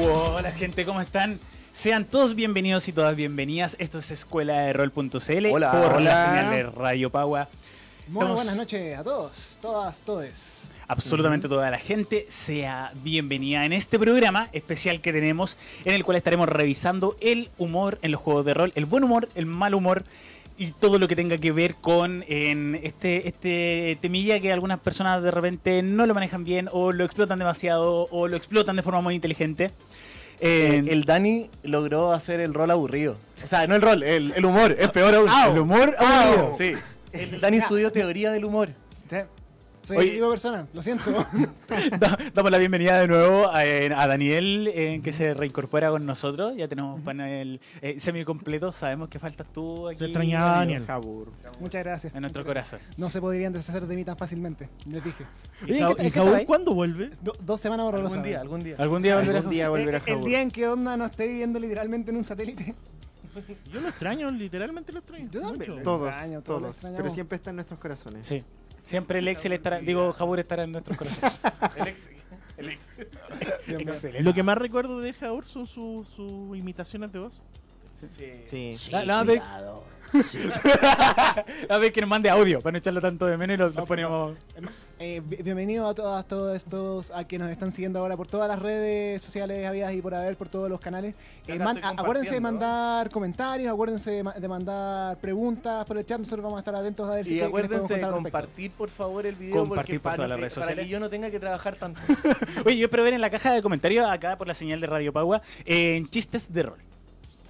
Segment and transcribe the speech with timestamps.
[0.00, 1.38] Hola gente, ¿cómo están?
[1.72, 3.76] Sean todos bienvenidos y todas bienvenidas.
[3.78, 6.00] Esto es Escuela de Rol.cl Hola, por hola.
[6.00, 7.48] la señal de Radio Pagua.
[8.08, 10.32] Muy Estamos- buenas noches a todos, todas, todes.
[10.86, 16.16] Absolutamente toda la gente sea bienvenida en este programa especial que tenemos en el cual
[16.16, 20.04] estaremos revisando el humor en los juegos de rol, el buen humor, el mal humor
[20.58, 25.22] y todo lo que tenga que ver con en este, este temilla que algunas personas
[25.22, 29.00] de repente no lo manejan bien o lo explotan demasiado o lo explotan de forma
[29.00, 29.70] muy inteligente.
[30.40, 33.16] Eh, En- el Dani logró hacer el rol aburrido.
[33.44, 35.28] O sea, no el rol, el, el humor, es peor aún.
[35.30, 36.54] Ah, el humor aburrido.
[36.58, 36.72] Sí.
[37.12, 38.68] El Dani estudió teoría del humor.
[39.82, 40.18] Soy Oye.
[40.18, 41.04] el persona, lo siento.
[41.98, 46.04] Da- Damos la bienvenida de nuevo a, eh, a Daniel, eh, que se reincorpora con
[46.04, 46.54] nosotros.
[46.56, 48.70] Ya tenemos panel eh, semi completo.
[48.72, 49.98] Sabemos que faltas tú aquí.
[49.98, 50.84] Se extrañaba Daniel.
[51.60, 52.14] Muchas gracias.
[52.14, 52.80] En nuestro corazón.
[52.98, 55.24] No se podrían deshacer de mí tan fácilmente, les dije.
[55.66, 55.94] ¿Y, Oye, Ja-
[56.36, 57.10] ¿qué- ¿y cuándo vuelve?
[57.22, 58.12] Do- dos semanas horrorosas.
[58.18, 58.76] Algún día, algún día.
[58.78, 59.36] ¿Algún día volverás?
[59.36, 60.24] Algún día volverá Eh, el Jaúl.
[60.28, 62.74] día en que Onda no esté viviendo literalmente en un satélite.
[63.72, 65.28] Yo lo extraño, literalmente lo extraño.
[65.30, 65.82] Yo también.
[65.82, 66.92] Todos, extraño, todos todos.
[66.96, 68.26] Pero siempre está en nuestros corazones.
[68.26, 68.42] Sí.
[68.88, 71.40] Siempre el Excel estará, digo, Jabur estará en nuestros corazones.
[71.76, 71.94] Bien,
[73.66, 73.88] bien.
[73.88, 74.22] Excelente.
[74.22, 77.38] Lo que más recuerdo de Jaúl son sus su imitaciones de voz.
[78.46, 78.70] Sí.
[78.90, 79.24] La- la
[80.12, 80.36] vez-
[81.70, 83.84] A ver que nos mande audio para no echarlo tanto de menos y lo, lo
[83.84, 84.36] ponemos.
[85.00, 88.48] Eh, bi- bienvenido a todas, todos estos, a que nos están siguiendo ahora por todas
[88.48, 91.14] las redes sociales habidas y por haber, por todos los canales.
[91.46, 96.18] Eh, man- acuérdense de mandar comentarios, acuérdense de, ma- de mandar preguntas por el chat,
[96.18, 98.90] nosotros vamos a estar atentos a ver si Y les podemos acuérdense de compartir por
[98.90, 100.84] favor el video Compartir porque por para, todas las redes para sociales.
[100.84, 102.00] que yo no tenga que trabajar tanto.
[102.66, 105.12] Oye, yo espero ver en la caja de comentarios, acá por la señal de Radio
[105.12, 106.78] Pagua, en chistes de rol.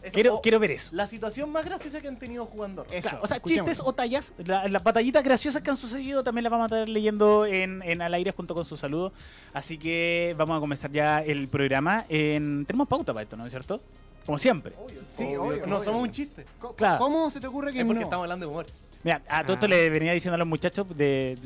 [0.09, 0.91] Eso, Quiero, quiero ver eso.
[0.92, 2.92] La situación más graciosa que han tenido jugando rol.
[2.92, 6.45] Eso, Claro, o sea, chistes o tallas, la- las batallitas graciosas que han sucedido también
[6.45, 9.12] las vamos a estar leyendo en, en al aire junto con su saludo.
[9.53, 12.05] Así que vamos a comenzar ya el programa.
[12.09, 12.64] En...
[12.67, 13.80] Tenemos pauta para esto, ¿no es cierto?
[14.27, 14.74] Como siempre.
[15.08, 15.85] Sí, Obvio, obvio, No obvio.
[15.85, 16.45] somos un chiste.
[16.61, 16.98] Co- Claro.
[16.98, 18.05] ¿Cómo se te ocurre que Es porque no?
[18.05, 18.67] estamos hablando de humor.
[19.05, 19.69] Mira, a todo esto Ah.
[19.69, 21.39] le venía diciendo a los muchachos, de,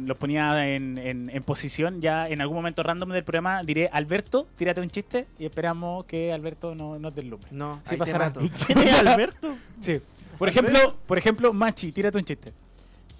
[0.00, 2.00] los ponía en, en- en posición.
[2.00, 6.32] Ya en algún momento random del programa diré, Alberto, tírate un chiste y esperamos que
[6.32, 7.48] Alberto no nos deslumbre.
[7.52, 8.24] No, Sí, ahí te pasará.
[8.26, 8.42] mato.
[8.42, 9.54] ¿Y quién es Alberto?
[9.80, 9.98] Sí.
[10.38, 12.52] Por ejemplo, por ejemplo, Machi, tírate un chiste.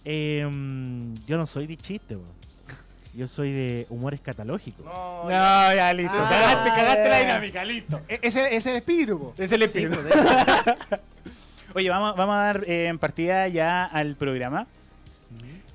[0.05, 2.39] Em, yo no soy de chiste, weón.
[3.15, 4.83] Yo soy de humor escatológico.
[4.85, 6.13] No, No, ya listo.
[6.17, 7.27] Ah, cagaste, cagaste la ya.
[7.27, 8.01] dinámica, listo.
[8.09, 9.35] E- Ese ese es el espíritu, po.
[9.39, 9.97] Es el espíritu.
[11.79, 14.67] Oye, vamos, vamos a dar eh, partida ya al programa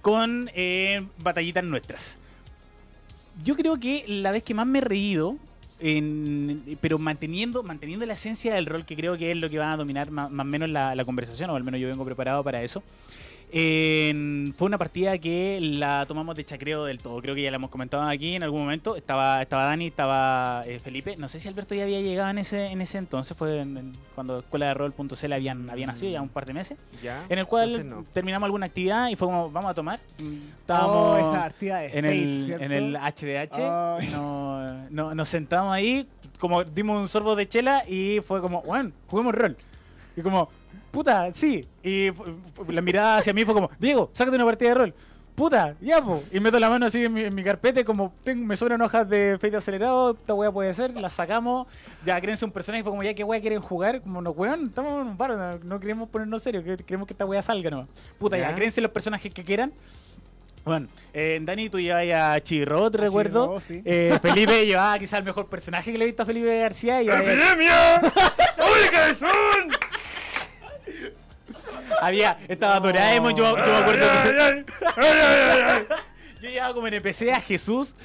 [0.01, 2.17] con eh, batallitas nuestras.
[3.45, 5.37] Yo creo que la vez que más me he reído,
[6.81, 9.77] pero manteniendo, manteniendo la esencia del rol, que creo que es lo que va a
[9.77, 12.83] dominar más o menos la conversación, o al menos yo vengo preparado para eso.
[13.53, 17.21] En- fue una partida que la tomamos de chacreo del todo.
[17.21, 18.95] Creo que ya la hemos comentado aquí en algún momento.
[18.95, 21.15] Estaba, estaba Dani, estaba eh, Felipe.
[21.17, 23.37] No sé si Alberto ya había llegado en ese, en ese entonces.
[23.37, 26.79] Fue en- en- cuando Escuela de Rol.cl habían, había nacido ya un par de meses.
[27.03, 27.23] ¿Ya?
[27.29, 28.03] En el cual no.
[28.11, 29.99] terminamos alguna actividad y fue como, vamos a tomar.
[30.19, 30.23] Oh,
[30.55, 34.09] Estábamos esa actividad es en, el, en el HBH.
[34.13, 36.07] No, no- nos sentamos ahí,
[36.39, 39.55] como dimos un sorbo de chela y fue como, bueno, juguemos rol.
[40.15, 40.49] Y como,
[40.93, 41.65] puta, sí.
[41.81, 42.09] Y
[42.67, 44.93] la mirada hacia mí fue como, Diego, sácate una partida de rol.
[45.35, 46.21] Puta, ya, po.
[46.31, 48.79] Y meto la mano así en mi, en mi carpeta y como tengo, me sobran
[48.83, 51.65] hojas de fade acelerado, esta weá puede ser, la sacamos,
[52.05, 54.01] ya créense un personaje, y fue como, ya, ¿qué weá quieren jugar?
[54.01, 57.13] Como, no, weón, estamos en un bar, no, no queremos ponernos serio, que- queremos que
[57.15, 57.87] esta weá salga nomás.
[58.19, 58.55] Puta, ya, Ya.
[58.55, 59.73] créense los personajes que quieran.
[60.65, 63.47] Bueno, eh, Dani, tú llevas a Chirrot, recuerdo.
[63.59, 63.81] Chirrot, sí.
[63.83, 67.01] Eh, Felipe llevaba quizás el mejor personaje que le he visto a Felipe García.
[67.01, 67.99] Y ¡Epidemia!
[68.03, 69.71] ¡Uy, cabezón!
[72.01, 74.05] Había, estaba Doraemon, yo, yo me acuerdo.
[74.23, 75.85] que-
[76.41, 77.95] yo llevaba como NPC a Jesús,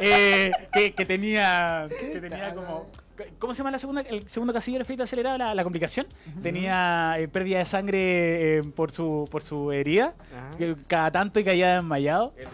[0.00, 2.90] eh, que, que tenía, que tenía como...
[3.38, 5.38] ¿Cómo se llama la segunda, el segundo casillo del efecto acelerado?
[5.38, 6.06] La, la complicación.
[6.42, 10.12] Tenía eh, pérdida de sangre eh, por su por su herida.
[10.58, 12.34] Que cada tanto y caía desmayado.
[12.36, 12.46] El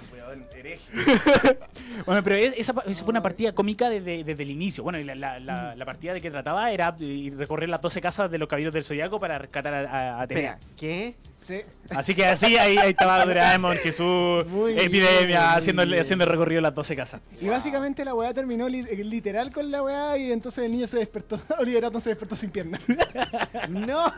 [0.63, 0.83] hereje.
[2.07, 4.83] Bueno, pero es- esa, fue una partida cómica desde, desde el inicio.
[4.83, 8.01] Bueno, y la, la- la- la partida de que trataba era eh, recorrer las 12
[8.01, 10.53] casas de los caballeros del Zodiaco para rescatar a, a- a Atenea.
[10.55, 11.15] Espera, ¿qué?
[11.43, 11.61] Sí.
[11.91, 16.01] Así que así ahí, ahí estaba Doraemon, Jesús, Muy Epidemia, bien, haciendo, bien.
[16.01, 17.21] haciendo el recorrido de las 12 casas.
[17.41, 20.87] Y básicamente la weá terminó li- eh, literal con la weá y entonces el niño
[20.87, 22.81] se despertó, Oliver Atom se despertó sin piernas.
[23.69, 24.13] No.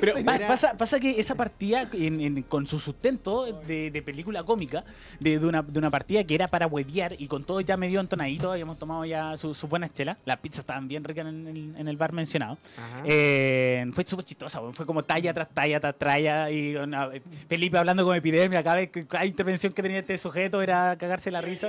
[0.00, 0.14] Pero
[0.46, 4.84] pasa, pasa que esa partida, en- en- con su sustento de, de película cómica,
[5.20, 8.00] de, de una, de una partida que era para huevear y con todo ya medio
[8.00, 11.88] entonadito, habíamos tomado ya su- buenas chelas, las pizzas estaban bien ricas en, el- en
[11.88, 12.58] el bar mencionado.
[13.04, 16.33] Eh, fue súper chistosa, fue como talla tras talla tras talla.
[16.50, 17.10] Y una-
[17.48, 21.30] Felipe hablando con epidemia, cada vez que cada intervención que tenía este sujeto era cagarse
[21.30, 21.68] la risa.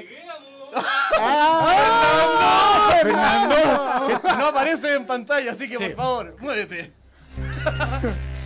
[3.01, 4.21] ¡Fernando!
[4.37, 5.83] no aparece en pantalla, así que Sí.
[5.85, 6.91] por favor, muévete.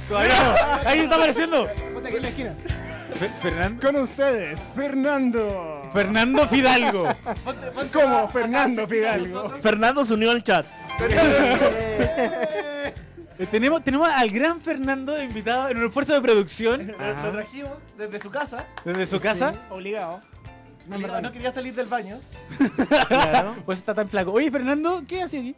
[0.08, 0.90] Todavía no.
[0.90, 1.68] Ahí está apareciendo.
[1.94, 2.54] Ponte aquí en la esquina.
[3.16, 3.86] Fe- Fernando.
[3.92, 5.90] Con ustedes, Fernando.
[5.94, 7.08] Fernando Fidalgo.
[7.94, 8.30] ¿Cómo?
[8.30, 9.50] Fernando Fidalgo.
[9.62, 10.66] Fernando se unió al chat.
[11.02, 12.94] Eh,
[13.48, 18.20] tenemos, tenemos al gran Fernando invitado en un esfuerzo de producción Lo, lo trajimos desde
[18.20, 18.66] su casa.
[18.84, 19.54] desde su casa.
[19.70, 20.22] Obligado.
[20.88, 22.20] No, no quería salir del baño.
[23.08, 23.56] Claro.
[23.66, 24.32] Pues está tan flaco.
[24.32, 25.56] Oye, Fernando, ¿qué hace aquí?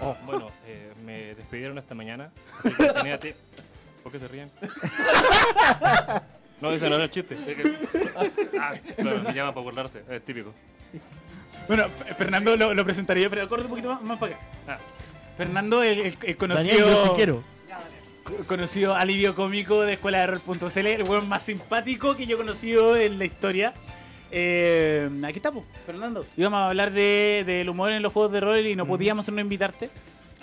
[0.00, 2.30] Ah, bueno, eh, me despidieron esta mañana,
[2.62, 3.34] así que
[4.02, 4.50] ¿Por qué se ríen?
[6.60, 7.34] No, ese no era el chiste.
[7.34, 7.78] es que-
[8.60, 10.52] Ah, claro, me llaman para burlarse, es típico.
[11.66, 11.84] Bueno,
[12.16, 14.44] Fernando lo, lo presentaré yo, pero corre un poquito más, más para acá.
[14.68, 14.78] Ah,
[15.38, 17.42] Fernando, el, el- el Daniel, conocido, yo sí quiero.
[18.24, 22.38] co- conocido alivio cómico de escuela de rol.cl, el weón más simpático que yo he
[22.38, 23.72] conocido en la historia.
[24.30, 26.26] Eh, aquí estamos, Fernando.
[26.36, 29.40] Íbamos a hablar de- del humor en los juegos de rol y no podíamos no
[29.40, 29.88] invitarte.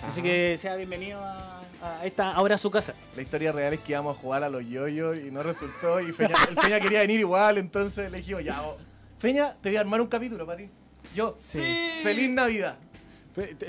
[0.02, 2.94] Así que sea bienvenido a, a esta ahora su casa.
[3.14, 6.00] La historia real es que íbamos a jugar a los yoyos y no resultó.
[6.00, 8.76] Y Feña, el Feña quería venir igual, entonces le dijimos, ya, oh,
[9.18, 10.68] Feña, te voy a armar un capítulo para ti.
[11.14, 11.60] Yo, Sí.
[12.02, 12.76] feliz Navidad.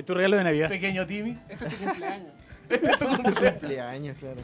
[0.06, 0.70] Tu regalo de Navidad.
[0.70, 1.38] Pequeño Timmy.
[1.50, 2.34] Este es tu cumpleaños.
[3.60, 4.42] Cumpleaños, claro.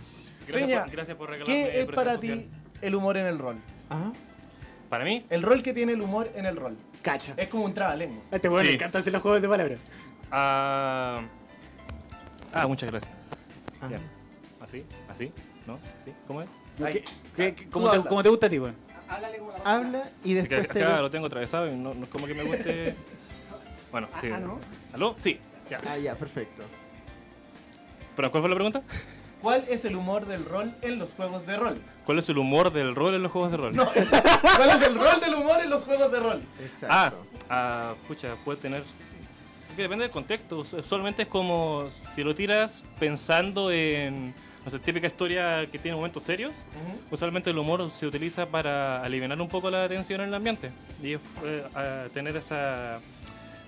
[0.47, 2.39] gracias, por, gracias por regalarme ¿Qué es para social.
[2.39, 2.49] ti
[2.81, 3.57] el humor en el rol?
[3.89, 4.11] Ajá.
[4.89, 6.77] Para mí, El rol que tiene el humor en el rol.
[7.01, 7.33] Cacha.
[7.37, 8.23] Es como un trabalengua.
[8.31, 8.69] Este le Sí.
[8.75, 9.79] encanta hacer los juegos de palabras.
[10.31, 11.21] ah,
[12.53, 13.11] ah, muchas gracias.
[13.89, 13.99] Ya.
[14.61, 14.85] ¿Así?
[15.09, 15.31] ¿Así?
[15.67, 15.77] ¿No?
[16.05, 16.13] ¿Sí?
[16.27, 16.49] ¿Cómo es?
[16.83, 17.03] Ay, ¿Qué-
[17.35, 18.09] qué- qué- tú ¿Cómo, te, habla.
[18.09, 18.75] cómo te gusta a ti, weón?
[19.65, 20.83] Habla y Es que después te...
[20.83, 22.95] acá lo tengo atravesado y no, no es como que me guste.
[23.91, 24.27] Bueno, sí.
[24.33, 24.59] ah, ¿no?
[24.93, 25.15] ¿Aló?
[25.17, 25.39] Sí.
[25.69, 25.79] Ya.
[25.87, 26.63] Ah, ya, perfecto.
[28.15, 28.81] ¿Pero cuál fue la pregunta?
[29.41, 31.81] ¿Cuál es el humor del rol en los juegos de rol?
[32.05, 33.75] ¿Cuál es el humor del rol en los juegos de rol?
[33.75, 36.41] No, ¿cuál es el rol del humor en los juegos de rol?
[36.43, 37.25] Ah, Exacto.
[37.49, 38.79] ah, pucha, puede tener.
[39.69, 40.59] es que depende del contexto.
[40.59, 44.33] Us- Usualmente es como si lo tiras pensando en.
[44.63, 46.63] No sé, típica historia que tiene momentos serios.
[47.11, 50.71] Usualmente el humor se utiliza para aliviar un poco la tensión en el ambiente.
[51.01, 51.19] Y eh,
[52.13, 52.99] tener esa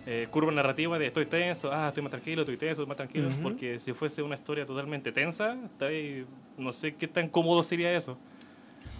[0.06, 3.28] eh, curva narrativa de estoy tenso, ah, estoy más tranquilo, estoy tenso, más tranquilo.
[3.28, 3.42] Ujú.
[3.42, 6.26] Porque si fuese una historia totalmente tensa, ahí-
[6.58, 8.18] no sé qué tan cómodo sería eso.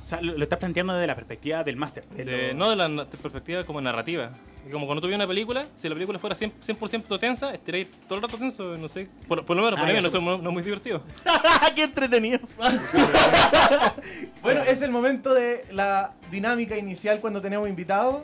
[0.06, 2.06] O sea, lo, lo estás planteando desde la perspectiva del máster.
[2.10, 4.32] de De- lo- no de la na- perspectiva como narrativa.
[4.68, 7.88] Y Como cuando tú ves una película, si la película fuera 100%, 100 tensa, estaréis
[8.08, 9.08] todo el rato tenso, no sé.
[9.28, 11.04] Por, por lo menos, Ah, mí ya, no, es no es muy divertido.
[11.76, 12.40] ¡Qué entretenido!
[14.42, 18.24] Bueno, es el momento de la dinámica inicial cuando tenemos invitados.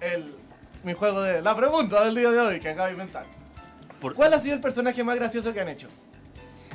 [0.00, 0.34] El,
[0.82, 3.24] mi juego de la pregunta del día de hoy que acabo de inventar.
[4.00, 5.88] Por- ¿Cuál ha sido el personaje más gracioso que han hecho?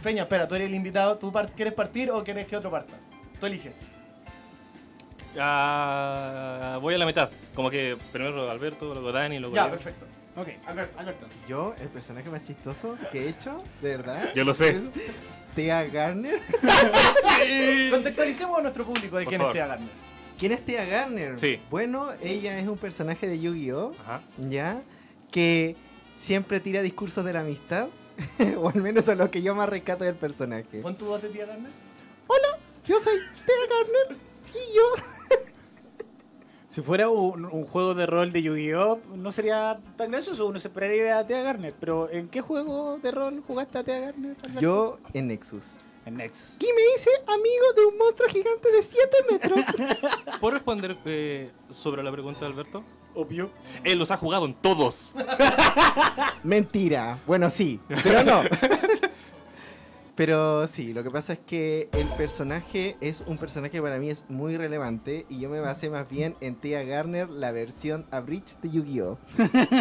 [0.01, 1.17] Feña, espera, tú eres el invitado.
[1.17, 2.93] ¿Tú quieres partir o quieres que otro parta?
[3.39, 3.77] Tú eliges.
[5.39, 7.29] Ah, voy a la mitad.
[7.55, 9.71] Como que primero Alberto, luego Dani, luego Ya, yo.
[9.71, 10.05] perfecto.
[10.35, 10.99] Ok, Alberto.
[10.99, 11.27] Alberto.
[11.47, 14.79] Yo, el personaje más chistoso que he hecho, de verdad, Yo lo sé.
[15.55, 16.39] Thea Garner.
[17.91, 19.55] Contextualicemos a nuestro público de Por quién favor.
[19.55, 19.89] es Tea Gardner.
[20.37, 21.39] ¿Quién es Thea Garner?
[21.39, 21.59] Sí.
[21.69, 23.93] Bueno, ella es un personaje de Yu-Gi-Oh!
[24.01, 24.21] Ajá.
[24.49, 24.81] ¿Ya?
[25.31, 25.75] Que
[26.17, 27.87] siempre tira discursos de la amistad.
[28.57, 30.81] o al menos a lo que yo más rescato del personaje.
[30.81, 31.71] ¿Pon tu voz de Tea Gardner?
[32.85, 34.21] Yo soy Thea Garner
[34.53, 34.83] y yo.
[36.67, 38.99] Si fuera un, un juego de rol de Yu-Gi-Oh!
[39.15, 41.75] no sería tan gracioso, uno se esperaría a Thea Garner.
[41.79, 44.35] Pero ¿en qué juego de rol jugaste a Thea Garner?
[44.59, 45.63] Yo en Nexus.
[46.05, 46.57] En Nexus.
[46.59, 49.59] Y me hice amigo de un monstruo gigante de 7 metros.
[50.39, 52.83] ¿Puedo responder eh, sobre la pregunta de Alberto?
[53.15, 53.49] Obvio.
[53.83, 55.13] Él los ha jugado en todos.
[56.43, 57.19] Mentira.
[57.25, 58.41] Bueno, sí, pero no.
[60.15, 64.11] Pero sí, lo que pasa es que el personaje es un personaje que para mí
[64.11, 68.57] es muy relevante y yo me basé más bien en Tia Garner, la versión Abridged
[68.61, 69.17] de Yu-Gi-Oh!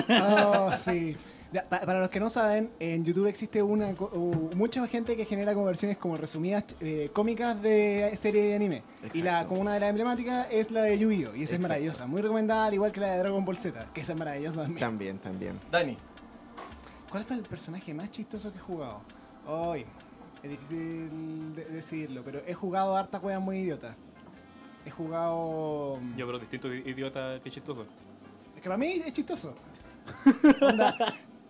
[0.09, 1.17] Oh, sí.
[1.69, 3.89] Para los que no saben, en YouTube existe una
[4.57, 8.83] mucha gente que genera como versiones como resumidas eh, cómicas de serie de anime.
[9.13, 11.35] Y la como una de las emblemáticas es la de Yu-Gi-Oh!
[11.37, 12.07] Y esa es maravillosa.
[12.07, 14.81] Muy recomendada, al igual que la de Dragon Ball Z, que esa es maravillosa también.
[14.81, 15.59] También, también.
[15.71, 15.97] Dani.
[17.11, 19.03] ¿Cuál fue el personaje más chistoso que he jugado?
[19.47, 19.85] Hoy,
[20.43, 23.95] es difícil de- decirlo, pero he jugado harta juegas muy idiotas.
[24.87, 25.99] He jugado.
[26.17, 27.83] Yo, pero distinto idiota que chistoso.
[28.57, 29.55] Es que para mí es chistoso.
[30.63, 30.97] Onda,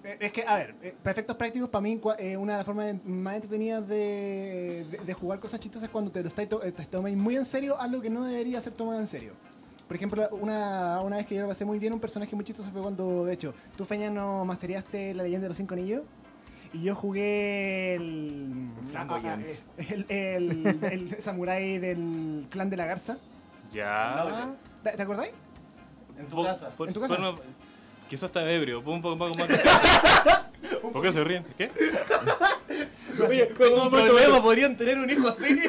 [0.05, 2.95] es que, a ver, eh, para efectos prácticos, para mí, eh, una de las formas
[3.05, 6.73] más entretenidas de, de- de jugar cosas chistosas es cuando te lo estáis to- eh,
[6.91, 9.33] tomáis muy en serio algo que no debería ser tomado en serio.
[9.87, 12.71] Por ejemplo, una, una vez que yo lo pasé muy bien, un personaje muy chistoso
[12.71, 16.03] fue cuando, de hecho, tú, Feña, no mastereaste la leyenda de los cinco anillos.
[16.73, 18.71] Y yo jugué el.
[18.97, 19.39] Ah, ah,
[19.77, 23.19] el, el, el samurái del clan de la garza.
[23.71, 24.55] Ya.
[24.83, 25.33] ¿Te, te acordáis?
[26.19, 26.71] En tu casa.
[26.79, 27.15] ¿En tu casa?
[27.15, 27.35] por no-
[28.13, 28.81] Quizás está ebrio.
[28.85, 29.33] Un poco más.
[30.93, 31.47] ¿Por qué se ríen?
[31.57, 31.71] ¿Qué?
[33.27, 35.63] Oye, un problema, podrían tener un hijo así.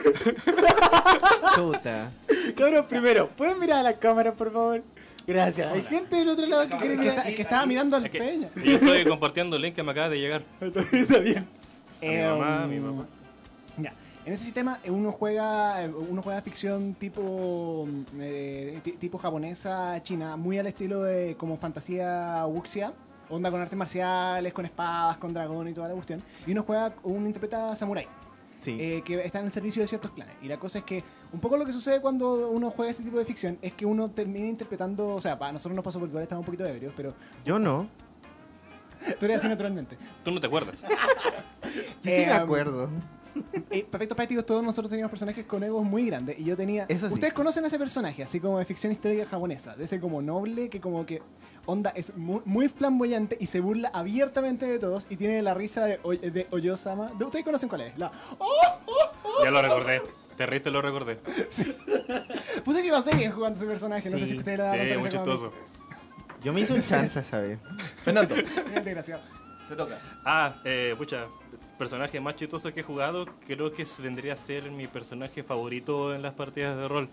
[1.56, 2.12] Chuta.
[2.58, 4.84] Cabrón, primero, ¿pueden mirar a la cámara, por favor?
[5.26, 5.72] Gracias.
[5.72, 7.18] Hay gente del otro lado que quiere que, mirar.
[7.20, 8.50] está- es que estaba mirando al Es que- peña.
[8.62, 10.42] Yo estoy compartiendo el link que me acaba de llegar.
[10.92, 11.48] Está bien.
[12.02, 13.06] A mi mamá, a mi Em, mamá.
[14.26, 17.86] En ese sistema eh, uno juega eh, uno juega ficción tipo
[18.20, 22.94] eh, ti- tipo japonesa china, muy al estilo de como fantasía wuxia,
[23.30, 26.22] onda con artes marciales, con espadas, con dragón y toda la cuestión.
[26.48, 28.08] Y uno juega uno interpreta samurai.
[28.62, 28.78] Sí.
[28.80, 30.36] eh, que está en el servicio de ciertos clanes.
[30.42, 31.04] Y la cosa es que
[31.34, 34.10] un poco lo que sucede cuando uno juega ese tipo de ficción es que uno
[34.10, 37.14] termina interpretando, o sea, para nosotros nos pasó porque igual estamos un poquito ebrios, pero
[37.44, 37.90] Yo no.
[39.20, 39.98] tú eres así naturalmente.
[40.24, 40.80] Tú no te acuerdas.
[40.82, 40.88] Yo
[42.04, 42.88] sí me Em, acuerdo.
[43.70, 46.38] Eh, prácticos, todos nosotros teníamos personajes con egos muy grandes.
[46.40, 46.86] Y yo tenía.
[46.88, 47.14] Eso sí.
[47.16, 49.76] Ustedes conocen a ese personaje, así como de ficción histórica japonesa.
[49.76, 51.22] De ese como noble que, como que.
[51.66, 55.08] Onda es muy, muy flamboyante y se burla abiertamente de todos.
[55.10, 57.10] Y tiene la risa de, Oy- de Oyosama.
[57.18, 57.98] ¿De- ¿Ustedes conocen cuál es?
[57.98, 58.12] La.
[58.38, 58.52] ¡Oh!
[59.44, 60.02] Ya lo recordé.
[60.38, 61.16] Te reíste, lo recordé.
[62.66, 64.10] Puta que iba a ser bien jugando ese personaje.
[64.10, 65.52] No sé si ustedes la Sí, muy chistoso.
[66.44, 67.58] Yo me hice un chanza, ¿sabes?
[68.04, 69.22] Fernando, Bien desgraciado.
[69.70, 69.98] te toca.
[70.26, 71.26] Ah, eh, pucha.
[71.84, 76.22] Personaje más chistoso que he jugado, creo que vendría a ser mi personaje favorito en
[76.22, 77.10] las partidas de rol.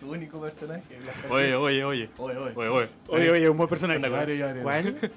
[0.00, 0.82] Su único personaje.
[1.30, 2.10] Oye, oye, oye.
[2.18, 2.52] Oye, oye.
[2.56, 2.88] Oye, oye.
[3.06, 4.00] Oye, oye, un buen personaje.
[4.64, 4.96] ¿Cuál?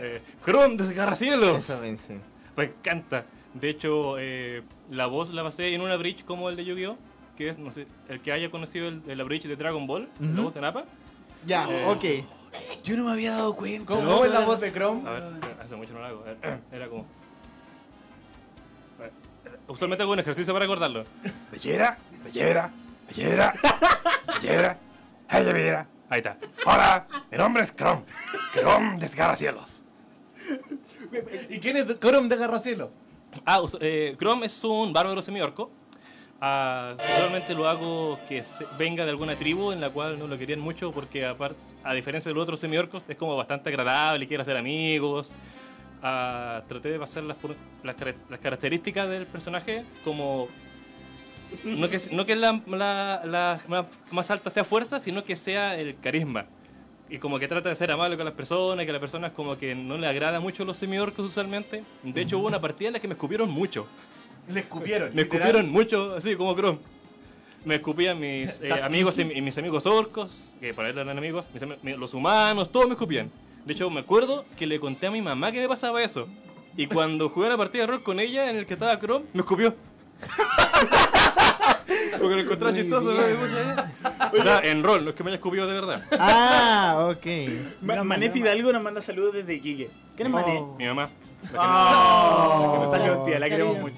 [0.00, 1.58] Eh, Chrome desgarracielos.
[1.58, 2.18] Eso vence.
[2.56, 3.26] Me encanta.
[3.52, 6.96] De hecho, eh, la voz la basé en una bridge como el de Yu-Gi-Oh!
[7.36, 10.08] Que es, no sé, el que haya conocido el, el- la bridge de Dragon Ball,
[10.18, 10.42] la Ujú.
[10.44, 10.84] voz de Napa.
[11.46, 12.82] Ya, Eh, ok.
[12.84, 13.84] Yo no me había dado cuenta.
[13.86, 15.06] ¿Cómo, cómo es la voz de Chrome?
[15.06, 15.22] A ver,
[15.62, 16.24] hace mucho no lo hago.
[16.26, 17.06] Eh, Era como.
[19.68, 21.04] Usualmente hago un ejercicio para recordarlo.
[21.50, 22.70] Bellera, bellera,
[23.08, 23.52] bellera,
[24.40, 24.78] bellera,
[25.28, 25.86] ay, bellera.
[26.08, 26.36] Ahí está.
[26.64, 28.02] Hola, mi nombre es Chrome.
[28.52, 29.82] Chrome desgarra cielos.
[31.50, 32.90] ¿Y quién es Chrome de Garracelo?
[33.44, 35.70] Ah, eh, Chrome es un bárbaro semiorco.
[36.40, 40.38] Ah, usualmente lo hago que se- venga de alguna tribu en la cual no lo
[40.38, 44.28] querían mucho porque aparte, a diferencia de los otros semiorcos es como bastante agradable y
[44.28, 45.32] quiere hacer amigos.
[46.08, 47.36] Ah, traté de pasar las,
[47.82, 47.96] las,
[48.30, 50.46] las características del personaje como
[51.64, 55.76] no que, no que la, la- la más- más alta sea fuerza, sino que sea
[55.76, 56.46] el carisma.
[57.10, 59.58] Y como que trata de ser amable con las personas, que a las personas como
[59.58, 61.82] que no le agrada mucho los semiorcos usualmente.
[62.04, 63.88] De hecho hubo una partida en la que me escupieron mucho.
[64.48, 65.08] Le escupieron.
[65.12, 65.42] Me literal.
[65.48, 66.78] escupieron mucho, así como Chrome.
[67.64, 71.48] Me escupían mis eh, amigos y, y mis amigos orcos, que para él eran amigos,
[71.82, 73.28] mis los humanos, todos me escupían.
[73.66, 76.26] De hecho, me acuerdo que le conté a mi mamá que me pasaba eso.
[76.76, 79.40] Y cuando jugué la partida de rol con ella, en el que estaba Chrome, me
[79.40, 79.74] escupió.
[82.18, 83.12] Porque lo encontré Muy chistoso.
[83.12, 83.20] ¿no?
[84.38, 86.02] O sea, en rol, no es que me haya escupido de verdad.
[86.18, 87.26] Ah, ok.
[87.82, 89.90] Ma- Manefi Hidalgo nos manda saludos desde Iquique.
[90.16, 90.58] ¿Quién es Mané?
[90.58, 90.76] Oh.
[90.78, 91.08] Mi mamá.
[91.54, 93.96] Oh, que me Oh, salió tía, la queremos mucho.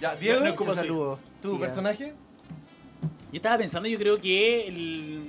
[0.00, 1.18] Ya, Diego, No, ¿cómo Muchos saludos.
[1.42, 2.12] ¿tu personaje?
[3.32, 5.20] Yo estaba pensando, yo creo que el...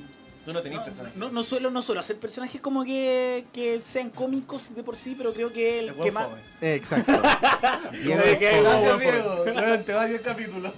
[0.50, 0.84] Tú no tenías
[1.15, 4.96] No, no, no suelo, no suelo hacer personajes como que, que sean cómicos de por
[4.96, 6.27] sí, pero creo que el El que más...
[6.60, 7.22] Eh, Exacto.
[8.01, 9.46] Diego.
[9.46, 10.74] Durante varios capítulos.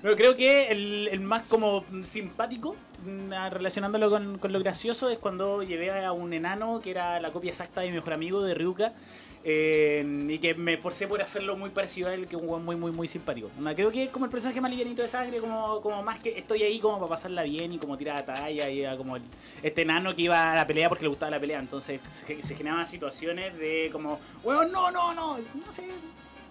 [0.00, 5.10] Pero creo que el, el más como simpático, mm, ah, relacionándolo con, con lo gracioso,
[5.10, 8.42] es cuando llevé a un enano que era la copia exacta de mi mejor amigo
[8.42, 8.94] de Ryuka.
[9.42, 12.64] Eh, y que me esforcé por hacerlo muy parecido a él, que es un weón
[12.64, 13.50] muy, muy, muy simpático.
[13.74, 16.62] Creo que es como el personaje más livianito de sangre, como, como más que estoy
[16.62, 19.22] ahí como para pasarla bien y como tirar a talla, y era como el-
[19.62, 21.58] este enano que iba a la pelea porque le gustaba la pelea.
[21.58, 25.84] Entonces se, se generaban situaciones de como, weón, no, no, no, no sé,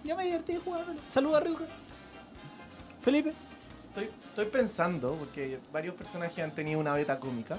[0.04, 1.00] yo me divertí jugando.
[1.12, 1.64] Saluda a Ryuka.
[3.02, 3.32] Felipe.
[3.88, 7.58] Estoy, estoy pensando, porque varios personajes han tenido una beta cómica,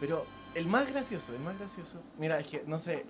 [0.00, 2.02] pero el más gracioso, el más gracioso.
[2.18, 3.04] Mira, es que no sé,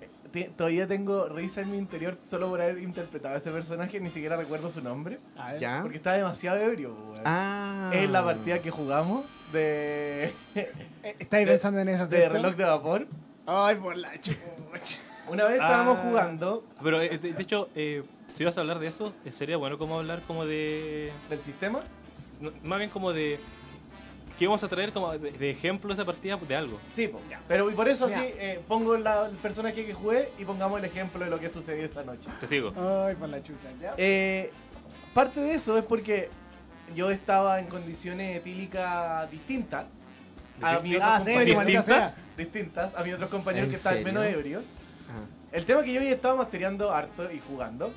[0.57, 4.37] todavía tengo risa en mi interior solo por haber interpretado a ese personaje, ni siquiera
[4.37, 5.61] recuerdo su nombre, A ver.
[5.61, 5.81] Ya.
[5.83, 6.95] porque está demasiado ebrio.
[6.95, 7.23] weón.
[7.25, 7.91] Ah.
[7.95, 10.73] Es la partida que jugamos de, Eh,
[11.19, 12.07] ¿Estáis De- pensando en eso?
[12.07, 12.35] de ¿cierto?
[12.35, 13.07] reloj de vapor.
[13.47, 14.39] Ay, por la chucha.
[15.29, 16.03] Una vez estábamos Ah.
[16.09, 18.03] jugando Pero eh, de, de hecho, eh,
[18.33, 21.13] si vas a hablar de eso, eh, sería bueno como hablar como de...
[21.31, 21.81] del sistema.
[22.41, 23.39] no, más bien como de...
[24.39, 26.79] ¿Qué vamos a traer como de, de ejemplo esa partida de algo?
[26.95, 27.21] Sí, po.
[27.49, 28.19] pero y por eso Mira.
[28.21, 31.49] así eh, pongo la- el personaje que jugué y pongamos el ejemplo de lo que
[31.49, 32.31] sucedió esa noche.
[32.39, 32.73] Te sigo.
[32.77, 33.69] Ay, por la chucha.
[33.81, 33.95] ¿ya?
[33.97, 34.51] Eh,
[35.13, 36.29] parte de eso es porque
[36.95, 39.87] yo estaba en condiciones etílicas distintas
[40.63, 40.99] a Ah, sí,
[41.35, 42.17] maldita ¿Distintas?
[42.37, 44.63] Distintas a mis otros compañeros ¿En que estaban menos ebrios.
[45.09, 45.21] Ajá.
[45.51, 47.93] El tema es que yo ya estaba mastereando harto y jugando.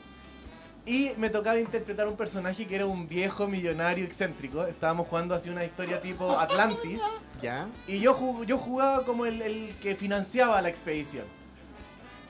[0.85, 4.65] Y me tocaba interpretar un personaje que era un viejo millonario excéntrico.
[4.65, 6.99] Estábamos jugando así una historia tipo Atlantis.
[7.41, 7.67] ¿Ya?
[7.87, 11.25] Y yo, yo jugaba como el, el que financiaba la expedición.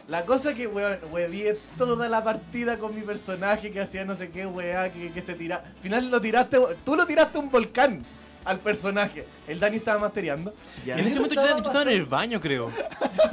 [0.07, 4.29] La cosa que, weón, huevié toda la partida con mi personaje que hacía no sé
[4.29, 5.63] qué, weá, que, que se tira.
[5.65, 8.03] Al final lo tiraste, tú lo tiraste a un volcán
[8.43, 9.25] al personaje.
[9.47, 10.53] El Dani estaba mastereando.
[10.85, 10.97] ¿Ya?
[10.97, 12.71] En ese momento yo, yo estaba en el baño, creo.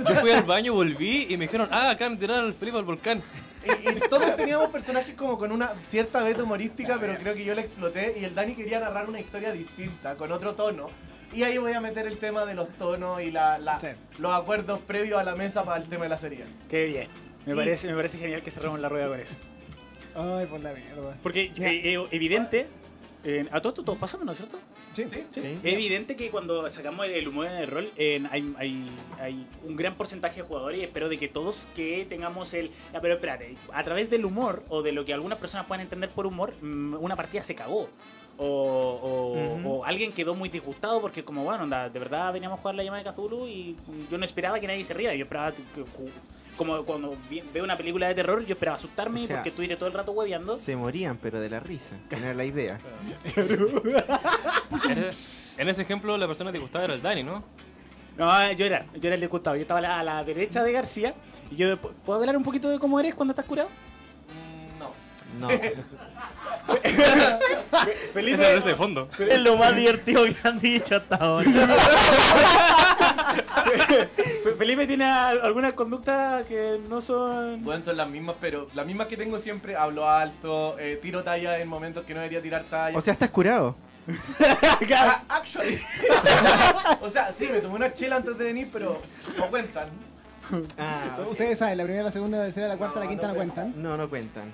[0.08, 2.78] Yo fui al baño, volví y me dijeron, ah, acá van a tirar al Felipe
[2.78, 3.22] al volcán.
[3.64, 7.54] Y, y todos teníamos personajes como con una cierta beta humorística, pero creo que yo
[7.54, 10.88] la exploté y el Dani quería narrar una historia distinta, con otro tono.
[11.32, 13.88] Y ahí voy a meter el tema de los tonos y la, la- Sí.
[14.18, 16.44] los acuerdos previos a la mesa para el tema de la serie.
[16.70, 17.08] Qué bien.
[17.44, 19.36] Me Y- parece, me parece genial que cerramos la rueda con eso.
[20.14, 21.16] Ay, por la mierda.
[21.22, 22.66] Porque eh, eh, evidente,
[23.24, 24.58] eh, a todo todos pasamos, ¿no es cierto?
[25.04, 25.22] Sí, ¿Sí?
[25.30, 25.40] Sí.
[25.62, 28.86] Es evidente que cuando sacamos el humor en el rol, eh, hay, hay,
[29.20, 32.70] hay un gran porcentaje de jugadores y espero de que todos que tengamos el...
[32.92, 36.10] Ya, pero espérate, a través del humor o de lo que algunas personas puedan entender
[36.10, 37.88] por humor, mm, una partida se cagó.
[38.40, 42.74] O, o- alguien quedó muy disgustado porque como, bueno, onda, de verdad veníamos a jugar
[42.76, 43.76] la llama de Cthulhu y
[44.10, 45.14] yo no esperaba que nadie se riera.
[45.14, 45.62] Yo esperaba que...
[46.58, 47.16] como cuando
[47.54, 50.12] veo una película de terror, yo esperaba asustarme O sea, porque estuviste todo el rato
[50.12, 50.56] hueveando.
[50.56, 51.96] Se morían, pero de la risa.
[52.10, 52.78] Que no era la idea.
[55.58, 57.42] En ese, ejemplo, la persona que gustaba era el Dani, ¿no?
[58.16, 59.56] No, yo era, yo era el disgustado.
[59.56, 61.14] Yo estaba a la, a la derecha de García.
[61.50, 63.68] Y yo, ¿puedo hablar un poquito de cómo eres cuando estás curado?
[64.28, 64.92] Mm, no.
[65.40, 65.50] No.
[68.14, 69.08] Ese es de fondo.
[69.18, 71.50] Es lo más divertido que han dicho hasta ahora.
[73.86, 77.62] Fe- Felipe tiene al- algunas conductas que no son.
[77.64, 79.76] Bueno, son las mismas, pero las mismas que tengo siempre.
[79.76, 82.96] Hablo alto, eh, tiro talla en momentos que no debería tirar talla.
[82.96, 83.76] O sea, estás curado.
[84.94, 85.80] Ah, actually.
[87.02, 89.00] o sea, sí, me tomé una chela antes de venir, pero
[89.36, 89.88] no cuentan.
[90.78, 93.32] Ah, Ustedes saben, la primera, la segunda, la tercera, la cuarta, No, la quinta no
[93.32, 93.82] no, cuentan.
[93.82, 94.44] no, no cuentan.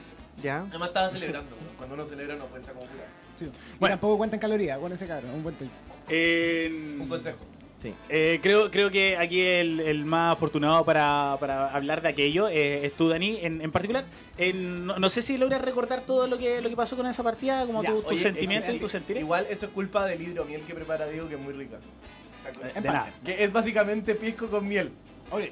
[0.43, 0.65] ¿Ya?
[0.69, 1.55] Además estaba celebrando.
[1.79, 3.05] Cuando uno celebra no cuenta como cura.
[3.39, 3.45] Sí.
[3.45, 3.93] Y Bueno.
[3.95, 5.71] tampoco cuentan calorías, acuérdense cabrón, un buen tip.
[6.09, 7.39] En- Un consejo.
[7.85, 7.93] Sí.
[8.09, 12.87] Eh, creo, creo que aquí el, el más afortunado para, para hablar de aquello eh,
[12.87, 14.05] es tú, Dani, en, en particular.
[14.39, 17.23] En- no, no sé si logras recordar todo lo que, lo que pasó con esa
[17.23, 19.21] partida, como Ya, tu- tus Oye, sentimientos y que tus sentires.
[19.23, 21.77] Igual eso es culpa del hidromiel que prepara Diego, que es muy rica.
[22.75, 23.13] de nada.
[23.25, 24.91] Que es básicamente pisco con miel.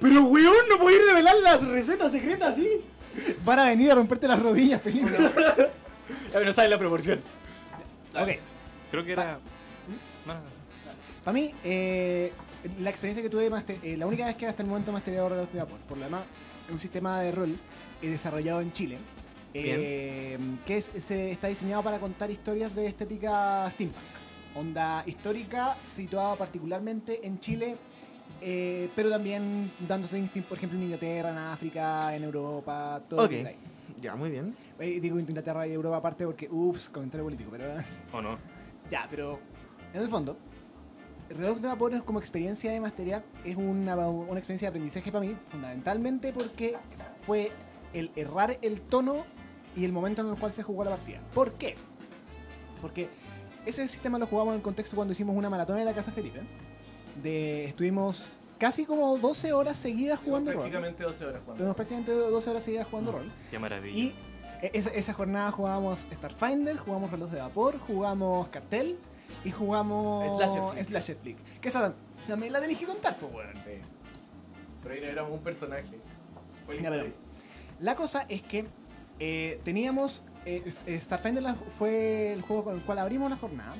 [0.01, 2.66] Pero, weón, no podéis revelar las recetas secretas, ¿sí?
[3.45, 5.11] Van a venir a romperte las rodillas, Felipe.
[6.33, 7.21] Ya no sabes la proporción.
[8.14, 8.29] ok.
[8.90, 9.38] Creo que era.
[10.27, 10.62] No, no, no.
[11.25, 12.33] Para mí, eh,
[12.81, 15.51] la experiencia que tuve, master- eh, la única vez que hasta el momento mastereado reloj
[15.53, 16.23] de vapor, por lo demás,
[16.67, 17.57] es un sistema de rol
[18.03, 18.99] eh, desarrollado en Chile,
[19.55, 24.03] eh, que es- se está diseñado para contar historias de estética steampunk.
[24.55, 27.77] Onda histórica, situada particularmente en Chile,
[28.97, 33.31] pero también dándose instinto, por ejemplo, en Inglaterra, en África, en Europa, todo Ok.
[33.33, 33.57] lo que hay.
[34.03, 34.55] Ya, muy bien.
[34.79, 37.67] Digo Inglaterra y Europa aparte porque, ups, comentario político, pero...
[38.13, 38.37] ¿O no?
[38.91, 39.39] Ya, pero
[39.95, 40.37] en el fondo,
[41.37, 45.25] reloj de vapor es como experiencia de mastería, es una, una experiencia de aprendizaje para
[45.25, 46.77] mí, fundamentalmente porque
[47.27, 47.53] fue
[47.92, 49.25] el errar el tono
[49.77, 51.21] y el momento en el cual se jugó la partida.
[51.35, 51.77] ¿Por qué?
[52.81, 53.09] Porque
[53.64, 56.40] ese sistema lo jugamos en el contexto cuando hicimos una maratón en la Casa Felipe.
[57.23, 60.61] De, estuvimos casi como 12 horas seguidas jugando rol.
[60.61, 61.53] Prácticamente 12 horas jugando.
[61.53, 63.31] Estuvimos prácticamente 12 horas seguidas jugando rol.
[63.51, 63.99] Qué maravilla.
[63.99, 64.14] Y
[64.62, 68.99] e- esa, esa jornada jugamos Starfinder, jugamos Reloj de Vapor, jugamos Cartel
[69.45, 70.85] y jugamos Slasher Flick.
[70.87, 71.37] Slasher Flick.
[71.61, 71.95] Que esa
[72.29, 73.53] también la tenés que contar, pues, weón.
[73.64, 73.81] Sí.
[74.83, 75.85] Pero ahí éramos un personaje.
[76.81, 77.07] Ya, pero-
[77.81, 78.66] La cosa es que
[79.18, 80.25] eh, teníamos.
[80.47, 81.45] eh, Starfinder
[81.79, 83.75] fue el juego con el cual abrimos la jornada.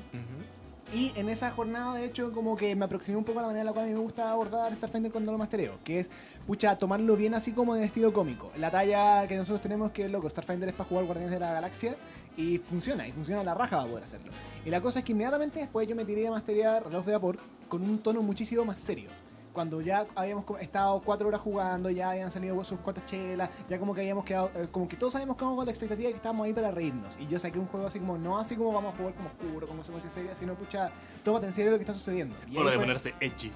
[0.93, 3.61] Y en esa jornada, de hecho, como que me aproximé un poco a la manera
[3.61, 5.79] en la cual a mí me gusta abordar Starfinder cuando lo mastereo.
[5.83, 6.09] Que es,
[6.45, 8.51] pucha, tomarlo bien así como en estilo cómico.
[8.57, 11.95] La talla que nosotros tenemos que, loco, Starfinder es para jugar Guardianes de la Galaxia.
[12.37, 14.31] Y funciona, y funciona la raja para poder hacerlo.
[14.65, 17.37] Y la cosa es que inmediatamente después yo me tiré a masterear Reloj de Vapor
[17.67, 19.09] con un tono muchísimo más serio.
[19.53, 23.93] Cuando ya habíamos estado cuatro horas jugando, ya habían salido sus cuatro chelas, ya como
[23.93, 26.45] que habíamos quedado, eh, como que todos habíamos quedado con la expectativa de que estábamos
[26.45, 27.15] ahí para reírnos.
[27.19, 29.67] Y yo saqué un juego así como, no así como vamos a jugar como oscuro,
[29.67, 30.91] como secuencia seria, sino pucha,
[31.23, 32.35] tómate en serio lo que está sucediendo.
[32.49, 33.51] Y lo de fue- ponerse edgy.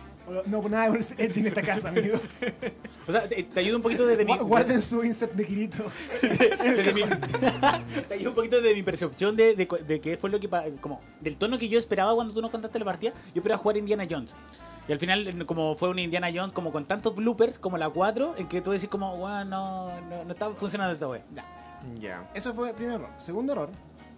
[0.45, 2.19] No, pues nada de edgy en esta casa, amigo.
[3.07, 4.33] O sea, te, te ayuda un poquito desde mi.
[4.33, 5.85] Gua- Guarden su inset de Kirito.
[6.21, 7.03] desde mi-
[8.07, 10.49] te ayuda un poquito de mi percepción de, de, de qué fue lo que.
[10.81, 13.11] como Del tono que yo esperaba cuando tú nos contaste la partida.
[13.33, 14.35] Yo esperaba jugar Indiana Jones.
[14.87, 18.35] Y al final, como fue un Indiana Jones, como con tantos bloopers, como la 4,
[18.37, 21.21] en que tú decís, como, bueno, no, no, no está funcionando esta wea.
[21.35, 21.45] Ya.
[22.01, 22.29] Ya.
[22.33, 23.09] Eso fue el primer error.
[23.17, 23.69] Segundo error,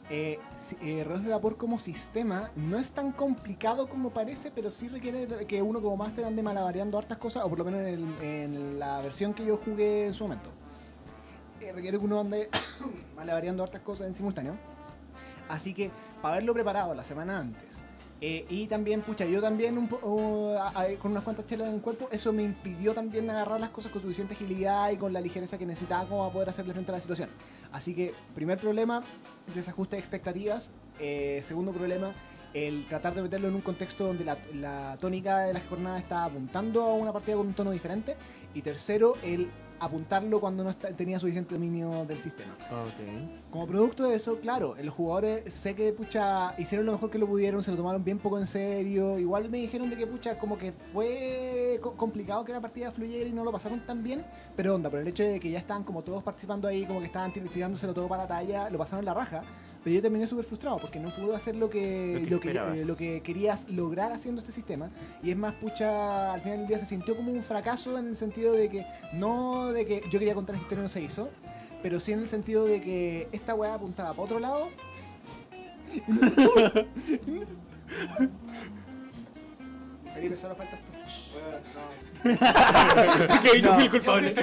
[0.10, 0.39] eh,
[0.82, 5.62] eh, de vapor como sistema no es tan complicado como parece, pero sí requiere que
[5.62, 9.45] uno como máster ande malabareando hartas cosas, o por lo menos en, la versión que
[9.45, 10.50] yo jugué en su momento.
[11.62, 12.50] eh, requiere que uno ande
[13.15, 14.56] variando hartas cosas en simultáneo.
[15.48, 15.91] Así que,
[16.22, 17.78] para haberlo preparado la semana antes,
[18.22, 22.34] eh, y también, pucha, yo también a- con unas cuantas chelas en el cuerpo, eso
[22.34, 26.06] me impidió también agarrar las cosas con suficiente agilidad y con la ligereza que necesitaba
[26.06, 27.30] como para poder hacerle frente a la situación.
[27.72, 29.04] Así que, primer problema,
[29.54, 30.72] desajuste de expectativas.
[31.00, 32.14] Eh, segundo problema,
[32.54, 36.26] el tratar de meterlo en un contexto donde la, la tónica de la jornada está
[36.26, 38.16] apuntando a una partida con un tono diferente.
[38.54, 42.54] Y tercero, el apuntarlo cuando no está- tenía suficiente dominio del sistema.
[42.72, 43.50] Ok.
[43.52, 47.28] Como producto de eso, claro, los jugadores sé que pucha hicieron lo mejor que lo
[47.28, 49.18] pudieron, se lo tomaron bien poco en serio.
[49.20, 53.28] Igual me dijeron de que pucha como que fue co- complicado que la partida fluyera
[53.28, 54.24] y no lo pasaron tan bien,
[54.56, 57.06] pero onda, por el hecho de que ya estaban como todos participando ahí, como que
[57.08, 59.44] estaban tir- tirándoselo todo para la talla, lo pasaron la raja.
[59.84, 62.48] Pero yo terminé súper frustrado porque no pude hacer lo que, Lo que lo que,
[62.50, 62.78] esperabas.
[62.78, 64.89] eh, lo que querías lograr haciendo este sistema.
[65.24, 68.15] Y es más, pucha, al final del día se sintió como un fracaso en el
[68.18, 71.30] sentido de que no de que yo quería contar esa historia y no se hizo,
[71.82, 74.68] pero sí en el sentido de que esta weá apuntaba para otro lado.
[80.13, 80.88] Felipe, solo faltas tú.
[82.24, 84.34] que yo fui el culpable.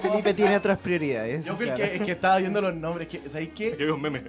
[0.00, 1.44] Felipe tiene otras prioridades.
[1.44, 3.08] Yo fui el que, el que estaba viendo los nombres.
[3.08, 3.76] Que, ¿Sabéis qué?
[3.76, 4.22] Que veo un meme.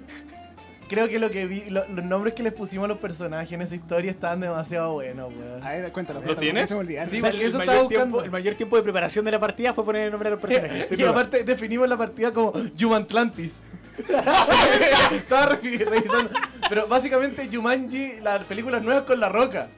[0.88, 3.62] Creo que lo que vi, lo- los nombres que les pusimos a los personajes en
[3.62, 5.62] esa historia estaban demasiado buenos, weón.
[5.62, 6.20] A ver, cuéntalo.
[6.20, 6.68] ¿Lo tienes?
[6.68, 8.24] Sí, O sea, porque el, eso mayor estaba tiempo, buscando.
[8.24, 10.88] el mayor tiempo de preparación de la partida fue poner el nombre a los personajes.
[10.88, 11.12] sin y duda.
[11.12, 12.52] aparte definimos la partida como
[12.94, 13.54] Atlantis.
[15.12, 16.30] Estaba revi- revisando.
[16.68, 19.68] Pero básicamente Jumanji, las películas nuevas con La Roca.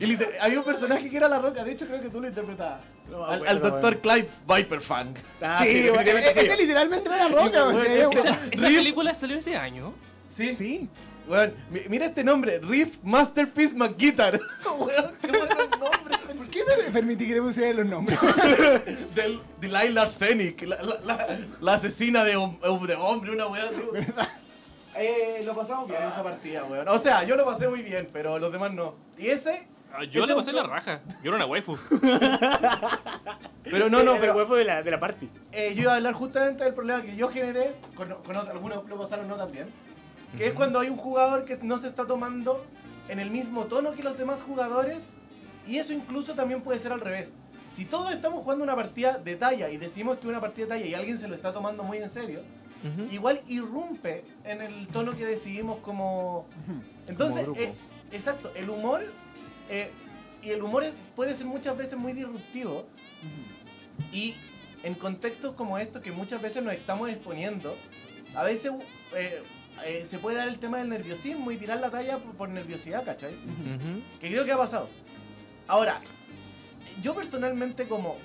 [0.00, 2.80] Y había un personaje que era La Roca, de hecho creo que tú lo interpretabas.
[3.10, 3.98] No al, Dr.
[4.00, 5.14] Clive Viperfang.
[5.40, 8.12] Ah, sí, sí, definitivamente fui ese literalmente no era roca, o sea, Esa- weón.
[8.12, 8.76] ¿Esa, esa Riff.
[8.78, 9.94] película salió ese año?
[10.34, 10.88] Sí, Sí.
[11.70, 14.40] Mi- mira este nombre, Riff Masterpiece McGuitar.
[14.78, 15.28] Weón, qué.
[16.38, 18.18] ¿Por qué me permití que le pusieran los nombres?
[19.14, 23.68] Del Delilah Arsenic, la, la, la, la asesina de, hom- de hombre, una weá.
[24.96, 26.88] Eh, lo pasamos bien en esa partida, weón.
[26.88, 28.94] O sea, yo lo pasé muy bien, pero los demás no.
[29.18, 29.66] Y ese,
[30.10, 31.00] Yo Ese le pasé la raja.
[31.22, 31.76] Yo era una waifu.
[33.64, 35.28] pero no, no, pero huevo de la, de la party.
[35.52, 38.88] eh, yo iba a hablar justamente del problema que yo generé, con, con otro- algunos
[38.88, 39.68] lo pasaron no también,
[40.36, 42.64] que es cuando hay un jugador que no se está tomando
[43.08, 45.10] en el mismo tono que los demás jugadores,
[45.66, 47.32] y eso incluso también puede ser al revés.
[47.74, 50.70] Si todos estamos jugando una partida de talla y decimos que es una partida de
[50.70, 52.40] talla y alguien se lo está tomando muy en serio,
[52.84, 53.12] Ujú.
[53.12, 56.46] igual irrumpe en el tono que decidimos como...
[57.08, 57.60] Entonces, grupo.
[57.60, 57.72] eh,
[58.12, 59.02] exacto, el humor...
[59.68, 59.90] eh,
[60.42, 60.84] y el humor
[61.16, 62.86] puede ser muchas veces muy disruptivo.
[64.12, 64.34] Y
[64.82, 67.76] en contextos como estos que muchas veces nos estamos exponiendo,
[68.34, 68.72] a veces
[69.16, 69.42] eh,
[69.84, 73.04] eh, se puede dar el tema del nerviosismo y tirar la talla por, por nerviosidad,
[73.04, 73.34] ¿cachai?
[74.20, 74.88] Que creo que ha pasado.
[75.66, 76.00] Ahora,
[77.02, 78.16] yo personalmente como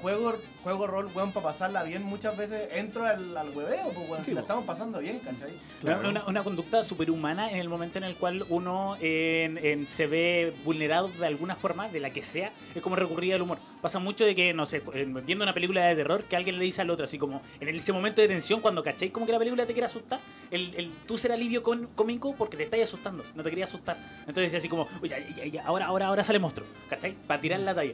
[0.00, 4.24] juego, juego rol, weón, para pasarla bien, muchas veces entro al, al hueveo, pues, weón,
[4.24, 5.50] Sí, si la estamos pasando bien, ¿cachai?
[5.80, 6.08] Claro.
[6.08, 10.52] Una, una conducta superhumana en el momento en el cual uno en- en- se ve
[10.64, 13.58] vulnerado de alguna forma, de la que sea, es como recurrir al humor.
[13.82, 16.64] Pasa mucho de que, no sé, en- viendo una película de terror, que alguien le
[16.64, 19.38] dice al otro, así como en ese momento de tensión, cuando cacháis como que la
[19.38, 23.24] película te quiere asustar, el, el tú ser alivio con- cómico porque te estáis asustando,
[23.34, 23.96] no te quería asustar.
[24.26, 27.14] Entonces así como, oye, ya, ya, ya, ahora, ahora, ahora sale monstruo, ¿cachai?
[27.26, 27.92] Para tirar la talla.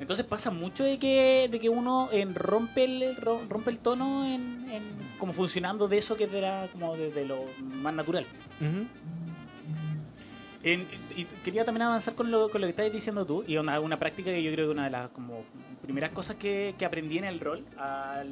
[0.00, 4.24] Entonces pasa mucho de que, de que uno en, rompe, el, ro- rompe el tono
[4.26, 4.82] en, en
[5.18, 8.24] como funcionando de eso que era como de, de lo más natural.
[10.62, 13.78] En- y quería también avanzar con lo, con lo que estabas diciendo tú, y una,
[13.80, 15.44] una práctica que yo creo que una de las como
[15.82, 18.28] primeras cosas que, que aprendí en el rol, al,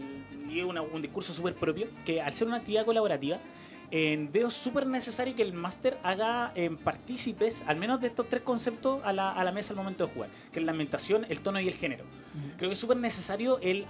[0.51, 3.39] y una- un discurso súper propio, que al ser una actividad colaborativa,
[3.91, 8.43] en- veo súper necesario que el máster haga en partícipes, al menos de estos tres
[8.43, 11.41] conceptos, a la, a la mesa al momento de jugar, que es la ambientación, el
[11.41, 12.05] tono y el género.
[12.57, 13.87] Creo que es súper necesario el,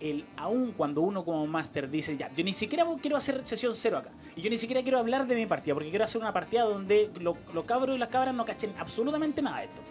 [0.00, 3.98] el, aún cuando uno como máster dice, ya, yo ni siquiera quiero hacer sesión cero
[3.98, 6.62] acá, y yo ni siquiera quiero hablar de mi partida, porque quiero hacer una partida
[6.64, 9.82] donde lo- los cabros y las cabras no cachen absolutamente nada de esto.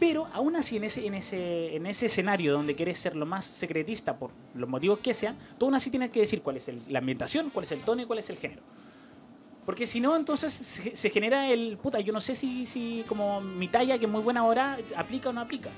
[0.00, 3.44] Pero aún así, en ese, en, ese, en ese escenario donde quieres ser lo más
[3.44, 6.80] secretista por los motivos que sean, tú aún así tienes que decir cuál es el-
[6.88, 8.62] la ambientación, cuál es el tono y cuál es el género.
[9.66, 11.76] Porque si no, entonces se, se genera el.
[11.76, 15.28] Puta, yo no sé si, si como mi talla, que es muy buena ahora, aplica
[15.28, 15.68] o no aplica.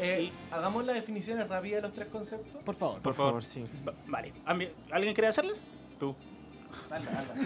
[0.00, 2.62] Eh, hagamos las definiciones rápidas de los tres conceptos.
[2.64, 3.00] Por favor.
[3.02, 3.42] Por favor.
[3.42, 3.62] favor, sí.
[3.86, 4.32] Va- Vale.
[4.90, 5.62] ¿Alguien quiere hacerles?
[6.00, 6.14] Tú.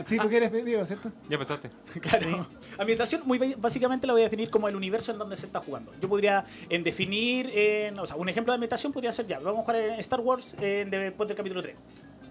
[0.06, 1.10] Si tú quieres, Diego, ¿cierto?
[1.28, 1.70] Ya pensaste.
[2.00, 2.46] Claro.
[2.78, 5.92] Ambientación, muy básicamente la voy a definir como el universo en donde se está jugando.
[6.00, 9.60] Yo podría en definir, en- o sea, un ejemplo de ambientación podría ser ya, vamos
[9.60, 11.76] a jugar en Star Wars en- después del capítulo 3.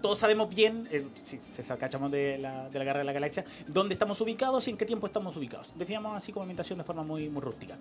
[0.00, 3.44] Todos sabemos bien, eh, si se sacachamos de la, de la Guerra de la Galaxia,
[3.66, 5.68] dónde estamos ubicados y en qué tiempo estamos ubicados.
[5.74, 7.76] Definamos así como ambientación de forma muy, muy rústica.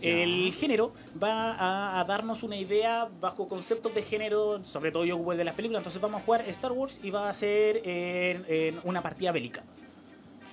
[0.00, 5.32] El género va a, a darnos una idea bajo conceptos de género, sobre todo yo
[5.32, 8.44] el de las películas, entonces vamos a jugar Star Wars y va a ser en,
[8.48, 9.62] en una partida bélica.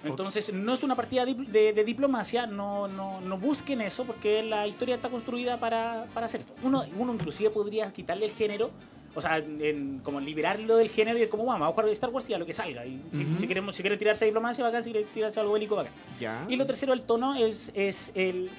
[0.04, 4.68] Entonces, no es una partida de, de diplomacia, no, no, no busquen eso, porque la
[4.68, 6.54] historia está construida para, para hacer esto.
[6.62, 8.70] Uno, uno inclusive podría quitarle el género,
[9.18, 12.12] o sea, en- como liberarlo del género y es como, "Bueno, vamos a jugar Star
[12.12, 12.86] Wars y a lo que salga.
[12.86, 15.54] Y si, si queremos, si quieren tirarse a diplomacia, bacán, si quieren tirarse a algo
[15.54, 15.92] bélico, bacán.
[16.20, 16.46] Ya.
[16.48, 18.50] Y lo tercero, el tono, es, es el,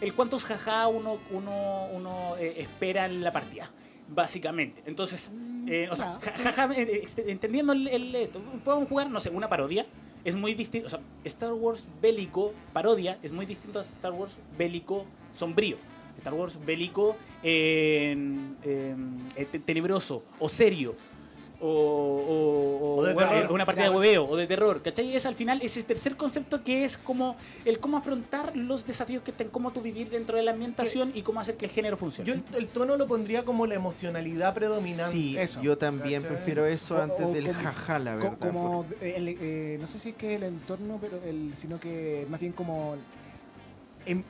[0.00, 3.70] el cuántos jaja uno, uno, uno eh, espera en la partida,
[4.08, 4.82] básicamente.
[4.86, 5.32] Entonces,
[5.66, 9.30] eh, o sea, ja- jaja, eh, este, entendiendo el, el- esto, podemos jugar, no sé,
[9.30, 9.86] una parodia.
[10.24, 14.32] Es muy distinto, o sea, Star Wars bélico, parodia, es muy distinto a Star Wars
[14.56, 15.76] bélico sombrío.
[16.16, 20.94] Star Wars bélico en- eh, te- tenebroso o serio.
[21.60, 23.52] O, o- o- O de bueno, terror.
[23.52, 23.98] una partida de Claro.
[24.00, 25.16] hueveo o de terror, ¿cachai?
[25.16, 29.32] Es al final ese tercer concepto que es como el cómo afrontar los desafíos que
[29.32, 32.28] ten, cómo tú vivir dentro de la ambientación y cómo hacer que el género funcione.
[32.28, 35.12] Yo el, el tono lo pondría como la emocionalidad predominante.
[35.12, 35.62] Sí, Eso.
[35.62, 36.36] yo también ¿Cachai?
[36.36, 38.38] prefiero eso O- antes o del como- jaja, la verdad.
[38.38, 42.26] como eh, el- eh, no sé si es que el entorno pero el sino que
[42.28, 43.00] más bien como em-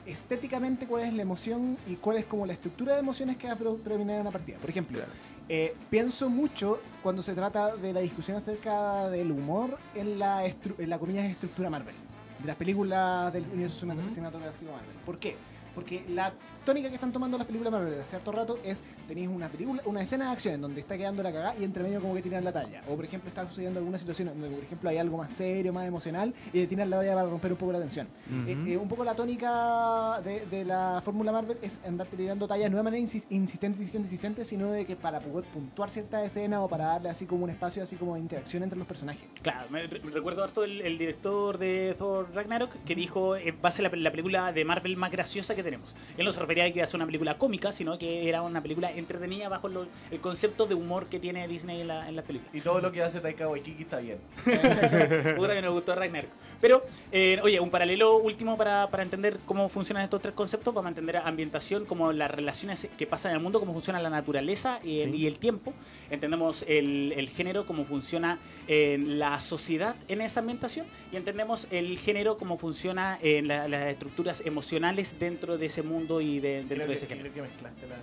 [0.07, 3.55] estéticamente cuál es la emoción y cuál es como la estructura de emociones que va
[3.55, 5.13] a pre- predominar en una partida por ejemplo Claro.
[5.49, 10.91] eh, pienso mucho cuando se trata de la discusión acerca del humor en la en
[10.91, 11.95] la comillas estructura Marvel
[12.41, 15.37] de las películas del universo cinematográfico Marvel ¿por qué?
[15.75, 16.33] porque la
[16.65, 20.03] tónica que están tomando las películas Marvel desde cierto rato es tenéis una película, una
[20.03, 22.43] escena de acción en donde está quedando la cagada y entre medio como que tiran
[22.45, 22.83] la talla.
[22.89, 25.87] O por ejemplo está sucediendo alguna situación donde por ejemplo hay algo más serio, más
[25.87, 28.09] emocional y tiran la talla para romper un poco la tensión.
[28.27, 28.49] Ujú.
[28.51, 32.71] Eh, eh, un poco la tónica de, de la fórmula Marvel es andarte tirando tallas
[32.71, 36.61] no de manera insis- insistente, insistente, insistente, sino de que para poder puntuar cierta escena
[36.63, 39.25] o para darle así como un espacio así como de interacción entre los personajes.
[39.43, 43.69] Claro, me, re- recuerdo harto el, el director de Thor Ragnarok que dijo eh, va
[43.69, 45.95] a ser la, la película de Marvel más graciosa que tenemos.
[46.17, 48.43] Él no se refería a que iba a ser una película cómica, sino que era
[48.43, 52.15] una película entretenida bajo lo- el concepto de humor que tiene Disney en, la- en
[52.17, 52.55] las películas.
[52.55, 54.19] Y todo lo que hace Taika Waititi está bien.
[55.37, 56.31] Puta que nos gustó Ragnarok.
[56.61, 60.87] Pero, eh, oye, un paralelo último para, para entender cómo funcionan estos tres conceptos, vamos
[60.87, 64.81] a entender ambientación, como las relaciones que pasan en el mundo, cómo funciona la naturaleza
[64.85, 65.17] y el, Sí.
[65.19, 65.73] y el tiempo.
[66.11, 68.39] Entendemos el, el género, cómo funciona
[68.69, 70.87] en la sociedad en esa ambientación.
[71.13, 76.21] Y entendemos el género, cómo funciona en la- las estructuras emocionales dentro de ese mundo
[76.21, 77.31] y de, dentro Creo de que, ese género.
[77.33, 77.97] creo que mezclaste la...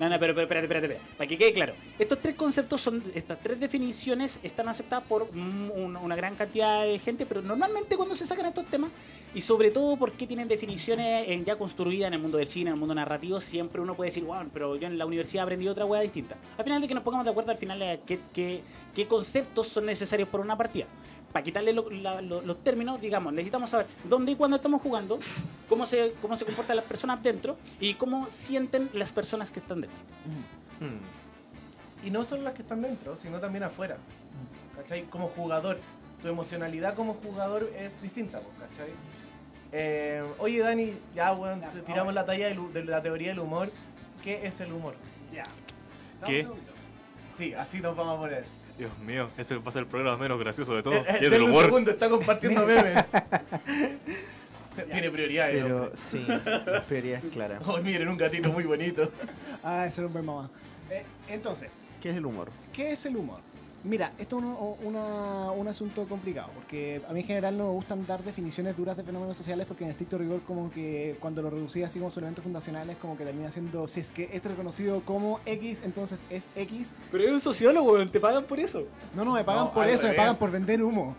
[0.00, 1.16] No, no, pero, pero espérate, espérate, espérate.
[1.16, 1.74] Para que quede claro.
[1.98, 7.26] Estos tres conceptos son, estas tres definiciones están aceptadas por una, gran cantidad de gente,
[7.26, 8.90] pero normalmente cuando se sacan estos temas,
[9.34, 12.78] y sobre todo porque tienen definiciones ya construidas en el mundo del cine, en el
[12.80, 16.00] mundo narrativo, siempre uno puede decir, wow, pero yo en la universidad aprendí otra hueá
[16.02, 16.36] distinta.
[16.56, 18.60] Al final de que nos pongamos de acuerdo, al final, eh, qué, qué-
[18.94, 20.86] qué conceptos son necesarios para una partida.
[21.32, 25.18] Para quitarle lo- la- lo- los términos, digamos, necesitamos saber dónde y cuándo estamos jugando,
[25.68, 29.82] cómo se, cómo se comportan las personas dentro y cómo sienten las personas que están
[29.82, 29.98] dentro.
[30.80, 32.06] Mm.
[32.06, 33.96] Y no solo las que están dentro, sino también afuera.
[34.76, 35.04] ¿Cachai?
[35.04, 35.78] Como jugador.
[36.22, 38.90] Tu emocionalidad como jugador es distinta, pues, ¿cachai?
[39.72, 43.70] Eh, oye, Dani, ya, vamos tiramos la talla de la teoría del humor.
[44.22, 44.94] ¿Qué es el humor?
[45.32, 45.42] Ya.
[46.26, 46.46] ¿Qué?
[47.36, 48.44] Sí, así nos vamos a poner.
[48.78, 50.96] Dios mío, ese va a ser el programa menos gracioso de Eh, todos.
[50.98, 51.64] eh, y es del denle un humor.
[51.64, 53.04] segundo, está compartiendo memes.
[54.92, 55.92] Tiene prioridades, Pero hombre.
[56.08, 57.58] sí, la prioridad es clara.
[57.66, 59.10] Oh, miren, un gatito muy bonito.
[59.64, 60.48] Ah, ese era un buen mamá.
[60.90, 61.68] Eh, entonces,
[62.00, 62.48] ¿Qué es el humor?
[62.72, 63.40] ¿Qué es el humor?
[63.88, 67.72] Mira, esto es un, una- un asunto complicado, porque a mí en general no me
[67.72, 71.48] gustan dar definiciones duras de fenómenos sociales, porque en estricto rigor como que cuando lo
[71.48, 75.00] reducí así como sus elementos fundacionales, como que termina siendo, si es que es reconocido
[75.06, 76.88] como X, entonces es X.
[77.10, 78.84] Pero eres un sociólogo, te pagan por eso.
[79.16, 81.16] No, no, me pagan No, por eso, me pagan por vender humo.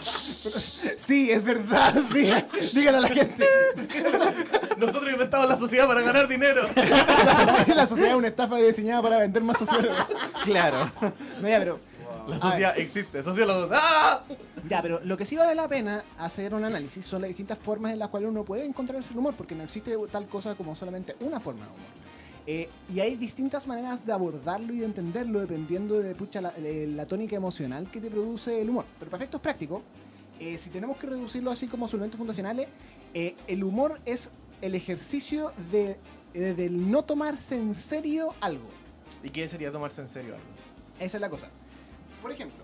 [0.00, 1.94] sí, es verdad,
[2.72, 3.46] dígale a la gente.
[4.78, 6.62] Nosotros inventamos la sociedad para ganar dinero.
[6.74, 9.98] La sociedad, la sociedad es una estafa diseñada para vender más sociólogos.
[10.44, 10.90] Claro.
[11.42, 11.80] No, ya, pero...
[12.28, 13.70] La sociedad existe, sociólogos.
[13.72, 14.22] ¡Ah!
[14.68, 17.92] Ya, pero lo que sí vale la pena hacer un análisis son las distintas formas
[17.92, 21.16] en las cuales uno puede encontrar el humor, porque no existe tal cosa como solamente
[21.20, 21.86] una forma de humor.
[22.46, 27.06] Eh, y hay distintas maneras de abordarlo y de entenderlo dependiendo de pucha, la, la
[27.06, 28.86] tónica emocional que te produce el humor.
[28.98, 29.82] Pero para efectos prácticos,
[30.40, 32.66] eh, si tenemos que reducirlo así como elementos fundacionales,
[33.12, 34.30] eh, el humor es
[34.62, 35.98] el ejercicio de,
[36.32, 38.64] eh, del no tomarse en serio algo.
[39.22, 40.46] ¿Y qué sería tomarse en serio algo?
[41.00, 41.48] Esa es la cosa.
[42.22, 42.62] Por ejemplo,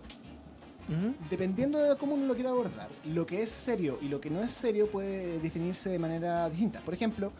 [1.30, 4.40] dependiendo de cómo uno lo quiera abordar, lo que es serio y lo que no
[4.42, 6.80] es serio puede definirse de manera distinta.
[6.80, 7.32] Por ejemplo,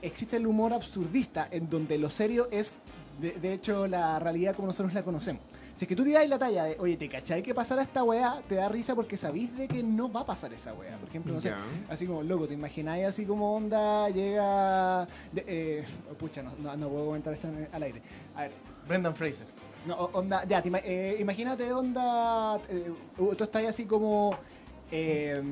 [0.00, 2.72] existe el humor absurdista en donde lo serio es,
[3.20, 5.42] de, de hecho, la realidad como nosotros la conocemos.
[5.74, 8.42] Si es que tú tiráis la talla de, oye, ¿te cachai que pasara esta weá?
[8.48, 10.96] Te da risa porque sabís de que no va a pasar esa weá.
[10.96, 11.58] Por ejemplo, no sé, Ya.
[11.88, 15.06] así como, loco, ¿te imagináis así como onda llega...
[15.32, 15.84] de- eh,
[16.18, 18.02] pucha, no, no, no puedo comentar esto al aire.
[18.34, 18.52] A ver,
[18.88, 19.46] Brendan Fraser.
[19.88, 24.36] No, onda, ya, te eh, imagínate onda, eh, uh, tú estás así como...
[24.92, 25.42] eh,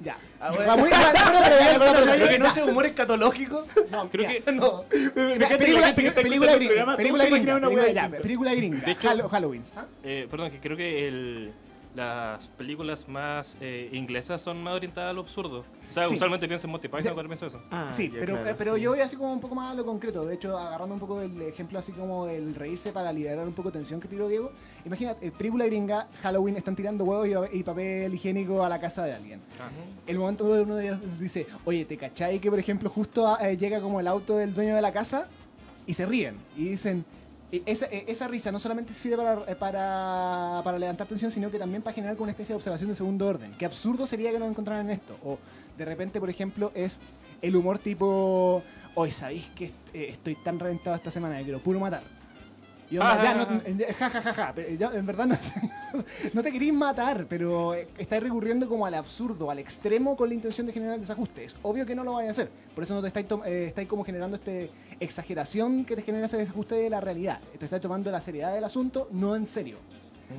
[0.00, 0.16] ya.
[0.40, 0.76] Ah, bueno.
[0.76, 0.90] muy-
[2.28, 3.64] que no es humor escatológico.
[3.90, 4.40] no, Creo ya.
[4.44, 4.82] que No.
[4.84, 9.62] Película, película, película el gringa, película gringa, película- gringa, De hecho- Halloween.
[9.76, 9.84] ¿ah?
[10.02, 11.52] Eh, perdón, que creo que el,
[11.94, 15.64] las películas más eh, inglesas son más orientadas a lo absurdo.
[15.88, 16.14] O sea, Sí.
[16.14, 17.62] usualmente pienso en Monty Python cuando pienso eso.
[17.70, 18.80] Ah, sí, pero, claro, eh, pero sí.
[18.82, 20.24] yo voy así como un poco más a lo concreto.
[20.24, 23.70] De hecho, agarrando un poco el ejemplo así como del reírse para liberar un poco
[23.70, 24.50] de tensión que tiró Diego.
[24.84, 29.04] Imagínate, eh, película gringa, Halloween, están tirando huevos y, y papel higiénico a la casa
[29.04, 29.40] de alguien.
[29.60, 29.68] Ah.
[30.06, 33.56] El momento donde uno de ellos dice, oye, ¿te cachai que, por ejemplo, justo eh,
[33.56, 35.28] llega como el auto del dueño de la casa
[35.86, 37.04] y se ríen y dicen...
[37.52, 41.50] "E- Esa, e- esa risa no solamente sirve para, eh, para, para levantar tensión, sino
[41.50, 43.54] que también para generar como una especie de observación de segundo orden.
[43.58, 45.16] Qué absurdo sería que nos encontraran en esto.
[45.24, 45.38] O
[45.78, 47.00] de repente, por ejemplo, es
[47.42, 48.62] el humor tipo,
[48.94, 52.02] hoy sabéis que eh, estoy tan reventado esta semana que quiero puro matar.
[52.90, 53.92] Y onda, Ah, ya, ah, no, ah.
[53.98, 55.36] ja, ja, ja, ja, pero en verdad no,
[56.34, 60.66] no te queréis matar, pero estáis recurriendo como al absurdo, al extremo con la intención
[60.66, 61.44] de generar desajuste.
[61.44, 63.88] Es obvio que no lo vais a hacer, por eso no te estáis, eh, estáis
[63.88, 64.70] como generando este
[65.00, 67.40] exageración que te genera ese desajuste de la realidad.
[67.58, 69.78] Te estáis tomando la seriedad del asunto, no en serio.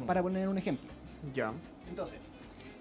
[0.08, 0.90] Para poner un ejemplo.
[1.34, 1.52] Ya.
[1.90, 2.20] Entonces,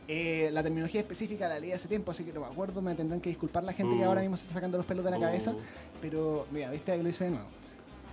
[0.09, 3.21] eh, la terminología específica la leí hace tiempo, así que no me acuerdo, me tendrán
[3.21, 4.09] que disculpar la gente que Uh.
[4.09, 5.21] ahora mismo se está sacando los pelos de la Uh.
[5.23, 5.55] cabeza,
[6.01, 7.47] pero mira, viste, ahí lo hice de nuevo.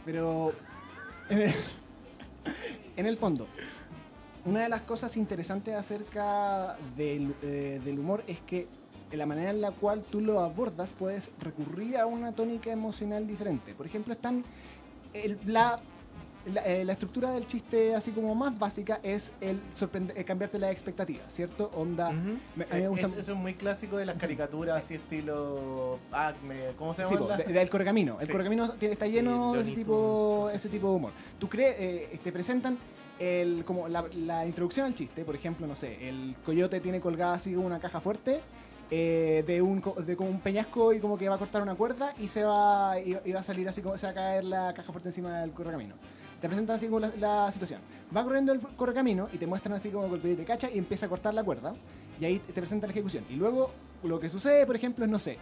[0.05, 0.53] Pero
[2.97, 3.47] en el, fondo,
[4.45, 8.67] una de las cosas interesantes acerca del, eh, del humor es que
[9.11, 13.73] la manera en la cual tú lo abordas puedes recurrir a una tónica emocional diferente.
[13.73, 14.43] Por ejemplo, están
[15.45, 15.77] la,
[16.45, 19.59] la, eh, la estructura del chiste así como más básica es el
[20.15, 21.69] eh, cambiarte la expectativa, ¿cierto?
[21.75, 22.37] Onda, Ujú.
[22.55, 23.07] me- a mí me gusta...
[23.07, 26.71] Es- eso es muy clásico de las caricaturas así estilo Acme.
[26.77, 27.25] ¿Cómo se Sí, llama?
[27.27, 28.17] po, la- de- correcamino.
[28.19, 28.31] El Sí.
[28.31, 31.11] correcamino tiene- está lleno de ese tipo, ese tipo de humor.
[31.39, 32.77] ¿Tú crees, eh, te presentan
[33.19, 35.23] el, como la, la introducción al chiste?
[35.23, 38.41] Por ejemplo, no sé, el coyote tiene colgada así una caja fuerte
[38.89, 42.13] eh, de, un, de como un peñasco y como que va a cortar una cuerda
[42.19, 44.73] y se va, y, y va a salir así como se va a caer la
[44.73, 45.95] caja fuerte encima del correcamino.
[46.41, 47.79] Te presentan así como la, la situación.
[48.15, 51.09] Va corriendo el correcamino y te muestran así como el coyote cacha y empieza a
[51.09, 51.73] cortar la cuerda.
[52.19, 53.23] Y ahí te presentan la ejecución.
[53.29, 53.71] Y luego
[54.03, 55.37] lo que sucede, por ejemplo, es, no sé,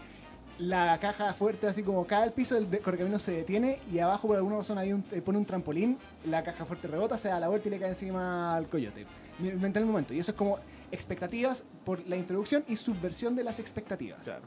[0.58, 4.28] la caja fuerte así como cae al piso, el de- correcamino se detiene y abajo
[4.28, 7.40] por alguna razón hay un, eh, pone un trampolín, la caja fuerte rebota, se da
[7.40, 9.06] la vuelta y le cae encima al coyote.
[9.42, 10.14] Inventa el momento.
[10.14, 10.60] Y eso es como
[10.92, 14.20] expectativas por la introducción y subversión de las expectativas.
[14.22, 14.44] Claro.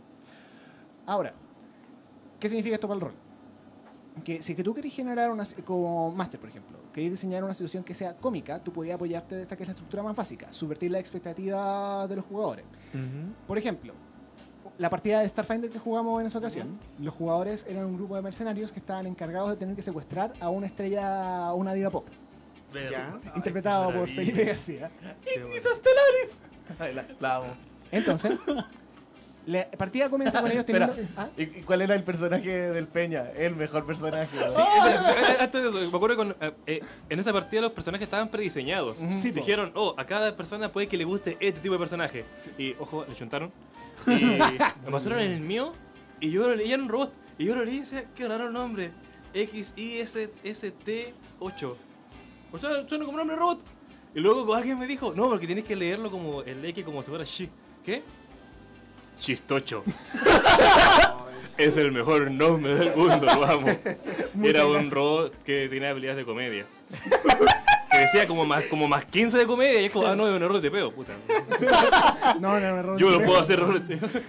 [1.06, 1.32] Ahora,
[2.38, 3.12] ¿qué significa esto para el rol?
[4.24, 7.82] Que si que tú querés generar una, como máster, por ejemplo, querés diseñar una situación
[7.82, 10.90] que sea cómica, tú podías apoyarte de esta que es la estructura más básica, subvertir
[10.90, 12.64] la expectativa de los jugadores.
[13.46, 13.94] Por ejemplo,
[14.78, 18.22] la partida de Starfinder que jugamos en esa ocasión, los jugadores eran un grupo de
[18.22, 22.04] mercenarios que estaban encargados de tener que secuestrar a una estrella, a una diva pop,
[22.74, 23.18] Ya.
[23.34, 24.08] interpretado por.
[24.08, 24.90] Felipe García.
[26.94, 27.46] La, la amo.
[27.90, 28.32] Entonces,
[29.46, 30.94] la partida comienza con ellos teniendo...
[31.16, 31.28] ¿Ah?
[31.36, 33.30] ¿Y, cuál era el personaje del Peña?
[33.36, 34.36] El mejor personaje.
[34.36, 34.50] ¿no?
[34.50, 38.04] Sí, eh, antes de eso, me acuerdo que eh, eh, en esa partida los personajes
[38.04, 38.98] estaban prediseñados.
[39.16, 39.40] Sí, po.
[39.40, 42.24] Dijeron, oh, a cada persona puede que le guste este tipo de personaje.
[42.58, 43.52] Y, ojo, le chuntaron.
[44.06, 44.38] Y
[44.84, 45.72] me pasaron el mío
[46.18, 47.12] y yo lo leí, era un robot.
[47.38, 48.90] Y yo lo leí y decía, qué raro nombre.
[49.34, 51.74] XISST8.
[52.52, 53.60] O sea, suena como nombre robot.
[54.14, 57.10] Y luego alguien me dijo, no, porque tienes que leerlo como el X como si
[57.10, 57.48] fuera shi.
[57.84, 58.02] ¿Qué?
[59.22, 59.84] Chistocho.
[61.56, 63.68] es el mejor nombre del mundo, lo amo.
[64.42, 66.66] Era un robot que tenía habilidades de comedia.
[67.92, 70.34] que decía como más, como más 15 de comedia y es como, ah, no, es
[70.34, 71.12] un error de peo, puta.
[72.40, 73.20] No, no, no, no, Yo no.
[73.20, 74.08] lo puedo hacer error de peo.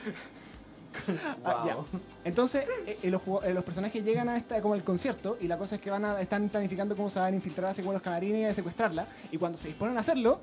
[1.43, 1.75] Ah, ya.
[2.23, 5.57] Entonces, eh, eh, los, eh, los personajes llegan a esta como el concierto y la
[5.57, 8.01] cosa es que van a, están planificando cómo se van a infiltrar así como los
[8.01, 9.05] camarines y a secuestrarla.
[9.31, 10.39] Y cuando se disponen a hacerlo,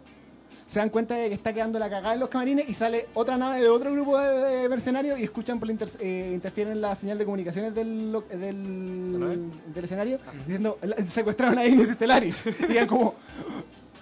[0.71, 3.37] se dan cuenta de que está quedando la cagada en los camarines y sale otra
[3.37, 4.29] nave de otro grupo de,
[4.61, 9.85] de mercenarios y escuchan por inter- eh, interfieren la señal de comunicaciones del, del, del
[9.85, 12.37] escenario diciendo "La- secuestraron a Ignis Stellaris.
[12.47, 13.15] Y digan como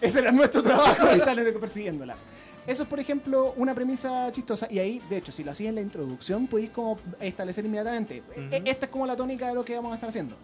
[0.01, 2.16] ese era nuestro trabajo y salen de- persiguiéndola.
[2.66, 4.68] Eso es, por ejemplo, una premisa chistosa.
[4.70, 8.22] Y ahí, de hecho, si lo hacía en la introducción, podéis como establecer inmediatamente.
[8.53, 10.36] E- Esta es como la tónica de lo que vamos a estar haciendo.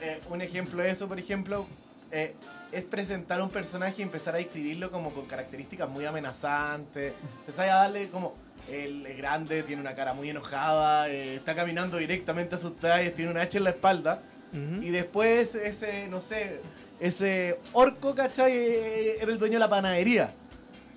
[0.00, 1.66] Eh, un ejemplo de eso, por ejemplo,
[2.12, 2.34] eh,
[2.72, 7.14] es presentar un personaje y empezar a describirlo como con características muy amenazantes.
[7.40, 8.34] Empezar a darle como
[8.70, 13.14] el es grande, tiene una cara muy enojada, eh, está caminando directamente a sus talles,
[13.14, 14.20] tiene una hacha en la espalda.
[14.52, 16.60] Y después ese, no sé,
[16.98, 18.52] ese orco, ¿cachai?
[18.52, 20.32] Eh, Era el dueño de la panadería.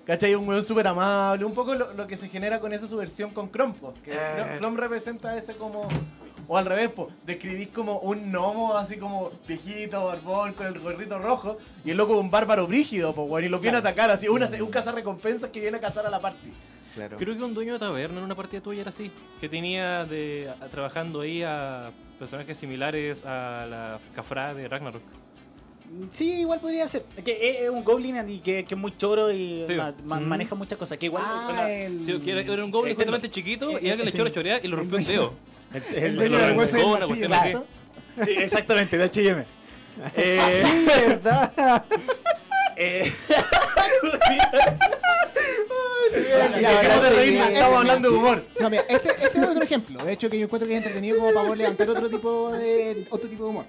[0.08, 0.34] ¿Cachai?
[0.34, 1.46] Un weón súper amable.
[1.46, 4.58] Un poco lo, lo que se genera con esa subversión con Chrome, po, Que Eh.
[4.58, 5.88] Chrome representa ese como...
[6.54, 11.18] O al revés, po, describís como un gnomo así como viejito, barbón, con el gorrito
[11.18, 11.58] rojo.
[11.84, 13.46] Y el loco un bárbaro brígido, pues, weón.
[13.46, 14.28] Y lo viene a atacar así.
[14.28, 16.52] Una, un cazarrecompensas que viene a cazar a la party.
[16.94, 17.18] Claro.
[17.18, 19.10] Creo que un dueño de taberna en una partida tuya era así.
[19.42, 25.02] Que tenía de a- trabajando ahí a personajes similares a la Cafra de Ragnarok.
[26.12, 27.04] Sí, igual podría ser.
[27.18, 29.74] Es que es, un goblin y que, que es muy choro y Sí.
[29.74, 30.24] ma- ma- Mm.
[30.28, 31.00] maneja muchas cosas.
[31.00, 31.24] Que igual.
[31.26, 32.04] Ah, bueno, el...
[32.04, 34.32] Sí, que era, era un goblin Este completamente chiquito eh, y alguien le echó la
[34.32, 35.20] chorea y lo rompió el dueño.
[35.22, 35.34] dedo.
[35.74, 37.64] el- El el- dueño del.
[38.26, 39.44] Sí, exactamente, de HM.
[40.16, 41.84] Eh, ¿Verdad?
[42.76, 43.12] eh,
[47.16, 48.44] reírnos, ya, estamos hablando de humor.
[48.60, 50.04] No, mira, este, este es otro ejemplo.
[50.04, 53.06] De hecho, que yo encuentro que es entretenido como para poder levantar otro tipo de,
[53.10, 53.66] otro tipo de humor.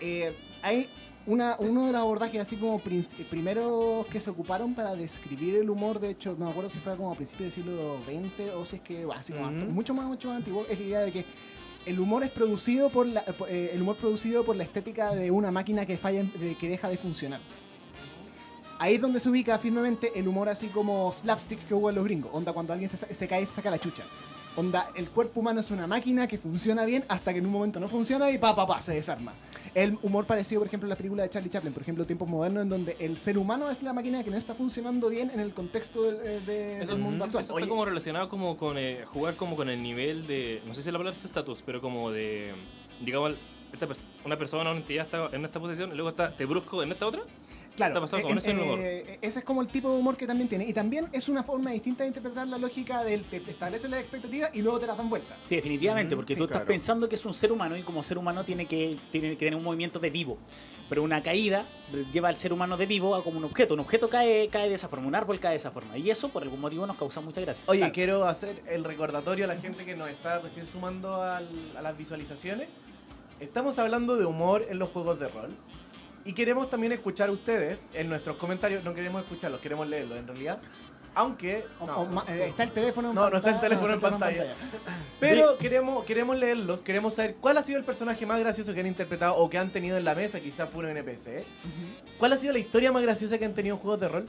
[0.00, 0.32] Eh,
[0.62, 0.88] hay
[1.26, 5.98] una, uno de los abordajes así como primeros que se ocuparon para describir el humor.
[6.00, 8.76] De hecho, no me acuerdo si fue como a principios del siglo XX o si
[8.76, 10.66] es que, bueno, así como mucho más, mucho más antiguo.
[10.68, 11.24] Es la idea de que
[11.86, 15.50] el humor es producido por la, eh, el humor producido por la estética de una
[15.50, 17.40] máquina que falla, de- que deja de funcionar.
[18.78, 22.04] Ahí es donde se ubica firmemente el humor así como slapstick que hubo en los
[22.04, 22.30] gringos.
[22.34, 24.02] Onda cuando alguien se, se cae y se saca la chucha.
[24.56, 27.80] Onda, el cuerpo humano es una máquina que funciona bien hasta que en un momento
[27.80, 29.32] no funciona y pa, pa, pa, se desarma.
[29.74, 32.62] El humor parecido, por ejemplo, en la película de Charlie Chaplin, por ejemplo, Tiempos Modernos,
[32.62, 35.52] en donde el ser humano es la máquina que no está funcionando bien en el
[35.52, 37.42] contexto del, eh, de- Eso, del mundo actual.
[37.42, 40.84] eso está como relacionado como con eh, jugar como con el nivel de, no sé
[40.84, 42.52] si la palabra es estatus, pero como de,
[43.04, 43.32] digamos,
[43.72, 46.80] esta pers- una persona, una entidad está en esta posición y luego está, te brusco
[46.84, 47.22] en esta otra.
[47.76, 48.78] Claro, Está eh, con ese eh, humor.
[48.80, 50.64] eh, ese es como el tipo de humor que también tiene.
[50.64, 54.50] Y también es una forma distinta de interpretar la lógica del te estableces las expectativas
[54.54, 55.34] y luego te las dan vuelta.
[55.44, 56.68] Sí, definitivamente, Mm, porque sí, tú estás claro.
[56.68, 59.56] pensando que es un ser humano y como ser humano tiene que, tiene que tener
[59.56, 60.38] un movimiento de vivo.
[60.88, 61.64] Pero una caída
[62.12, 63.74] lleva al ser humano de vivo a como un objeto.
[63.74, 65.96] Un objeto cae, cae de esa forma, un árbol cae de esa forma.
[65.98, 67.64] Y eso por algún motivo nos causa mucha gracia.
[67.66, 67.92] Oye, Claro.
[67.94, 71.96] quiero hacer el recordatorio a la gente que nos está recién sumando al- a las
[71.96, 72.68] visualizaciones.
[73.40, 75.50] Estamos hablando de humor en los juegos de rol.
[76.24, 78.82] Y queremos también escuchar a ustedes en nuestros comentarios.
[78.84, 80.58] No queremos escucharlos, queremos leerlos en realidad.
[81.16, 81.64] Aunque.
[81.78, 83.88] O- no, o ma- eh, está el teléfono en No, no está el pantalla- teléfono
[83.92, 84.54] en está el pantalla.
[85.20, 88.86] Pero queremos, queremos leerlos, queremos saber cuál ha sido el personaje más gracioso que han
[88.86, 91.26] interpretado o que han tenido en la mesa, quizás fue un NPC.
[91.40, 91.44] ¿eh?
[92.18, 94.26] ¿Cuál ha sido la historia más graciosa que han tenido en juegos de rol?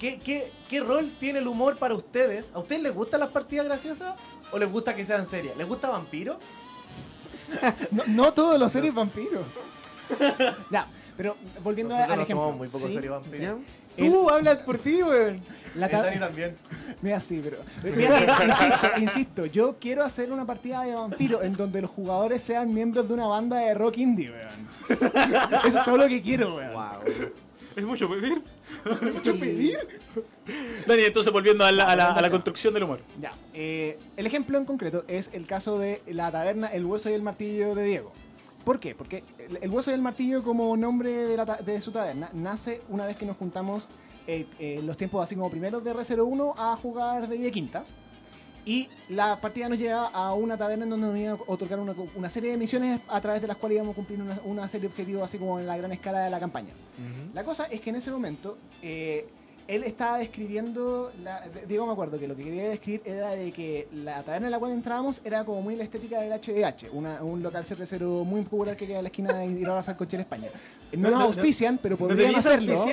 [0.00, 2.50] ¿Qué, qué, qué rol tiene el humor para ustedes?
[2.54, 4.14] ¿A ustedes les gustan las partidas graciosas
[4.52, 5.56] o les gusta que sean serias?
[5.56, 6.38] ¿Les gusta Vampiro?
[7.90, 9.42] No, no todos los seres vampiros.
[10.70, 10.86] ya,
[11.16, 12.52] pero volviendo Nosotros al ejemplo.
[12.52, 13.42] muy poco Sí, serio Vampiro.
[13.42, 13.56] ¿Ya?
[13.96, 15.40] Tú hablas por ti, weón.
[15.74, 16.56] La Dani también.
[17.02, 17.56] Mira, sí, pero.
[17.96, 22.42] Mira, ins- insisto, insisto, yo quiero hacer una partida de vampiro en donde los jugadores
[22.42, 24.68] sean miembros de una banda de rock indie, weón.
[25.66, 26.72] Eso es todo lo que quiero, weón.
[26.72, 27.12] Wow.
[27.76, 28.42] Es mucho pedir.
[29.14, 29.78] ¿Mucho pedir?
[30.86, 33.00] Dani, entonces volviendo a la, a la- a la construcción del humor.
[33.20, 37.14] Ya, eh, el ejemplo en concreto es el caso de la taberna El Hueso y
[37.14, 38.12] el Martillo de Diego.
[38.68, 38.94] ¿Por qué?
[38.94, 42.82] Porque el, el Hueso y el Martillo como nombre de, la de su taberna nace
[42.90, 43.88] una vez que nos juntamos
[44.26, 47.86] eh, eh, los tiempos así como primeros de R01 a jugar de quinta.
[48.66, 51.94] Y la partida nos lleva a una taberna en donde nos iban a otorgar una,
[52.14, 54.82] una serie de misiones a través de las cuales íbamos a cumplir una, una serie
[54.82, 56.74] de objetivos así como en la gran escala de la campaña.
[57.32, 59.26] La cosa es que en ese momento eh,
[59.68, 63.86] él estaba describiendo, la, digo me acuerdo que lo que quería describir era de que
[63.92, 67.42] la taberna en la cual entrábamos era como muy la estética del HDH, una- un
[67.42, 70.48] local cervecero muy popular que queda en la esquina de Irora Salcochera, España.
[70.96, 72.86] No nos auspician, pero podrían hacerlo.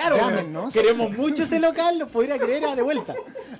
[0.73, 3.13] Queremos mucho ese local, lo podría creer a de vuelta.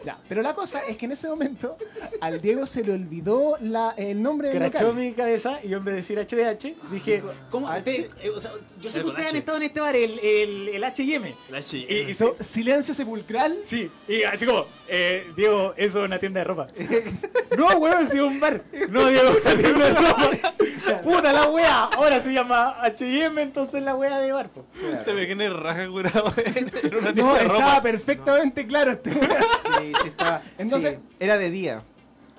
[0.06, 1.78] Ya, pero la cosa es que en ese momento
[2.22, 4.96] al Diego se le olvidó la, el nombre del Crachó local.
[5.02, 7.68] mi cabeza y yo en vez de decir HBH dije, ¿cómo?
[7.68, 7.80] H.
[7.80, 9.40] Usted- eh, o sea, yo sé que Con ustedes han H.
[9.40, 11.36] estado en este bar, el, el, el H&M.
[11.72, 13.58] Y, y Hizo silencio sepulcral.
[13.66, 16.68] Sí, y así como, eh, Diego, eso es una tienda de ropa.
[17.58, 18.62] no, weón, si es un bar.
[18.90, 20.32] No, Diego, una tienda de ropa.
[21.04, 24.50] Puta la wea, ahora se llama H&M, entonces la wea de bar.
[24.50, 24.66] po.
[25.06, 26.66] Te me quedé raja curado en
[26.98, 27.82] una tienda No, de estaba ropa.
[27.82, 30.42] perfectamente claro este Sí, sí estaba.
[30.58, 31.84] Entonces- sí, era de día.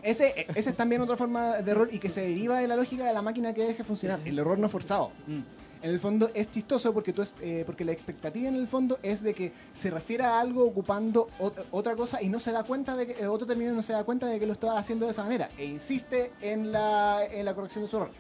[0.03, 3.05] Ese, ese es también otra forma de error y que se deriva de la lógica
[3.05, 4.21] de la máquina que deje funcionar.
[4.25, 5.11] El error no forzado.
[5.27, 5.41] Mm.
[5.83, 8.99] En el fondo es chistoso porque, tú es- eh, porque la expectativa en el fondo
[9.03, 12.63] es de que se refiere a algo ocupando ot- otra cosa y no se da
[12.65, 15.07] cuenta de que eh, otro término no se da cuenta de que lo está haciendo
[15.07, 18.11] de esa manera e insiste en la, en la corrección de su error.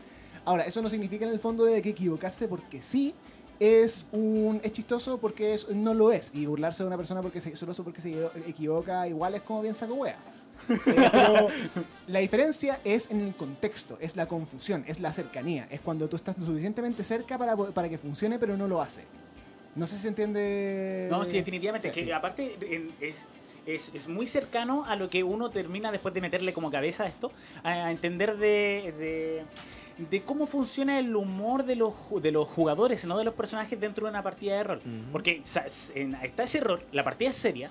[0.45, 3.15] Ahora, eso no significa en el fondo de que equivocarse porque sí
[3.61, 7.41] es un es chistoso porque es, no lo es y burlarse de una persona porque
[7.41, 8.11] se, solo porque se
[8.47, 10.19] equivoca igual es como bien saco wea.
[10.85, 11.49] Pero
[12.09, 15.69] la diferencia es en el contexto, es la confusión, es la cercanía.
[15.71, 19.05] Es cuando tú estás lo suficientemente cerca para, para que funcione, pero no lo hace.
[19.75, 21.09] No sé si se entiende.
[21.11, 21.91] No, sí, definitivamente.
[21.91, 22.11] Sí, que sí.
[22.13, 23.17] aparte en- es,
[23.67, 27.09] es, es muy cercano a lo que uno termina después de meterle como cabeza a
[27.09, 27.31] esto,
[27.63, 29.43] a, a entender de, de,
[29.99, 34.05] de cómo funciona el humor de los, de los jugadores, no de los personajes dentro
[34.07, 34.81] de una partida de rol.
[35.13, 35.65] Porque está
[36.45, 37.71] ese error, la partida es seria,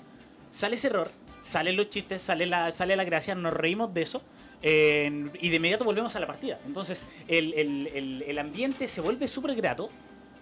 [0.51, 1.09] sale ese error,
[1.43, 4.21] salen los chistes, sale la, sale la gracia, nos reímos de eso.
[4.67, 6.57] eh, y de inmediato volvemos a la partida.
[6.65, 9.91] Entonces, el, el- el- el ambiente se vuelve súper grato.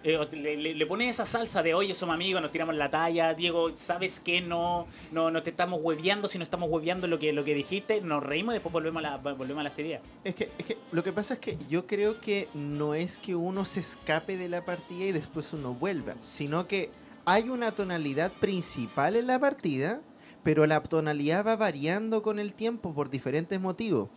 [0.06, 3.32] Eh, le, le- le pone esa salsa de oye, somos amigos, nos tiramos la talla,
[3.32, 4.42] Diego, ¿sabes qué?
[4.42, 8.02] No, no, no te estamos hueveando, si no estamos hueveando lo que, lo que dijiste,
[8.02, 10.00] nos reímos y después volvemos a la, volvemos a la serie.
[10.22, 13.34] Es que, es que lo que pasa es que yo creo que no es que
[13.34, 16.90] uno se escape de la partida y después uno vuelva, sino que
[17.24, 20.02] hay una tonalidad principal en la partida,
[20.42, 24.10] pero la tonalidad va variando con el tiempo por diferentes motivos.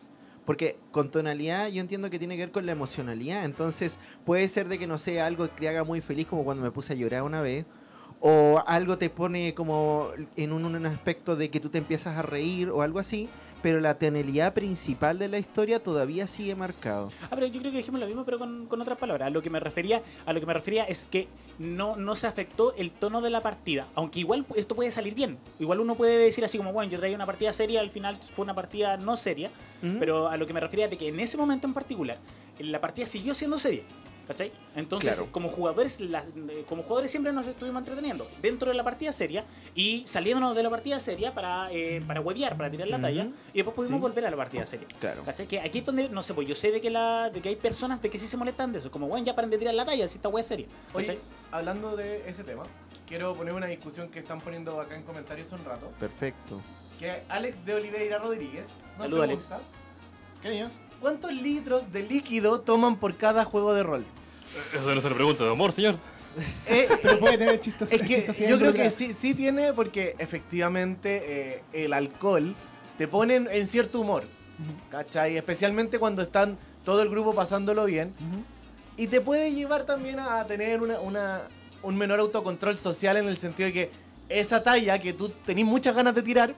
[0.47, 3.43] Porque con tonalidad yo entiendo que tiene que ver con la emocionalidad.
[3.43, 6.63] Entonces puede ser de que no sea algo que te haga muy feliz como cuando
[6.63, 7.65] me puse a llorar una vez.
[8.21, 12.21] O algo te pone como en un, un aspecto de que tú te empiezas a
[12.21, 13.27] reír o algo así.
[13.61, 17.11] Pero la tonalidad principal de la historia todavía sigue marcado.
[17.23, 19.27] Ah, pero yo creo que dijimos lo mismo, pero con, con otras palabras.
[19.27, 21.27] A lo que me refería, a lo que me refería es que
[21.59, 23.87] no, no se afectó el tono de la partida.
[23.95, 25.37] Aunque igual esto puede salir bien.
[25.59, 28.43] Igual uno puede decir así como, bueno, yo traía una partida seria, al final fue
[28.43, 29.51] una partida no seria.
[29.99, 32.17] Pero a lo que me refería de que en ese momento en particular,
[32.59, 33.83] la partida siguió siendo seria.
[34.27, 34.51] ¿Cachai?
[34.75, 35.31] Entonces, Claro.
[35.31, 39.45] como jugadores, las- eh, como jugadores siempre nos estuvimos entreteniendo dentro de la partida seria
[39.73, 43.57] y saliéndonos de la partida seria para, eh, para huevear, para tirar la talla, y
[43.57, 44.01] después pudimos Sí.
[44.01, 44.87] volver a la partida seria.
[44.99, 45.23] Claro.
[45.23, 45.47] ¿Cachai?
[45.47, 47.55] Que aquí es donde, no sé, pues yo sé de que, la, de que hay
[47.55, 48.91] personas de que sí se molestan de eso.
[48.91, 50.67] Como, bueno, ya paren de tirar la talla, si esta wea es seria.
[50.93, 51.21] Oye, ¿Cachai?
[51.51, 52.63] hablando de ese tema,
[53.07, 55.87] quiero poner una discusión que están poniendo acá en comentarios un rato.
[56.01, 56.59] Perfecto.
[56.99, 59.43] Que Alex de Oliveira Rodríguez nos Saluda, Alex.
[59.43, 59.69] pregunta,
[60.41, 60.77] ¿Qué niños?
[61.01, 64.05] ¿Cuántos litros de líquido toman por cada juego de rol?
[64.73, 65.97] Eso no se lo pregunto, de amor, señor.
[66.65, 67.91] Eh, Pero puede tener chistes.
[67.91, 72.55] es que yo creo que sí, sí tiene porque efectivamente eh, el alcohol
[72.97, 74.23] te pone en, en cierto humor.
[74.89, 75.37] ¿Cachai?
[75.37, 78.13] Especialmente cuando están todo el grupo pasándolo bien.
[78.19, 78.43] Ujú.
[78.97, 81.41] Y te puede llevar también a tener una, una-
[81.83, 83.91] un menor autocontrol social en el sentido de que
[84.29, 86.55] esa talla que tú tenés muchas ganas de tirar,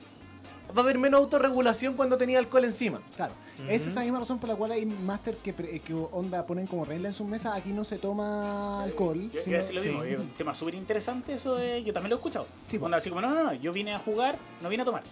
[0.71, 3.01] va a haber menos autorregulación cuando tenía alcohol encima.
[3.15, 3.33] Claro.
[3.67, 6.85] Es esa misma razón por la cual hay máster que, pre- que onda ponen como
[6.85, 7.55] regla en sus mesas.
[7.55, 9.29] Aquí no se toma alcohol.
[9.33, 9.89] Yo sino- iba a decir lo sí.
[9.89, 12.47] mismo, es un tema súper interesante eso de, yo también lo he escuchado.
[12.67, 15.03] Sí, Onda, así como, no, no, no, yo vine a jugar, no vine a tomar.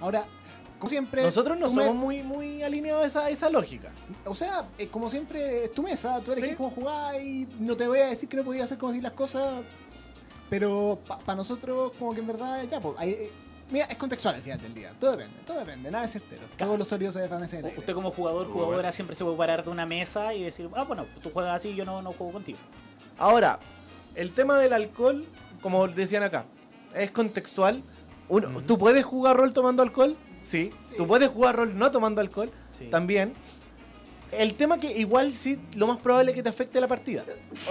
[0.00, 0.24] Ahora,
[0.78, 1.22] como siempre.
[1.22, 3.90] Nosotros no me- somos muy, muy alineados a esa, a esa lógica.
[4.24, 6.20] O sea, eh, como siempre, es tu mesa.
[6.20, 6.56] Tú elegís Sí.
[6.56, 9.12] cómo jugar y no te voy a decir que no podías hacer como decir las
[9.12, 9.62] cosas.
[10.48, 12.94] Pero para nosotros, como que en verdad, ya, pues.
[12.96, 13.32] hay- eh,
[13.70, 14.92] mira, es contextual al final del día.
[14.98, 16.42] Todo depende, todo depende, nada es certero.
[16.56, 17.78] Todos los sólidos se desvanecen aire.
[17.78, 18.92] Usted como jugador, Muy jugadora, bueno.
[18.92, 21.84] siempre se puede parar de una mesa y decir, ah, bueno, tú juegas así, yo
[21.84, 22.58] no, no juego contigo.
[23.18, 23.58] Ahora,
[24.14, 25.24] el tema del alcohol,
[25.62, 26.44] como decían acá,
[26.94, 27.82] es contextual.
[28.28, 28.60] Uno.
[28.66, 30.16] ¿Tú puedes jugar rol tomando alcohol?
[30.42, 30.70] Sí.
[30.84, 30.94] Sí.
[30.96, 32.50] ¿Tú puedes jugar rol no tomando alcohol?
[32.78, 32.86] Sí.
[32.90, 33.32] También.
[34.30, 37.24] El tema que igual sí, lo más probable es que te afecte la partida.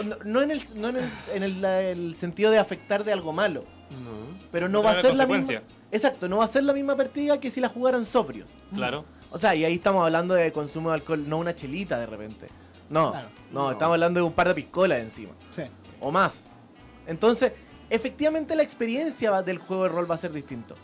[0.03, 3.63] No, no en, el, no en, el, en el- sentido de afectar de algo malo,
[3.91, 4.35] No.
[4.51, 5.61] pero no Trae va a ser la misma...
[5.91, 8.49] Exacto, no va a ser la misma partida que si la jugaran sobrios.
[8.73, 9.05] Claro.
[9.31, 12.47] O sea, y ahí estamos hablando de consumo de alcohol, no una chelita de repente.
[12.89, 13.27] No, Claro.
[13.51, 13.71] no, No.
[13.71, 15.33] estamos hablando de un par de piscolas encima.
[15.51, 15.63] Sí.
[15.99, 16.45] o más.
[17.07, 17.53] Entonces,
[17.89, 20.75] efectivamente la experiencia del juego de rol va a ser distinto.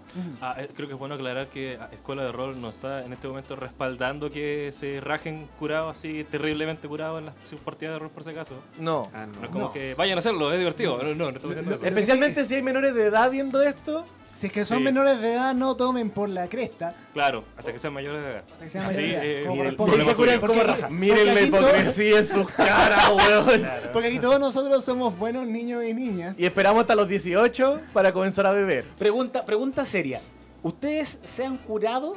[0.41, 3.13] Ah, eh, creo que es bueno aclarar que ah, Escuela de Rol no está en
[3.13, 7.99] este momento respaldando que se rajen curados así, terriblemente curados en las sus partidas de
[7.99, 8.55] rol por si acaso.
[8.79, 9.09] No.
[9.13, 9.43] Ah, No no.
[9.45, 9.71] es como No.
[9.71, 10.97] que vayan a hacerlo, es divertido.
[10.97, 11.85] No, no, no estamos diciendo eso.
[11.85, 14.05] Especialmente si hay menores de edad viendo esto.
[14.33, 14.83] Si es que son Sí.
[14.83, 16.95] menores de edad, no tomen por la cresta.
[17.13, 18.43] Claro, hasta que sean mayores de edad.
[18.51, 20.39] Hasta que sean Sí, mayores de edad, eh, como Porque- raja.
[20.39, 23.67] porque Miren la hipocresía en sus caras, weón.
[23.93, 26.37] Porque aquí todos nosotros somos buenos niños y niñas.
[26.39, 28.85] Y esperamos hasta los 18 para comenzar a beber.
[28.97, 30.19] Pregunta, pregunta seria.
[30.63, 32.15] ¿Ustedes se han curado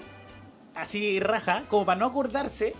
[0.75, 2.75] así raja, como para no acordarse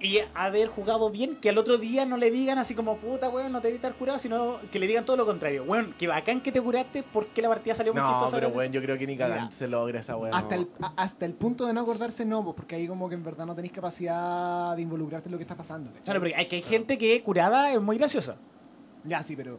[0.00, 1.36] y haber jugado bien?
[1.36, 3.94] Que al otro día no le digan así como, puta, weón, no te debí estar
[3.94, 5.64] curado, sino que le digan todo lo contrario.
[5.64, 8.36] Weón, que bacán que te curaste porque la partida salió muy No, chistosa.
[8.36, 9.50] pero bueno, yo creo que ni Mira.
[9.56, 10.34] se logra esa weón.
[10.34, 13.14] Hasta el, a- hasta el punto de no acordarse, no, pues, porque ahí como que
[13.14, 15.88] en verdad no tenéis capacidad de involucrarte en lo que está pasando.
[15.90, 16.04] ¿cachai?
[16.04, 18.36] Claro, pero hay que hay gente que curada es muy graciosa.
[19.04, 19.58] Ya, sí, pero.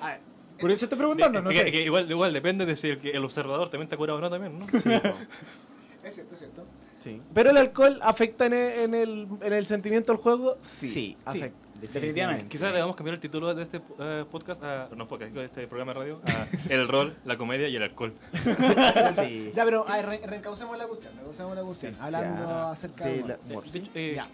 [0.00, 0.20] a ver,
[0.60, 1.72] Por eso estoy preguntando, no Que- sé.
[1.72, 4.66] que igual, igual depende de si el, observador también está curado o no también, ¿no?
[6.04, 6.64] es cierto, es cierto.
[7.00, 7.20] Sí.
[7.34, 10.56] Pero el alcohol afecta en el, en el, en el sentimiento del juego.
[10.62, 10.88] Sí.
[10.88, 11.16] Sí.
[11.24, 11.58] afecta.
[11.80, 12.44] Definitivamente.
[12.46, 15.94] Quizás debamos cambiar el título de este eh, podcast, a, no podcast, de este programa
[15.94, 18.12] de radio, a El rol, la comedia y el alcohol.
[19.16, 19.50] Sí.
[19.56, 21.12] Ya, pero a ver, re- reencausemos la cuestión.
[21.14, 21.94] Reencausemos la cuestión.
[21.94, 22.70] Sí, hablando ya.
[22.70, 23.28] acerca De de.
[23.28, 24.28] la- De- de eh, Ya.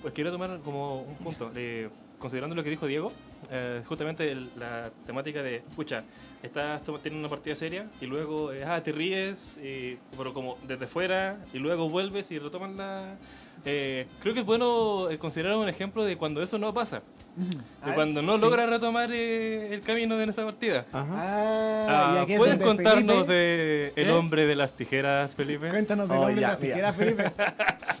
[0.00, 1.50] Pues quiero tomar como un punto.
[1.54, 1.90] eh,
[2.20, 3.12] considerando lo que dijo Diego,
[3.50, 6.04] eh, justamente el- la temática de, pucha,
[6.42, 10.86] estás teniendo una partida seria y luego, eh, ah, te ríes, y- pero como desde
[10.86, 13.16] fuera, y luego vuelves y retoman la...
[13.64, 17.02] eh, creo que es bueno eh, considerar un ejemplo de cuando eso no pasa.
[17.36, 18.40] De ver, cuando no sí.
[18.40, 20.84] logra retomar eh, el camino de esa partida.
[20.92, 21.06] Ajá.
[21.14, 24.12] Ah, Ah, ¿Puedes contarnos Felipe- de El ¿Eh?
[24.12, 25.68] hombre de las tijeras, Felipe?
[25.70, 26.74] Cuéntanos del Oh, hombre de ya, las mira.
[26.74, 27.24] tijeras, Felipe.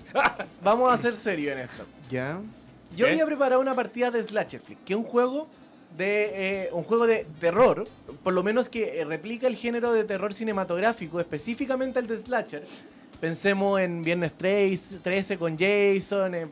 [0.62, 1.84] Vamos a ser serios en esto.
[2.10, 2.38] Ya.
[2.96, 5.48] Yo había preparado una partida de Slasher Flick, que es un juego
[5.96, 7.86] de eh, un juego de terror,
[8.22, 12.62] por lo menos que eh, replica el género de terror cinematográfico, específicamente el de Slasher.
[13.20, 16.50] Pensemos en Viernes 3, 13 con Jason,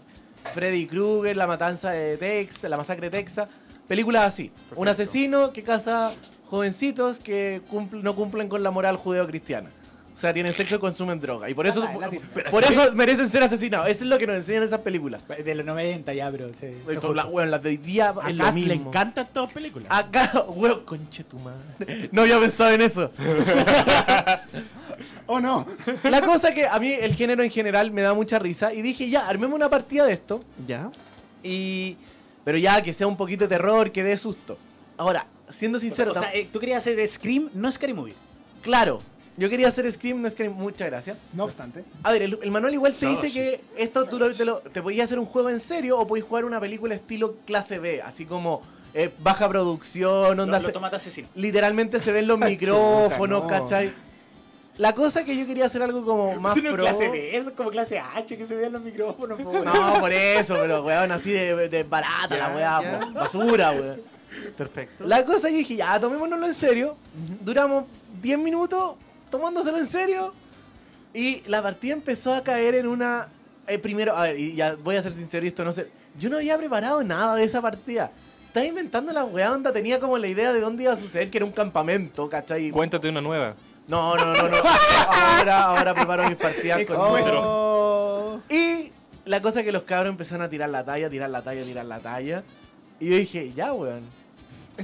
[0.55, 3.49] Freddy Krueger, La Matanza de Texas, La Masacre de Texas,
[3.87, 4.51] películas así.
[4.77, 6.13] Un asesino que caza
[6.47, 7.63] jovencitos que
[7.93, 9.71] no cumplen con la moral judeo-cristiana.
[10.19, 11.49] O sea, tienen sexo y consumen droga.
[11.49, 12.11] Y por eso, Ah,
[12.51, 13.89] por eso merecen ser asesinados.
[13.89, 15.23] Eso es lo que nos enseñan esas películas.
[15.29, 16.51] De los 90 ya, bro.
[16.59, 16.67] sí,
[17.15, 19.87] la, weón, las de hoy día A es lo Cass le encantan todas películas.
[19.89, 22.09] Acá, weón, conche tu madre.
[22.11, 23.13] No había pensado en eso.
[25.27, 25.65] ¡Oh, no!
[26.03, 29.09] La cosa que a mí el género en general me da mucha risa y dije,
[29.09, 30.43] ya, armemos una partida de esto.
[30.67, 30.91] Ya.
[31.45, 31.97] Y...
[32.45, 34.59] Pero ya, que sea un poquito de terror, que dé susto.
[34.97, 38.15] Ahora, siendo sincero, o sea, eh, tú querías hacer Scream, no Scary Movie.
[38.63, 38.99] claro,
[39.39, 41.17] yo quería hacer Scream, no Scream, muchas gracias.
[41.33, 41.85] No obstante.
[42.03, 43.33] A ver, el, el manual igual te No, dice sí.
[43.35, 46.27] que esto tú lo, te, lo, te podías hacer un juego en serio o podías
[46.29, 48.61] jugar una película estilo clase B, así como
[48.95, 50.59] eh, baja producción, onda...
[50.59, 51.31] Se- los tomates asesinos.
[51.35, 53.47] literalmente se ven los micrófonos, no.
[53.47, 53.93] ¿cachai?
[54.77, 56.77] La cosa que yo quería hacer algo como más pro.
[56.77, 59.41] clase B, eso es como clase H que se vean los micrófonos.
[59.41, 59.53] po.
[59.65, 64.01] No, por eso, pero weón, así de, de barata Ya, la weá, po, basura, weón.
[64.57, 65.05] Perfecto.
[65.05, 66.97] La cosa que dije, ya, tomémonoslo en serio.
[67.41, 67.85] Duramos
[68.23, 68.93] 10 minutos
[69.31, 70.35] tomándoselo en serio.
[71.15, 73.29] Y la partida empezó a caer en una.
[73.67, 75.89] eh, primero, a ver, y ya voy a ser sincero, esto no sé.
[76.19, 78.11] Yo no había preparado nada de esa partida.
[78.47, 81.39] Estaba inventando la weá onda, tenía como la idea de dónde iba a suceder, que
[81.39, 82.71] era un campamento, ¿cachai?
[82.71, 83.55] Cuéntate una nueva.
[83.87, 84.57] No, no, no, no.
[85.09, 88.43] Ahora, ahora preparo mis partidas con Expuesto.
[88.51, 88.91] Y
[89.25, 91.85] la cosa es que los cabros empezaron a tirar la talla, tirar la talla, tirar
[91.87, 92.43] la talla.
[93.01, 94.03] Y yo dije, ya, weón.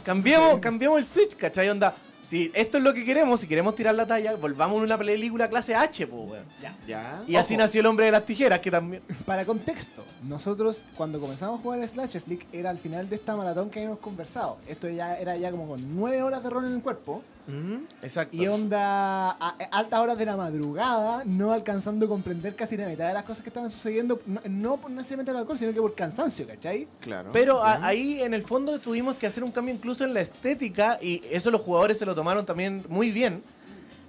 [0.05, 1.69] Cambiemos, cambiemos el switch, ¿cachai?
[1.69, 1.95] Onda,
[2.35, 5.49] si esto es lo que queremos, si queremos tirar la talla, volvamos a una película
[5.49, 6.45] clase H, pues, weón.
[6.85, 7.23] Ya.
[7.29, 9.05] Y así nació el hombre de las tijeras, que también.
[9.25, 13.71] Para contexto, nosotros cuando comenzamos a jugar Slasher Flick era al final de esta maratón
[13.71, 14.59] que habíamos conversado.
[14.67, 17.23] Esto ya era ya como con nueve horas de rol en el cuerpo.
[17.47, 18.37] Mm, Exacto.
[18.37, 23.07] Y onda a, altas horas de la madrugada, no alcanzando a comprender casi la mitad
[23.09, 25.95] de las cosas que estaban sucediendo, no, no por necesariamente el alcohol, sino que por
[25.95, 26.89] cansancio, ¿cachai?
[27.01, 27.31] Claro.
[27.33, 30.99] Pero a- ahí en el fondo tuvimos que hacer un cambio incluso en la estética
[31.03, 33.43] y eso los jugadores se lo tomaron también muy bien,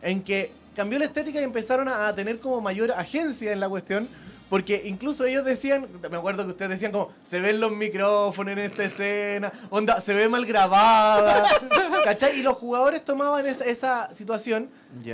[0.02, 3.68] en que cambió la estética y empezaron a, a tener como mayor agencia en la
[3.70, 4.08] cuestión,
[4.50, 8.60] porque incluso ellos decían, me acuerdo que ustedes decían como, se ven los micrófonos en
[8.60, 11.46] esta escena, onda, se ve mal grabada,
[12.04, 12.40] ¿cachai?
[12.40, 14.70] Y los jugadores tomaban esa, esa situación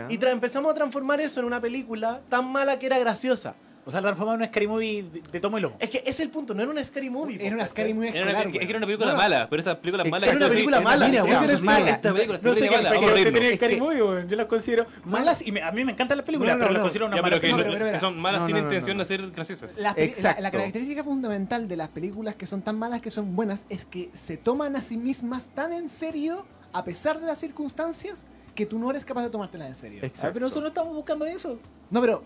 [0.10, 3.56] y empezamos a transformar eso en una película tan mala que era graciosa.
[3.86, 5.76] O sea, transformar una Scary Movie de, de tomo y lomo.
[5.80, 7.44] Es que es el punto, no era una scary movie.
[7.44, 9.60] Era una scary muy Era escolar, una, es que era una película No, mala, pero
[9.62, 11.60] esas películas malas Era una película decís, mala, Mira, sí, era mala.
[11.80, 11.90] mala.
[11.92, 12.90] Esta película No sé qué, terrible mala.
[12.92, 13.42] qué vamos a usted reírnos.
[13.42, 14.28] tiene Scary Movie.
[14.30, 16.74] Yo las considero malas y me- a mí me encantan las películas, No, no, pero
[16.74, 16.84] las no.
[16.86, 18.00] considero una mala pero que No, no- pero, pero, pero.
[18.00, 19.04] son malas No, sin intención no.
[19.04, 19.78] de ser graciosas.
[19.78, 20.42] La, peli- la- Exacto.
[20.44, 24.10] la característica fundamental de las películas que son tan malas que son buenas es que
[24.14, 28.78] se toman a sí mismas tan en serio, a pesar de las circunstancias, que tú
[28.78, 30.00] no eres capaz de tomártelas en serio.
[30.04, 30.28] Exacto.
[30.28, 31.58] Ah, pero nosotros no estamos buscando eso.
[31.90, 32.24] No, pero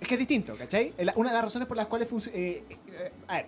[0.00, 0.92] es que es distinto, ¿cachai?
[1.16, 3.46] Una de las razones por las cuales func- eh, eh, a ver,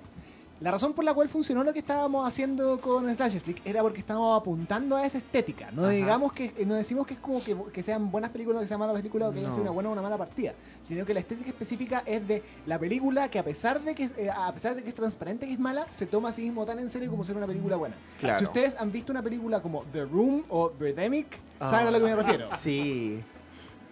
[0.60, 3.98] la razón por la cual funcionó lo que estábamos haciendo con Slasher Flick era porque
[3.98, 5.72] estábamos apuntando a esa estética.
[5.72, 5.90] No Ajá.
[5.90, 8.68] digamos que, eh, no decimos que es como que, que sean buenas películas o que
[8.68, 9.54] sean malas películas o que haya No.
[9.54, 12.78] sido una buena o una mala partida, sino que la estética específica es de la
[12.78, 15.58] película que a pesar de que eh, a pesar de que es transparente que es
[15.58, 17.96] mala, se toma a sí mismo tan en serio como ser una película buena.
[18.20, 18.38] Claro.
[18.38, 21.26] Si ustedes han visto una película como The Room o Birdemic,
[21.58, 21.70] Ah.
[21.70, 22.46] saben a lo que me refiero.
[22.60, 23.20] Sí.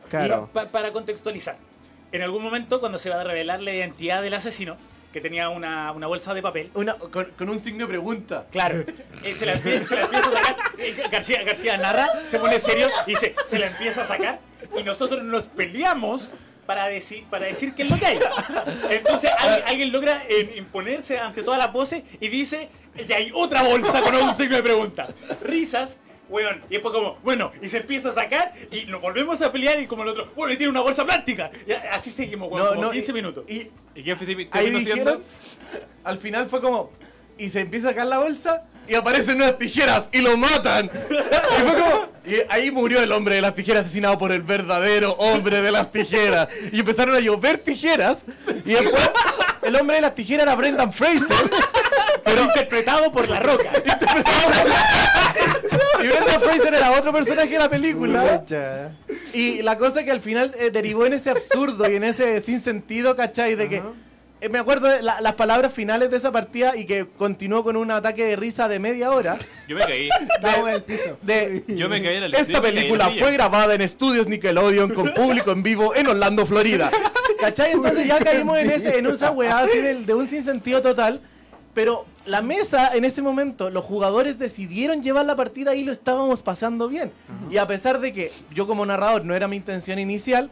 [0.08, 0.48] Claro.
[0.50, 1.56] Y pa- para contextualizar,
[2.12, 4.76] en algún momento cuando se va a revelar la identidad del asesino,
[5.12, 8.46] que tenía una, una bolsa de papel, Una, con, con un signo de pregunta.
[8.52, 8.84] claro,
[9.24, 12.88] eh, se, la, se la empieza a sacar, eh, García, García narra, se pone serio
[13.06, 14.38] y dice, se la empieza a sacar
[14.78, 16.30] y nosotros nos peleamos
[16.64, 18.18] para decir, para decir qué es lo que hay.
[18.90, 23.62] Entonces alguien, alguien logra eh, imponerse ante toda la pose y dice, y hay otra
[23.64, 25.08] bolsa con un signo de pregunta.
[25.42, 25.98] Risas.
[26.30, 29.80] Weón, y después como, bueno, y se empieza a sacar y nos volvemos a pelear
[29.80, 31.50] y como el otro, bueno, y tiene una bolsa plástica.
[31.66, 33.44] Y así seguimos, weón, como 15 y- minutos.
[33.48, 33.54] Y
[33.94, 35.22] ¿Y qué terminó dijeron,
[36.04, 36.90] al final fue como,
[37.40, 40.90] y se empieza a sacar la bolsa y aparecen unas tijeras y lo matan.
[41.10, 42.10] Y fue como.
[42.26, 45.90] Y ahí murió el hombre de las tijeras asesinado por el verdadero hombre de las
[45.90, 46.48] tijeras.
[46.70, 48.18] Y empezaron a llover tijeras.
[48.64, 49.10] Y después
[49.62, 51.50] el hombre de las tijeras era Brendan Fraser.
[52.24, 53.70] Pero interpretado por La Roca.
[56.02, 58.44] Y Brendan Fraser era otro personaje de la película.
[59.32, 63.16] Y la cosa que al final eh, derivó en ese absurdo y en ese sinsentido,
[63.16, 63.54] ¿cachai?
[63.54, 63.82] De que.
[64.42, 67.76] Eh, me acuerdo de la- las palabras finales de esa partida y que continuó con
[67.76, 69.36] un ataque de risa de media hora.
[69.68, 70.08] Yo me caí.
[70.34, 71.18] Estamos en el piso.
[71.20, 75.50] De, Yo me caí en el Esta película fue grabada en estudios Nickelodeon con público
[75.52, 76.90] en vivo en Orlando, Florida.
[77.38, 77.72] ¿Cachai?
[77.72, 81.20] Entonces ya caímos en ese, en esa weá así del- de, un sinsentido total.
[81.74, 86.42] Pero la mesa, en ese momento, los jugadores decidieron llevar la partida y lo estábamos
[86.42, 87.12] pasando bien.
[87.50, 90.50] Y a pesar de que yo como narrador no era mi intención inicial,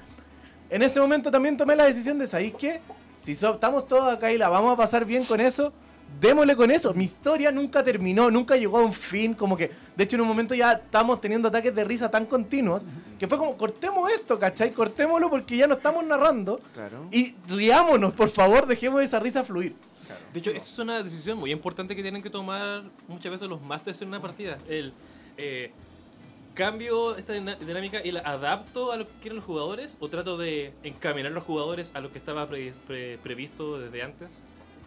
[0.71, 2.81] en ese momento también tomé la decisión de, ¿sabéis qué?
[3.29, 5.71] Si so- estamos todos acá y la vamos a pasar bien con eso,
[6.19, 6.95] démosle con eso.
[6.95, 10.29] Mi historia nunca terminó, nunca llegó a un fin, como que, de hecho en un
[10.29, 12.81] momento ya estamos teniendo ataques de risa tan continuos,
[13.19, 14.71] que fue como, cortemos esto, ¿cachai?
[14.73, 16.59] Cortémoslo porque ya no estamos narrando.
[16.73, 17.07] Claro.
[17.11, 19.77] Y riámonos, por favor, dejemos esa risa fluir.
[20.33, 23.61] De hecho, esa es una decisión muy importante que tienen que tomar muchas veces los
[23.61, 24.57] masters en una partida.
[24.71, 24.95] El
[25.37, 25.71] eh,
[26.59, 30.73] cambio esta dinámica y la adapto a lo que quieren los jugadores o trato de
[30.83, 34.29] encaminar a los jugadores a lo que estaba pre- pre- previsto desde antes.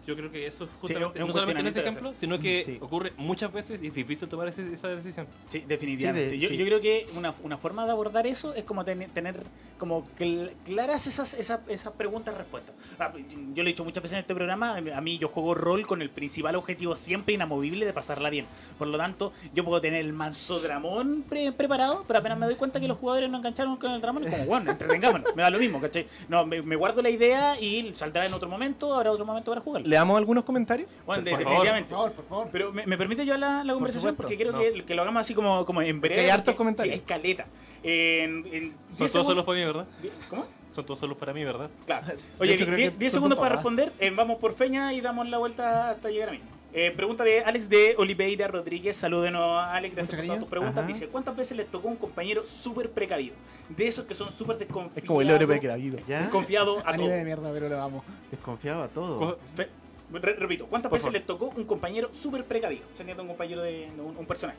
[0.08, 2.64] Yo creo que eso es justamente, es un no solamente en ese ejemplo, sino que
[2.66, 2.78] Sí.
[2.82, 5.28] ocurre muchas veces y es difícil tomar ese- esa decisión.
[5.50, 6.30] Sí, definitivamente.
[6.32, 6.58] Sí, de- yo, sí.
[6.58, 9.36] yo creo que una, una forma de abordar eso es como ten- tener
[9.78, 12.74] como cl- claras esas, esas, esas preguntas-respuestas.
[13.00, 13.12] Ah,
[13.54, 16.02] Yo lo he dicho muchas veces en este programa, a mí yo juego rol con
[16.04, 18.46] el principal objetivo siempre inamovible de pasarla bien.
[18.78, 22.56] Por lo tanto, yo puedo tener el manso dramón pre- preparado, pero apenas me doy
[22.56, 25.50] cuenta que los jugadores no engancharon con el dramón, es como, bueno, entretengámonos, me da
[25.50, 26.06] lo mismo, ¿cachai?
[26.30, 29.62] No, me, me guardo la idea y saldrá en otro momento, habrá otro momento para
[29.62, 29.84] jugar.
[29.92, 30.90] ¿Le damos algunos comentarios?
[31.06, 31.44] Bueno, de- Por favor.
[31.44, 31.90] Por definitivamente.
[31.90, 32.48] favor, por favor.
[32.52, 34.60] Pero me, me permite yo la, la conversación porque quiero No.
[34.60, 36.22] que, que lo hagamos así como, como en breve.
[36.22, 36.96] hay hartos comentarios.
[36.96, 37.46] Sí, escaleta.
[37.84, 39.86] En, en Son 10 todos solos para mí, ¿verdad?
[40.30, 40.46] ¿Cómo?
[40.72, 41.70] Son todos solos para mí, ¿verdad?
[41.86, 42.08] Claro.
[42.40, 43.92] Oye, hecho, creo 10 que 10 son segundos para responder.
[44.00, 46.40] Eh, vamos por feña y damos la vuelta hasta llegar a mí.
[46.74, 48.96] Eh, pregunta de Alex de Oliveira Rodríguez.
[48.96, 49.94] Salúdenos a Alex.
[49.94, 50.78] Gracias por todas tus preguntas.
[50.78, 50.88] Ajá.
[50.88, 53.36] Dice: ¿Cuántas veces les tocó un compañero súper precavido?
[53.68, 54.98] De esos que son súper desconfiados.
[54.98, 56.00] Es como el lore precavido.
[56.08, 56.22] ¿Ya?
[56.22, 57.08] Desconfiado a de todo.
[57.26, 58.06] mierda, pero lo vamos.
[58.30, 59.18] Desconfiado a todo.
[59.18, 59.68] Co- Fe-
[60.12, 61.14] re- repito, ¿cuántas Por veces favor.
[61.14, 62.84] les tocó un compañero súper precavido?
[62.96, 63.90] Se entiende un compañero de.
[63.92, 64.58] de un, un personaje.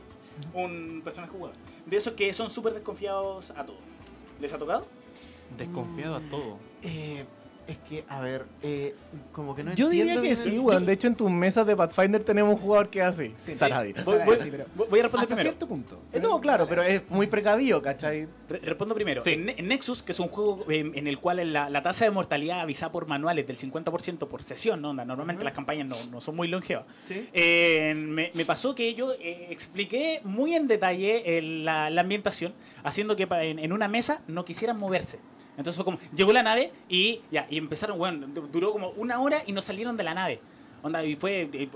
[0.55, 1.57] Un personaje jugador.
[1.86, 3.76] De esos que son súper desconfiados a todo.
[4.40, 4.86] ¿Les ha tocado?
[5.59, 6.59] Desconfiado a todo.
[6.82, 7.24] Eh,
[7.66, 8.94] es que, a ver, eh,
[9.32, 10.84] como que no Yo diría que sí, weón.
[10.84, 13.32] De hecho, en tus mesas de Pathfinder tenemos un jugador que hace.
[13.36, 13.56] Sí.
[13.56, 13.92] Saradi.
[14.04, 15.42] Voy, voy- sí, pero- voy a responder Hasta primero.
[15.42, 16.02] cierto punto.
[16.12, 18.26] Eh, no, claro, pero es muy precavido, ¿cachai?
[18.48, 19.22] Re- Respondo primero.
[19.22, 19.30] Sí.
[19.34, 22.04] En, Ne- en Nexus, que es un juego eh, en, el cual la, la tasa
[22.04, 24.90] de mortalidad avisada por manuales del 50% por sesión, ¿no?
[24.90, 26.84] Onda, Normalmente las campañas no, no son muy longevas.
[27.08, 27.28] Sí.
[27.32, 32.52] Eh, me, me pasó que yo eh, expliqué muy en detalle el- la, la ambientación,
[32.84, 35.18] haciendo que en una mesa no quisieran moverse.
[35.57, 39.20] Entonces fue como, llegó la nave y ya, y empezaron, bueno, du- duró como una
[39.20, 40.40] hora y no salieron de la nave.
[40.84, 41.68] Onda, y fue, eh,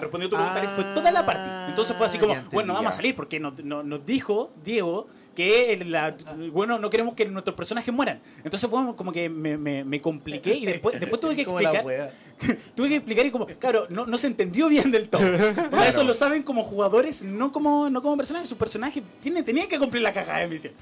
[0.00, 1.70] respondiendo tu pregunta, Alex, fue toda la parte.
[1.70, 5.08] Entonces fue así como, Ah, bueno, vamos a salir porque nos, nos- nos dijo Diego
[5.34, 6.14] que la-
[6.52, 8.20] bueno, no queremos que nuestros personajes mueran.
[8.44, 11.84] Entonces fue como que me, me- me compliqué y después, después tuve que explicar.
[12.74, 15.20] Tuve que explicar y como, claro, no, no se entendió bien del todo.
[15.72, 18.48] O sea, eso lo saben como jugadores, no como, no como personajes.
[18.48, 20.72] Sus personajes tienen, tenían que cumplir la caja de misión.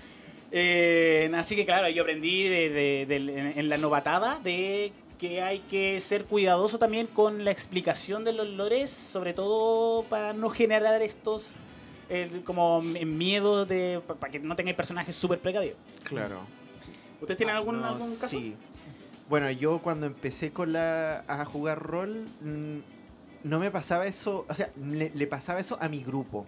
[0.55, 5.99] Eh, así que claro, yo aprendí de, en, en la novatada de que hay que
[6.01, 11.53] ser cuidadoso también con la explicación de los lores, sobre todo para no generar estos
[12.11, 15.79] eh, como miedos de para que no tengáis personajes súper precavidos.
[16.03, 16.41] Claro.
[17.21, 18.29] ¿Ustedes tienen algún, No, algún caso?
[18.29, 18.55] Sí.
[19.31, 22.79] Bueno, yo cuando empecé con la a jugar rol mm,
[23.45, 26.47] no me pasaba eso, o sea, le, le pasaba eso a mi grupo.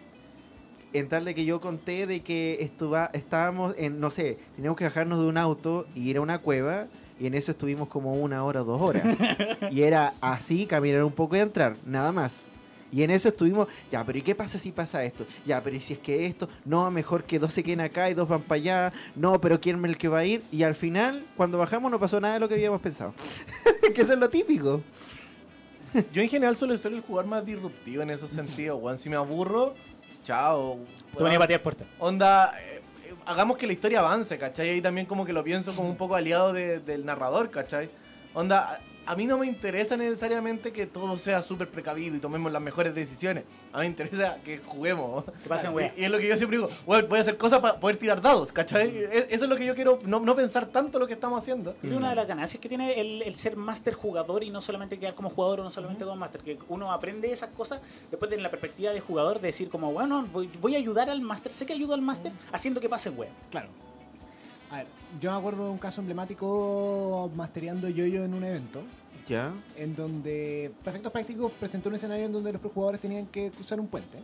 [0.95, 4.85] En tal de que yo conté de que estuva, estábamos en, no sé, teníamos que
[4.85, 6.87] bajarnos de un auto y ir a una cueva
[7.19, 9.05] y en eso estuvimos como una hora o dos horas.
[9.73, 12.49] y era así, caminar un poco y entrar, nada más.
[12.93, 15.27] Y en eso estuvimos, ya, pero ¿y qué pasa si pasa esto?
[15.45, 16.49] Ya, pero ¿y si es que esto?
[16.65, 18.93] No, mejor que dos se queden acá y dos van para allá.
[19.17, 20.45] No, pero ¿quién es el que va a ir?
[20.53, 23.15] Y al final, cuando bajamos, no pasó nada de lo que habíamos pensado.
[23.97, 24.81] que eso es lo típico.
[26.13, 28.99] Yo en general suelo ser el jugador más disruptivo en esos sentidos, weón.
[28.99, 29.75] Si me aburro,
[30.25, 30.79] chao.
[31.17, 31.87] Tú venías a patear puertas.
[32.01, 34.71] Onda, eh, eh, hagamos que la historia avance, ¿cachai?
[34.71, 37.89] Ahí también como que lo pienso como un poco aliado de- del narrador, ¿cachai?
[38.35, 42.63] Onda, a mí no me interesa necesariamente que todo sea súper precavido y tomemos las
[42.63, 43.45] mejores decisiones.
[43.73, 45.25] A mí me interesa que juguemos.
[45.43, 45.73] Que pasen.
[45.97, 47.97] Y, y es lo que yo siempre digo, "Weón, voy a hacer cosas para poder
[47.97, 48.97] tirar dados, ¿cachai?
[49.13, 51.75] Es- Eso es lo que yo quiero, no, no pensar tanto lo que estamos haciendo.
[51.83, 54.99] Es una de las ganancias que tiene el, el ser máster jugador y no solamente
[54.99, 56.41] quedar como jugador o no solamente como máster.
[56.41, 57.81] Que uno aprende esas cosas
[58.11, 61.21] después de la perspectiva de jugador de decir como, bueno, voy, voy a ayudar al
[61.21, 63.29] máster, sé que ayudo al máster haciendo que pase web.
[63.51, 63.69] Claro.
[64.71, 64.87] A ver,
[65.21, 68.83] yo me acuerdo de un caso emblemático mastereando yo-yo en un evento.
[69.27, 69.55] ¿Ya?
[69.79, 73.87] en donde Perfectos Prácticos presentó un escenario en donde los jugadores tenían que cruzar un
[73.87, 74.19] puente.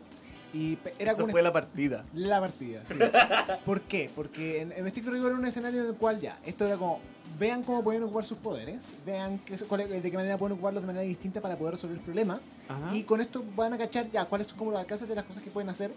[0.53, 2.05] Y era Eso como fue la partida.
[2.13, 2.97] la partida, sí.
[3.65, 4.11] ¿Por qué?
[4.15, 6.99] Porque en, en estricto rigor era un escenario en el cual ya, esto era como,
[7.39, 10.83] vean cómo pueden ocupar sus poderes, vean que, cuál es- de qué manera pueden ocuparlos
[10.83, 12.39] de manera distinta para poder resolver el problema,
[12.69, 12.95] Ajá.
[12.95, 15.43] y con esto van a cachar ya cuáles son como los alcances de las cosas
[15.43, 15.93] que pueden hacer.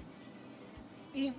[1.13, 1.33] Y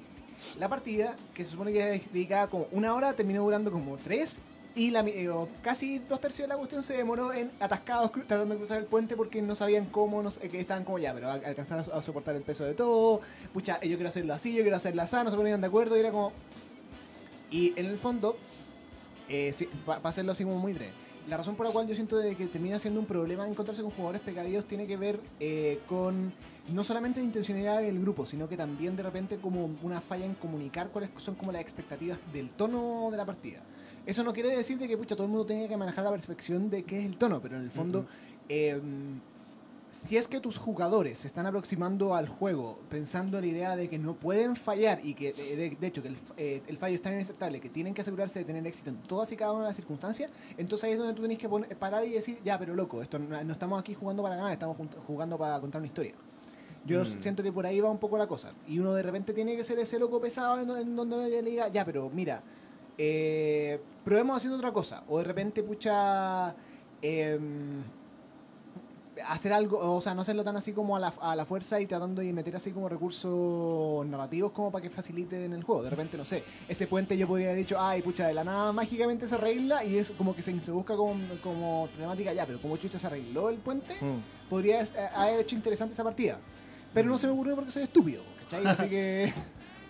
[0.59, 4.39] la partida, que se supone que es dedicada como una hora, terminó durando como tres.
[4.77, 5.31] Y la, eh,
[5.63, 9.15] casi dos tercios de la cuestión se demoró en atascados tratando de cruzar el puente
[9.15, 12.03] porque no sabían cómo, no sé, que estaban como ya, pero alcanzar a, so- a
[12.03, 13.21] soportar el peso de todo.
[13.53, 15.97] Pucha, eh, yo quiero hacerlo así, yo quiero hacerlo así, no se ponían de acuerdo
[15.97, 16.33] y era como.
[17.53, 18.37] Y en el fondo,
[19.29, 19.55] eh,
[19.87, 20.91] para hacerlo así como muy breve,
[21.29, 24.21] la razón por la cual yo siento que termina siendo un problema encontrarse con jugadores
[24.23, 26.33] precavidos tiene que ver eh, con
[26.73, 30.35] no solamente la intencionalidad del grupo, sino que también de repente como una falla en
[30.35, 33.61] comunicar cuáles son como las expectativas del tono de la partida.
[34.07, 36.71] Eso no quiere decir de que pucha, todo el mundo tenga que manejar la percepción
[36.71, 38.07] de qué es el tono, pero en el fondo,
[38.49, 38.81] eh,
[39.91, 43.89] si es que tus jugadores se están aproximando al juego pensando en la idea de
[43.89, 46.97] que no pueden fallar y que eh, de, de hecho que el, eh, el fallo
[46.97, 49.63] es tan inaceptable que tienen que asegurarse de tener éxito en todas y cada una
[49.63, 52.59] de las circunstancias, entonces ahí es donde tú tienes que poner- parar y decir, ya,
[52.59, 55.87] pero loco, esto no, no estamos aquí jugando para ganar, estamos jugando para contar una
[55.87, 56.15] historia.
[56.87, 57.21] Yo Mm.
[57.21, 58.53] siento que por ahí va un poco la cosa.
[58.69, 61.69] Y uno de repente tiene que ser ese loco pesado en, en donde le diga,
[61.69, 62.43] ya, pero mira,
[62.99, 65.03] eh, probemos haciendo otra cosa.
[65.09, 66.55] O de repente, pucha,
[67.01, 67.83] em,
[69.29, 71.87] hacer algo, o sea, no hacerlo tan así como a la, a la fuerza y
[71.87, 75.85] tratando de meter así como recursos narrativos como para que faciliten el juego.
[75.85, 78.73] De repente, no sé, ese puente yo podría haber dicho, ay, pucha, de la nada
[78.73, 82.77] mágicamente se arregla y es como que se introduzca como, como problemática, ya, pero como
[82.77, 83.95] chucha se arregló el puente,
[84.51, 86.39] podría eh, haber hecho interesante esa partida.
[86.95, 88.67] Pero no se me ocurrió porque soy estúpido, ¿cachai?
[88.67, 89.33] Así que...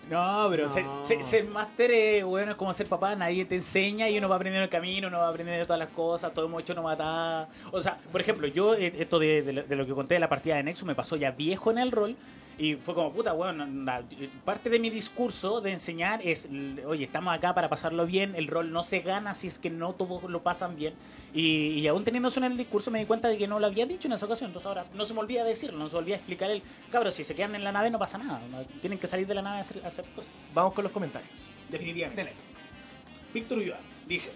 [0.09, 0.71] No, pero No.
[0.71, 4.29] Ser, ser- ser máster es bueno, es como ser papá, nadie te enseña y uno
[4.29, 7.47] va aprendiendo el camino, uno va aprendiendo todas las cosas, todo hemos hecho no matar.
[7.71, 10.57] O sea, por ejemplo, yo, eh, esto de, de lo que conté de la partida
[10.57, 12.15] de Nexus me pasó ya viejo en el rol.
[12.57, 14.01] Y fue como, puta, na-
[14.45, 16.47] parte de mi discurso de enseñar es,
[16.85, 19.91] oye, estamos acá para pasarlo bien, el rol no se gana si es que no
[19.93, 20.93] todos lo pasan bien.
[21.33, 23.65] Y, y aún teniendo eso en el discurso me di cuenta de que no lo
[23.67, 25.99] había dicho en esa ocasión, entonces ahora no se me olvida decirlo, no se me
[25.99, 28.99] olvida explicar el, cabros, si se quedan en la nave no pasa nada, no- tienen
[28.99, 30.31] que salir de la nave a hacer, a hacer cosas.
[30.53, 31.31] Vamos con los comentarios.
[31.69, 32.31] Definitivamente.
[33.33, 33.77] Víctor Ulloa
[34.07, 34.31] dice: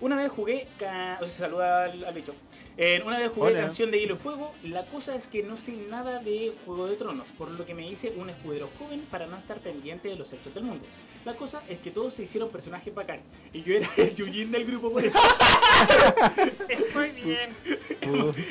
[0.00, 0.66] Una vez jugué.
[0.78, 2.34] ca- O sea, saluda al, al bicho.
[2.76, 3.60] Eh, una vez jugué Hola.
[3.60, 4.52] Canción de Hielo y Fuego.
[4.64, 7.86] La cosa es que no sé nada de Juego de Tronos, por lo que me
[7.86, 10.84] hice un escudero joven para no estar pendiente de los hechos del mundo.
[11.24, 13.20] La cosa es que todos se hicieron personajes bacán.
[13.52, 15.18] Y yo era el Yujin del grupo por eso.
[16.68, 17.50] Estoy bien.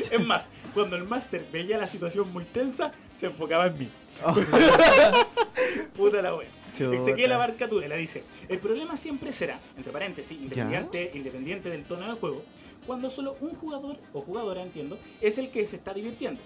[0.10, 3.90] Es más, cuando el máster veía la situación muy tensa, se enfocaba en mí.
[5.96, 6.48] Puta la wea.
[6.96, 12.16] Ezequiel Abarcatura la dice: El problema siempre será, entre paréntesis, independiente, independiente del tono del
[12.16, 12.44] juego,
[12.88, 16.42] cuando solo un jugador o jugadora, entiendo, es el que se está divirtiendo.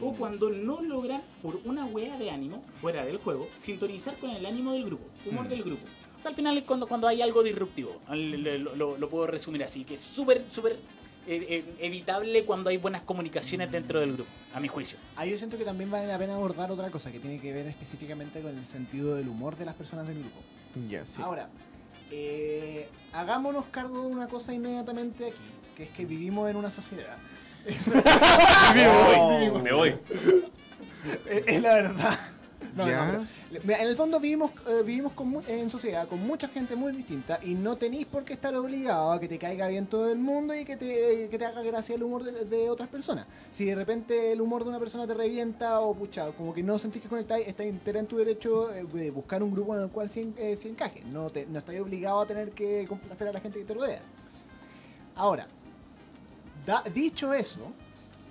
[0.00, 4.44] O cuando no logran, por una wea de ánimo, fuera del juego, sintonizar con el
[4.46, 5.82] ánimo del grupo, humor del grupo.
[6.18, 8.00] O sea, al final es cuando, cuando hay algo disruptivo.
[8.08, 10.78] Lo, lo- lo puedo resumir así, que es súper, súper
[11.26, 14.98] evitable cuando hay buenas comunicaciones dentro del grupo, a mi juicio.
[15.16, 17.66] Ahí yo siento que también vale la pena abordar otra cosa que tiene que ver
[17.66, 20.40] específicamente con el sentido del humor de las personas del grupo.
[20.88, 21.22] Ya, sí.
[21.22, 21.48] Ahora,
[22.10, 25.42] eh, hagámonos cargo de una cosa inmediatamente aquí,
[25.76, 27.16] que es que vivimos en una sociedad.
[28.74, 29.62] Me voy.
[29.62, 29.94] Me voy.
[31.26, 32.18] Es la verdad.
[32.74, 36.74] No, no, pero, en el fondo vivimos, eh, vivimos con en sociedad con mucha gente
[36.74, 40.10] muy distinta y no tenéis por qué estar obligado a que te caiga bien todo
[40.10, 43.26] el mundo y que te, que te haga gracia el humor de, de otras personas.
[43.50, 46.78] Si de repente el humor de una persona te revienta o pucha, como que no
[46.78, 49.90] sentís que conectáis, estás entera en tu derecho eh, de buscar un grupo en el
[49.90, 51.02] cual se, eh, se encaje.
[51.04, 54.00] No, te, no estás obligado a tener que complacer a la gente que te rodea.
[55.14, 55.46] Ahora,
[56.66, 57.72] da- dicho eso,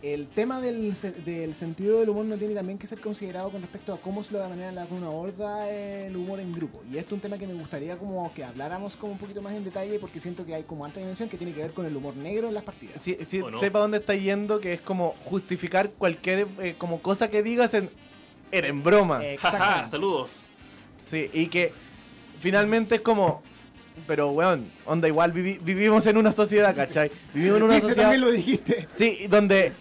[0.03, 3.61] el tema del, se- del sentido del humor no tiene también que ser considerado con
[3.61, 6.81] respecto a cómo es la manera en la que uno aborda el humor en grupo.
[6.91, 9.53] Y esto es un tema que me gustaría como que habláramos como un poquito más
[9.53, 11.95] en detalle porque siento que hay como alta dimensión que tiene que ver con el
[11.95, 12.95] humor negro en las partidas.
[13.01, 13.59] Sí, sí, ¿O no?
[13.59, 17.89] sepa dónde está yendo, que es como justificar cualquier eh, como cosa que digas en...
[18.51, 19.17] Era en broma.
[19.17, 19.91] Jaja, Exactamente.
[19.91, 20.41] saludos.
[21.09, 21.71] Sí, y que
[22.39, 23.43] finalmente es como
[24.07, 27.11] Pero, weón, onda, igual vivi- vivimos en una sociedad, ¿cachai?
[27.33, 28.03] Vivimos en una sociedad.
[28.03, 28.87] también lo dijiste.
[28.93, 29.73] Sí, donde,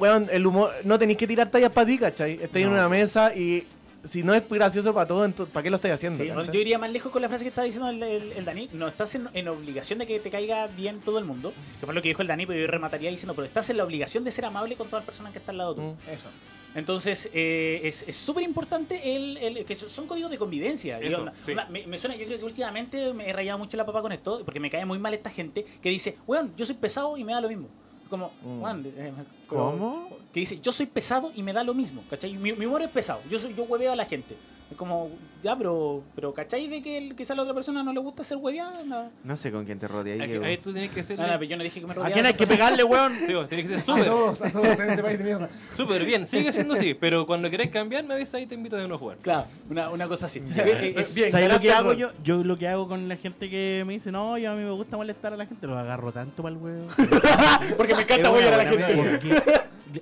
[0.00, 0.72] weón, el humor.
[0.84, 2.32] No tenéis que tirar tallas para ti, ¿cachai?
[2.42, 2.78] Estáis en No.
[2.78, 3.66] una mesa y
[4.08, 6.24] si no es gracioso para todos, entonces, ¿para qué lo estáis haciendo?
[6.24, 8.70] Sí, yo iría más lejos con la frase que estaba diciendo el, el- el Dani.
[8.72, 11.52] No estás en, en obligación de que te caiga bien todo el mundo.
[11.78, 13.84] Que fue lo que dijo el Dani, pero yo remataría diciendo, pero estás en la
[13.84, 15.88] obligación de ser amable con todas las personas que están al lado tuyo.
[15.88, 16.10] Mm.
[16.10, 16.28] Eso.
[16.74, 21.00] Entonces, eh, es súper importante el, el- que son códigos de convivencia.
[21.00, 21.50] Eso, onda- sí.
[21.50, 24.12] onda, me, me suena, yo creo que últimamente me he rayado mucho la papa con
[24.12, 27.24] esto, porque me cae muy mal esta gente que dice, weón, yo soy pesado y
[27.24, 27.68] me da lo mismo.
[28.10, 28.62] Como, Mm.
[28.62, 29.12] weón, eh,
[29.46, 30.08] ¿Cómo?
[30.34, 32.34] Que dice, yo soy pesado y me da lo mismo, ¿cachai?
[32.34, 34.36] Mi, mi humor es pesado, yo soy, yo hueveo a la gente.
[34.70, 35.10] Es como,
[35.42, 38.22] ya, pero, pero ¿cachai de que el- quizá a la otra persona no le gusta
[38.22, 38.84] ser hueveada?
[38.84, 39.10] No.
[39.24, 40.20] No sé con quién te rodeas.
[40.20, 41.18] Ahí, ahí tú tienes que ser.
[41.18, 42.14] No, no, pero yo no dije que me ¿A rodeara.
[42.14, 43.12] quién hay que pegarle, weón?
[43.34, 45.48] Vos, tienes que ser A súper, todos, a todos en este país de mierda.
[45.76, 46.28] súper bien.
[46.28, 49.18] Sigue siendo así, pero cuando querés cambiar, me avisas y te invito a jugar.
[49.18, 50.40] Claro, una, una cosa así.
[50.54, 50.62] Ya.
[50.62, 52.10] Eh, es- Bien, ¿Sabes lo que hago yo?
[52.22, 54.70] Yo lo que hago con la gente que me dice, no, yo a mí me
[54.70, 56.86] gusta molestar a la gente, los agarro tanto para el huevo.
[57.76, 58.96] Porque me encanta huevear a la gente.
[58.96, 59.42] Porque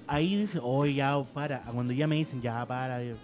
[0.07, 1.61] ahí dice, oye, ya, para.
[1.63, 3.03] Cuando ya me dicen, ya, para.
[3.03, 3.15] yo-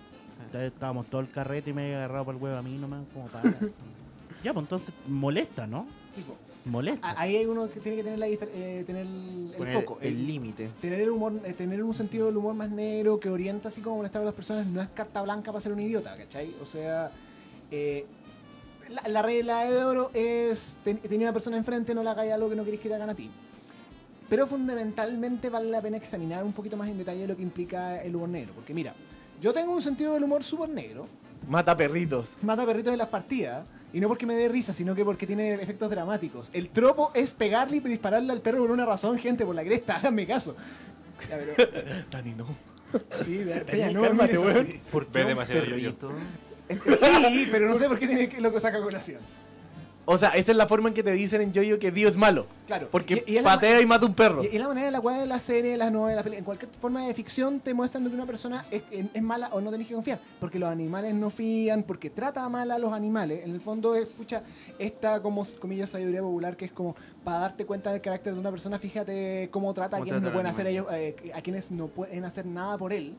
[0.63, 3.27] Estábamos todo el carrete y me he agarrado para el huevo a mí nomás, como
[3.27, 3.51] para.
[4.45, 5.87] ya, pues entonces molesta, ¿no?
[6.15, 6.25] Sí.
[6.67, 7.15] Molesta.
[7.21, 9.99] Ahí hay uno que tiene que tener, la difer- eh, tener el, foco.
[10.01, 10.71] el límite.
[10.81, 13.97] tener el humor, eh, tener un sentido del humor más negro que orienta así como
[13.97, 16.55] molestar a las personas no es carta blanca para ser un idiota, ¿cachai?
[16.63, 17.11] O sea,
[17.71, 18.07] eh,
[18.89, 22.49] la, la regla de oro es ten- tenía una persona enfrente, no le hagáis algo
[22.49, 23.31] que no queréis que te hagan a ti.
[24.31, 28.17] Pero fundamentalmente vale la pena examinar un poquito más en detalle lo que implica el
[28.17, 28.53] humor negro.
[28.55, 28.95] Porque mira,
[29.41, 31.07] yo tengo un sentido del humor súper negro,
[31.49, 32.29] Mata perritos.
[32.43, 33.65] mata perritos en las partidas.
[33.93, 36.51] Y no porque me dé risa, sino que porque tiene efectos dramáticos.
[36.53, 39.97] El tropo es pegarle y dispararle al perro por una razón, gente, por la cresta,
[39.99, 40.57] háganme caso.
[41.31, 41.71] Ya, pero-
[42.11, 42.45] Dani, no.
[43.25, 44.69] Sí, Peña, no cálmate, weón.
[44.91, 45.95] ¿Por Ve demasiado yo-yo.
[45.95, 46.13] perrito?
[46.69, 49.21] Es que Sí, pero no sé por qué tiene que lo saca a colación.
[50.07, 52.17] O sea, esa es la forma en que te dicen en Yoyo que Dio es
[52.17, 52.47] malo.
[52.67, 52.89] Claro.
[52.91, 54.45] Porque y, y patea y mata un perro.
[54.45, 56.71] y- y la manera en la cual la serie, las novelas, las peli- en cualquier
[56.81, 59.95] forma de ficción te muestran que una persona es, es mala o no tenés que
[59.95, 60.19] confiar.
[60.41, 63.45] Porque los animales no fían, porque trata mal a los animales.
[63.45, 64.43] En el fondo, escucha,
[64.79, 68.51] esta como comillas sabiduría popular que es como para darte cuenta del carácter de una
[68.51, 71.87] persona, fíjate cómo trata a quienes no pueden al hacer ellos, eh, a quienes no
[71.89, 73.15] pueden hacer nada por él.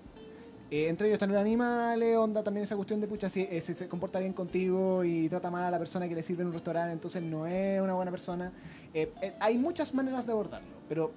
[0.72, 3.76] Eh, entre ellos están los animales, onda también esa cuestión de pucha, si, eh, si
[3.76, 6.54] se comporta bien contigo y trata mal a la persona que le sirve en un
[6.54, 8.52] restaurante, entonces no es una buena persona.
[8.94, 11.12] Eh, hay muchas maneras de abordarlo, pero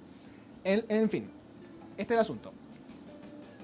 [0.63, 1.29] en, en fin,
[1.97, 2.53] este es el asunto.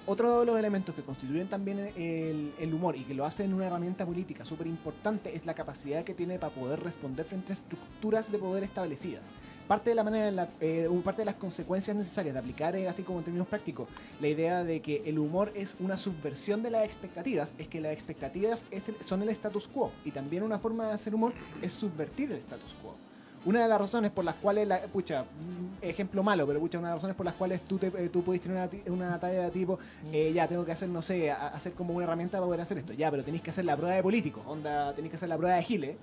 [0.07, 3.65] Otro de los elementos que constituyen también el, el humor y que lo hacen una
[3.65, 8.31] herramienta política súper importante es la capacidad que tiene para poder responder frente a estructuras
[8.31, 9.23] de poder establecidas.
[9.68, 12.88] Parte de la manera, en la, eh, parte de las consecuencias necesarias de aplicar, eh,
[12.88, 13.88] así como en términos prácticos,
[14.22, 17.91] la idea de que el humor es una subversión de las expectativas, es que las
[17.93, 21.74] expectativas es el- son el status quo y también una forma de hacer humor es
[21.74, 22.95] subvertir el status quo.
[23.43, 26.89] Una de las razones por las cuales, la, pucha, mm, ejemplo malo, pero pucha, una
[26.89, 28.57] de las razones por las cuales tú, te, eh, tú puedes tener
[28.88, 29.80] una, una talla de tipo,
[30.11, 32.78] eh, ya tengo que hacer, no sé, a- hacer como una herramienta para poder hacer
[32.78, 35.38] esto, ya, pero tenéis que hacer la prueba de político, onda, tenéis que hacer la
[35.38, 35.97] prueba de Gile.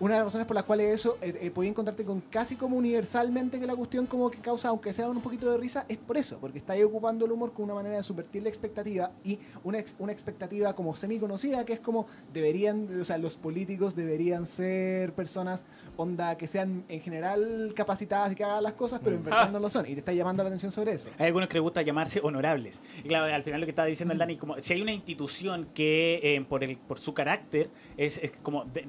[0.00, 2.76] Una de las razones por las cuales eso, eh, eh, podía encontrarte con casi como
[2.78, 6.16] universalmente que la cuestión como que causa, aunque sea un poquito de risa, es por
[6.16, 9.78] eso, porque estáis ocupando el humor como una manera de subvertir la expectativa y una,
[9.78, 14.46] ex- una expectativa como semi conocida, que es como deberían, o sea, los políticos deberían
[14.46, 15.66] ser personas,
[15.98, 19.60] onda, que sean en general capacitadas y que hagan las cosas, pero en verdad no
[19.60, 21.10] lo son, y te está llamando la atención sobre eso.
[21.18, 22.80] Hay algunos que les gusta llamarse honorables.
[23.04, 25.68] Y claro, al final lo que estaba diciendo el Dani, como si hay una institución
[25.74, 28.86] que eh, por, el, por su carácter es, es como, de-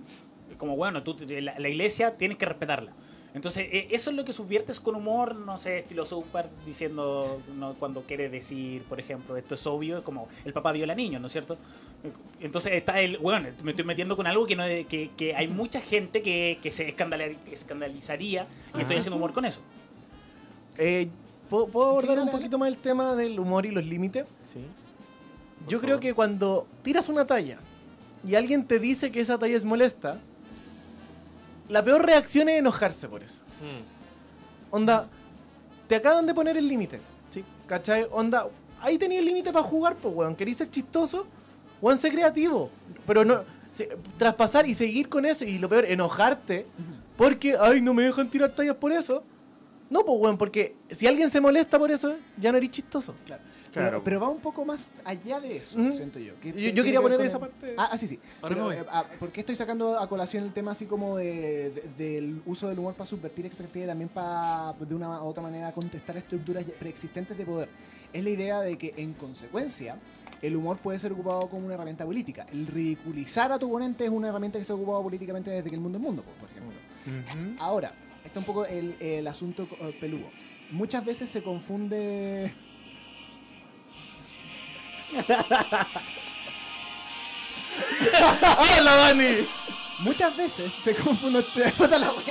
[0.61, 2.91] como bueno, tú, la, la iglesia tienes que respetarla.
[3.33, 7.73] Entonces, eh, eso es lo que subviertes con humor, no sé, estilo Super, diciendo no,
[7.79, 11.25] cuando quiere decir, por ejemplo, esto es obvio, es como el papá viola niños, ¿no
[11.27, 11.57] es cierto?
[12.39, 15.81] Entonces está el, bueno, me estoy metiendo con algo que, no, que, que hay mucha
[15.81, 18.45] gente que, que se escandala- escandalizaría
[18.77, 19.61] y estoy haciendo humor con eso.
[20.77, 21.07] Eh,
[21.49, 24.25] ¿puedo, puedo abordar dale, un poquito más el tema del humor y los límites?
[24.43, 24.59] Sí.
[25.69, 25.99] Yo Por creo favor.
[26.01, 27.57] que cuando tiras una talla
[28.27, 30.19] y alguien te dice que esa talla es molesta,
[31.71, 33.39] la peor reacción es enojarse por eso.
[33.61, 34.73] Mm.
[34.75, 35.07] Onda,
[35.87, 36.99] te acaban de poner el límite.
[37.31, 37.43] ¿sí?
[37.67, 38.05] ¿Cachai?
[38.11, 38.47] Onda,
[38.81, 40.35] ahí tenía el límite para jugar, pues, weón.
[40.35, 41.25] ¿Querís ser chistoso?
[41.81, 42.69] Weón, sé creativo.
[43.07, 43.41] Pero no,
[43.71, 46.65] se- traspasar y seguir con eso y lo peor, enojarte
[47.17, 49.23] porque, ay, no me dejan tirar tallas por eso.
[49.89, 53.13] No, pues, weón, porque si alguien se molesta por eso, ya no eres chistoso.
[53.25, 53.41] Claro.
[53.71, 53.89] Claro.
[53.89, 55.91] Pero, pero va un poco más allá de eso, Mm.
[55.93, 56.33] siento yo.
[56.41, 57.73] que Yo- yo que quería poner con esa parte.
[57.77, 58.19] Ah, ah, sí, sí.
[58.41, 58.83] Ahora Pero, me voy.
[58.83, 62.41] eh, ah, ¿Por qué estoy sacando a colación el tema así como de, de- del
[62.45, 66.17] uso del humor para subvertir expectativas y también para, de una u otra manera, contestar
[66.17, 67.69] estructuras preexistentes de poder?
[68.11, 69.95] Es la idea de que, en consecuencia,
[70.41, 72.45] el humor puede ser ocupado como una herramienta política.
[72.51, 75.75] El ridiculizar a tu oponente es una herramienta que se ha ocupado políticamente desde que
[75.75, 77.55] el mundo es mundo, pues, por ejemplo.
[77.57, 77.93] Ahora,
[78.25, 80.29] está un poco el, el asunto eh, peludo.
[80.71, 82.53] Muchas veces se confunde.
[88.77, 89.47] ¡Hola, Dani!
[89.99, 91.43] Muchas veces se confunde.
[91.89, 92.11] La.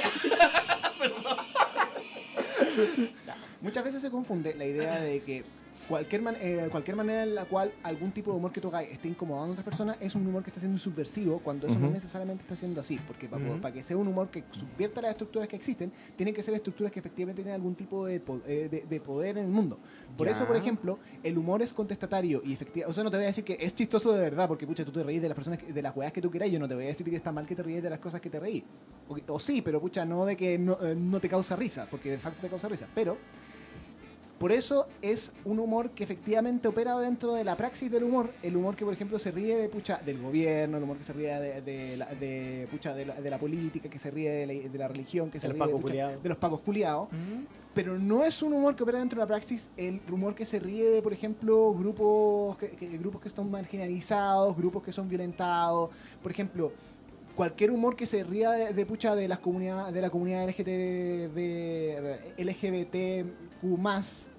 [3.60, 5.44] Muchas veces se confunde la idea de que
[5.90, 8.84] cualquier, man- eh, cualquier manera en la cual algún tipo de humor que tú hagas
[8.84, 11.86] esté incomodando a otras personas es un humor que está siendo subversivo cuando eso no
[11.86, 11.94] Ujú.
[11.94, 12.98] necesariamente está siendo así.
[13.06, 13.60] Porque para, Ujú.
[13.60, 16.92] para que sea un humor que subvierta las estructuras que existen, tienen que ser estructuras
[16.92, 19.78] que efectivamente tienen algún tipo de, po- eh, de, de poder en el mundo.
[20.16, 20.32] Por Ya.
[20.32, 22.90] eso, por ejemplo, el humor es contestatario y efectivamente.
[22.90, 24.92] O sea, no te voy a decir que es chistoso de verdad, porque pucha, tú
[24.92, 26.48] te reís de las personas, que- de las weas que tú quieras.
[26.50, 28.20] Yo no te voy a decir que está mal que te ríes de las cosas
[28.20, 28.62] que te reís.
[29.08, 32.12] O, o sí, pero pucha, no de que no, eh, no te causa risa, porque
[32.12, 32.86] de facto te causa risa.
[32.94, 33.18] Pero
[34.40, 38.30] por eso es un humor que efectivamente opera dentro de la praxis del humor.
[38.42, 41.12] El humor que, por ejemplo, se ríe de pucha del gobierno, el humor que se
[41.12, 44.46] ríe de, de la, de, pucha, de, la, de la política, que se ríe de
[44.46, 47.08] la, de la religión, que se De ríe de, pacos pucha, de los pagos culiados.
[47.74, 50.58] Pero no es un humor que opera dentro de la praxis, el humor que se
[50.58, 55.90] ríe de, por ejemplo, grupos que, que- grupos que están marginalizados, grupos que son violentados.
[56.22, 56.72] Por ejemplo,
[57.40, 61.38] cualquier humor que se ría de, pucha de las comunidades de la comunidad LGTB,
[62.36, 63.64] LGBTQ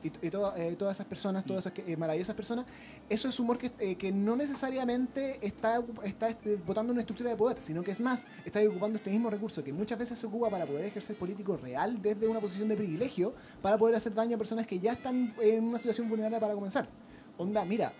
[0.03, 2.65] y, y to- eh, todas esas personas, todas esas eh, maravillosas personas,
[3.09, 7.35] eso es humor que, eh, que no necesariamente está, está este, votando una estructura de
[7.35, 10.51] poder, sino que es más, está ocupando este mismo recurso que muchas veces se ocupa
[10.51, 13.33] para poder ejercer político real desde una posición de privilegio,
[13.63, 16.87] para poder hacer daño a personas que ya están en una situación vulnerable para comenzar.
[17.35, 17.93] Onda, mira,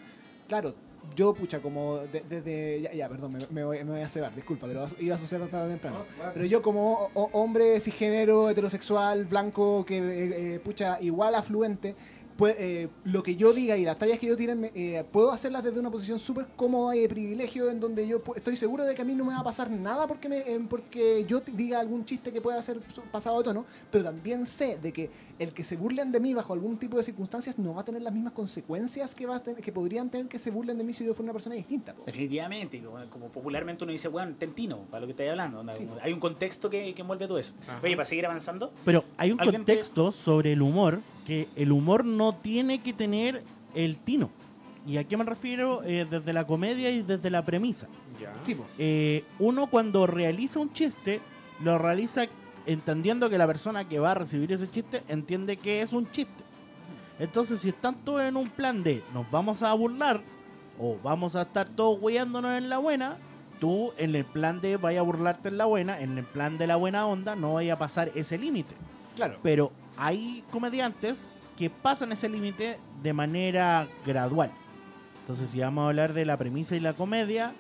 [0.48, 0.76] claro,
[1.16, 2.82] yo, pucha, como de- desde.
[2.82, 5.42] ya, ya, perdón, me, me voy, me voy a cebar, disculpa, pero iba a asociar
[5.48, 6.06] tarde o temprano.
[6.34, 11.96] Pero yo, como o- o- hombre cisgénero, heterosexual, blanco, que, eh, eh, pucha, igual afluente,
[12.42, 15.32] pues, eh, lo que yo diga y las tallas que yo tire, me- eh, puedo
[15.32, 18.96] hacerlas desde una posición súper cómoda y de privilegio, en donde yo estoy seguro de
[18.96, 21.80] que a mí no me va a pasar nada porque, me, eh, porque yo diga
[21.80, 22.80] algún chiste que pueda ser
[23.12, 26.54] pasado de tono, pero también sé de que el que se burlen de mí bajo
[26.54, 29.62] algún tipo de circunstancias no va a tener las mismas consecuencias que, va a tener-
[29.62, 31.94] que podrían tener que se burlen de mí si yo fuera una persona distinta.
[31.94, 32.04] po.
[32.06, 35.64] Definitivamente, como, como popularmente uno dice, bueno, tentino, para lo que estáis hablando.
[35.74, 35.88] Sí.
[36.02, 37.54] Hay un contexto que, que envuelve todo eso.
[37.84, 41.00] Oye, para seguir avanzando, Pero hay un ¿Alguien te- contexto sobre el humor
[41.32, 43.42] que el humor no tiene que tener
[43.74, 44.30] el tino.
[44.86, 45.82] ¿Y a qué me refiero?
[45.86, 47.88] Eh, desde la comedia y desde la premisa.
[48.44, 48.66] Sí, po.
[48.78, 51.22] Eh, uno cuando realiza un chiste,
[51.64, 52.26] lo realiza
[52.66, 56.44] entendiendo que la persona que va a recibir ese chiste entiende que es un chiste.
[57.18, 60.20] Entonces, si están todos en un plan de nos vamos a burlar
[60.78, 63.16] o vamos a estar todos weyándonos en la buena,
[63.62, 66.68] tú en el plan de vaya a burlarte en la buena, en el plan de
[66.68, 68.76] la buena onda, no vaya a pasar ese límite.
[69.16, 69.38] Claro.
[69.42, 69.72] Pero
[70.02, 74.50] hay comediantes que pasan ese límite de manera gradual.
[75.20, 77.54] Entonces, si vamos a hablar de la premisa y la comedia,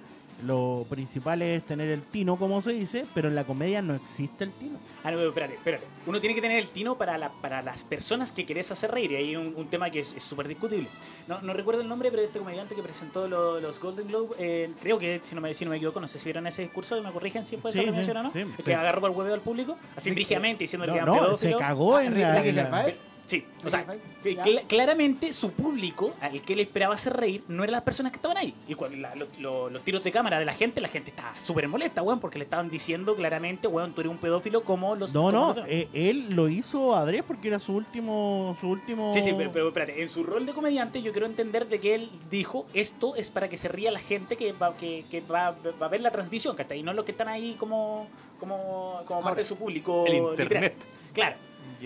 [0.43, 4.43] lo principal es tener el tino, como se dice, pero en la comedia no existe
[4.43, 4.79] el tino.
[5.03, 5.83] Ah, no, pero espérate, espérate.
[6.05, 9.11] Uno tiene que tener el tino para, la, para las personas que querés hacer reír.
[9.11, 10.87] Y hay un, un tema que es súper discutible.
[11.27, 14.69] No, no recuerdo el nombre, pero este comediante que presentó lo- los Golden Globe, eh,
[14.81, 17.01] creo que, si no, me, si no me equivoco, no sé si vieron ese discurso,
[17.01, 18.31] me corrigen si fue Sí, esa sí, o no.
[18.31, 21.05] sí, que agarró por el huevo al público, así Sí, brígidamente, diciendo que No, era
[21.27, 22.43] no, se cagó en la...
[22.45, 22.95] en la- Gervais.
[23.31, 23.85] Sí, o sea,
[24.25, 28.17] cl- claramente su público, al que le esperaba hacer reír, no eran las personas que
[28.17, 28.53] estaban ahí.
[28.67, 31.33] Y cuando la- lo- lo- los tiros de cámara de la gente, la gente estaba
[31.33, 35.13] súper molesta, weón, porque le estaban diciendo claramente, weón, tú eres un pedófilo como los...
[35.13, 38.57] No, no, los eh, él lo hizo adrés porque era su último...
[38.59, 39.13] Su último...
[39.13, 41.95] Sí, sí, pero, pero espérate, en su rol de comediante yo quiero entender de que
[41.95, 45.55] él dijo esto es para que se ría la gente que va, que, que va,
[45.81, 46.79] va a ver la transmisión, ¿cachai?
[46.79, 48.07] Y no los que están ahí como,
[48.41, 50.03] como, como parte de su público.
[50.05, 50.31] El literal.
[50.41, 50.75] internet.
[51.13, 51.35] Claro.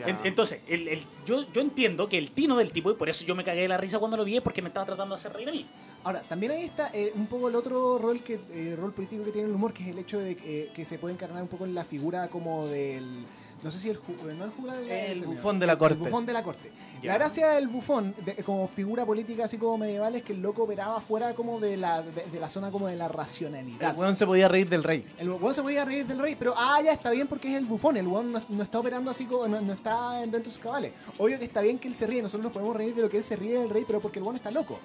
[0.09, 3.23] En- entonces, el, el- yo, yo entiendo que el tino del tipo, y por eso
[3.26, 5.19] yo me cagué de la risa cuando lo vi, es porque me estaba tratando de
[5.19, 5.65] hacer reír a mí.
[6.03, 9.32] Ahora, también ahí está eh, un poco el otro rol que eh, rol político que
[9.32, 11.65] tiene el humor, que es el hecho de que, que se puede encarnar un poco
[11.65, 13.26] en la figura como del...
[13.63, 15.95] No sé si el, ju- no el jurado, El término, bufón de la el- corte.
[15.95, 16.71] El bufón de la corte.
[17.03, 20.63] La gracia del bufón, de- como figura política así como medieval, es que el loco
[20.63, 23.91] operaba fuera como de la, de, de la zona como de la racionalidad.
[23.91, 25.05] El weón se podía reír del rey.
[25.19, 27.65] El weón se podía reír del rey, pero ah, ya está bien porque es el
[27.65, 27.97] bufón.
[27.97, 30.93] El weón no, no está operando así como, no, no está dentro de sus cabales.
[31.17, 33.17] Obvio que está bien que él se ríe, nosotros nos podemos reír de lo que
[33.17, 34.79] él se ríe del rey, pero porque el weón está loco.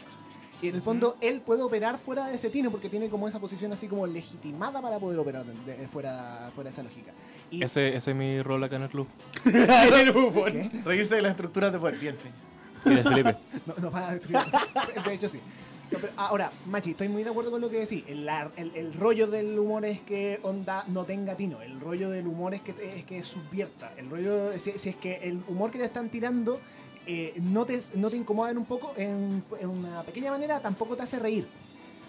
[0.63, 3.39] Y en el fondo él puede operar fuera de ese tino porque tiene como esa
[3.41, 7.13] posición así como legitimada para poder operar de- de- fuera, fuera de esa lógica.
[7.51, 9.09] Y Ese, ese es mi rol acá en el club.
[9.45, 10.71] el bufón.
[10.85, 11.97] Reírse de las estructuras de poder.
[11.99, 12.31] Bien, fe.
[12.91, 13.37] Y de Felipe.
[13.67, 14.39] no, nos van a destruir.
[15.07, 15.41] de hecho, sí.
[15.91, 18.05] No, pero ahora, Machi, estoy muy de acuerdo con lo que decís.
[18.07, 21.61] El, el- el rollo del humor es que onda no tenga tino.
[21.63, 23.93] El rollo del humor es que, es que subvierta.
[23.97, 26.61] El rollo, si, si es que el humor que te están tirando
[27.07, 31.03] eh, no, te, no te incomodan un poco, en, en una pequeña manera tampoco te
[31.03, 31.45] hace reír.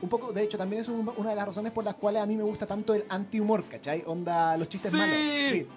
[0.02, 2.26] Un poco, de hecho, también es un- una de las razones por las cuales a
[2.26, 4.04] mí me gusta tanto el anti-humor, ¿cachai?
[4.08, 4.98] Onda, los chistes Sí.
[4.98, 5.16] malos.
[5.16, 5.68] Sí.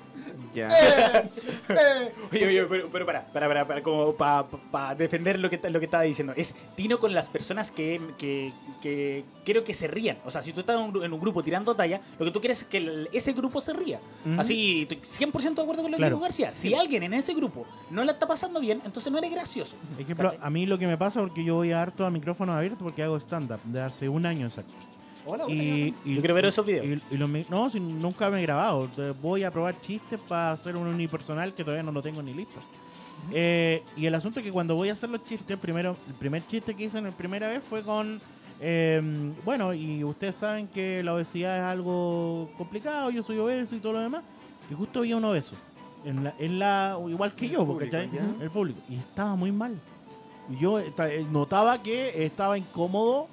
[0.54, 0.68] Ya.
[0.68, 1.30] Eh,
[1.68, 2.12] eh.
[2.32, 5.84] Oye, oye, pero, pero para, para, para, para, como para defender lo que, lo que
[5.86, 6.32] estaba diciendo.
[6.36, 10.18] Es Tino con las personas que, que, que quiero que se rían.
[10.24, 12.40] O sea, si tú estás en un, en un grupo tirando talla, lo que tú
[12.40, 13.98] quieres es que el- ese grupo se ría.
[14.24, 14.40] Ujú.
[14.40, 16.16] Así, estoy 100% de acuerdo con lo que Claro.
[16.16, 16.52] dijo García.
[16.52, 19.76] Si alguien en ese grupo no la está pasando bien, entonces no eres gracioso.
[19.98, 20.46] Ejemplo, ¿Cachai?
[20.46, 23.16] a mí lo que me pasa porque yo voy harto a micrófono abierto porque hago
[23.18, 24.74] stand-up de hace un año exacto.
[25.26, 26.86] Hola, hola, Y, y- Yo quiero ver esos videos.
[27.10, 28.88] y- y los mi- no, si nunca me he grabado.
[29.22, 32.60] Voy a probar chistes para hacer un unipersonal que todavía no lo tengo ni listo.
[33.32, 36.46] Eh, y el asunto es que cuando voy a hacer los chistes, primero, el primer
[36.46, 38.20] chiste que hice en la primera vez fue con.
[38.60, 39.02] eh,
[39.44, 43.94] bueno, y ustedes saben que la obesidad es algo complicado, yo soy obeso y todo
[43.94, 44.22] lo demás.
[44.70, 45.56] Y justo había un obeso.
[46.04, 48.10] En la, en la, igual que yo, público, ¿cachai?
[48.40, 48.78] el público.
[48.90, 49.74] Y estaba muy mal.
[50.50, 50.92] Y yo eh,
[51.30, 53.26] notaba que estaba incómodo.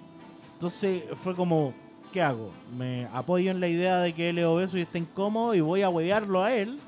[0.54, 1.74] Entonces fue como,
[2.12, 2.52] ¿qué hago?
[2.78, 5.82] ¿Me apoyo en la idea de que él es obeso y está incómodo y voy
[5.82, 6.80] a huevearlo a él?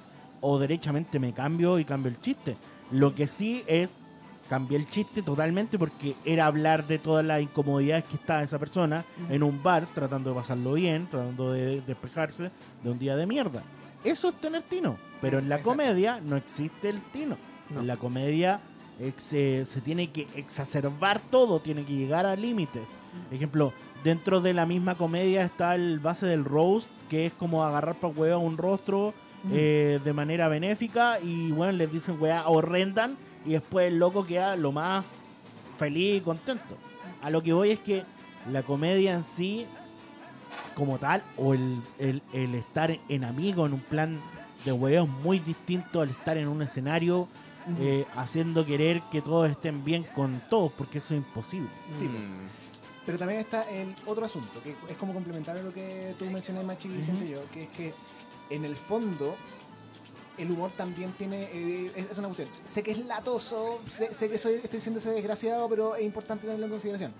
[0.41, 2.55] ¿O derechamente me cambio y cambio el chiste?
[2.91, 4.01] Lo que sí es,
[4.49, 9.05] cambié el chiste totalmente porque era hablar de todas las incomodidades que estaba esa persona
[9.29, 12.51] en un bar, tratando de pasarlo bien, tratando de despejarse
[12.83, 13.63] de un día de mierda.
[14.03, 14.97] Eso es tener tino.
[15.21, 15.69] Pero en la Exacto.
[15.71, 17.37] comedia no existe el tino.
[17.69, 17.79] No.
[17.79, 18.59] En la comedia
[18.99, 22.89] ex- se, se tiene que exacerbar todo, tiene que llegar a límites.
[23.31, 23.71] Ejemplo,
[24.03, 28.13] dentro de la misma comedia está el base del roast, que es como agarrar para
[28.13, 29.13] huevo un rostro
[29.51, 34.55] eh, de manera benéfica y bueno, les dicen weá horrendan y después el loco queda
[34.55, 35.03] lo más
[35.77, 36.77] feliz y contento.
[37.21, 38.03] A lo que voy es que
[38.51, 39.65] la comedia en sí,
[40.75, 44.19] como tal, o el, el- el estar en amigo en un plan
[44.65, 47.27] de hueveo es muy distinto al estar en un escenario
[47.79, 51.69] eh, haciendo querer que todos estén bien con todos, porque eso es imposible.
[51.97, 52.49] Sí, Mm.
[53.05, 56.63] Pero también está el otro asunto, que es como complementario a lo que tú mencionas,
[56.63, 57.93] Machi, y siento yo, que es que
[58.49, 59.35] en el fondo
[60.37, 62.49] el humor también tiene, eh, es, es una cuestión.
[62.65, 66.45] Sé que es latoso, sé, sé que soy, estoy siendo ese desgraciado, pero es importante
[66.45, 67.13] tenerlo en consideración.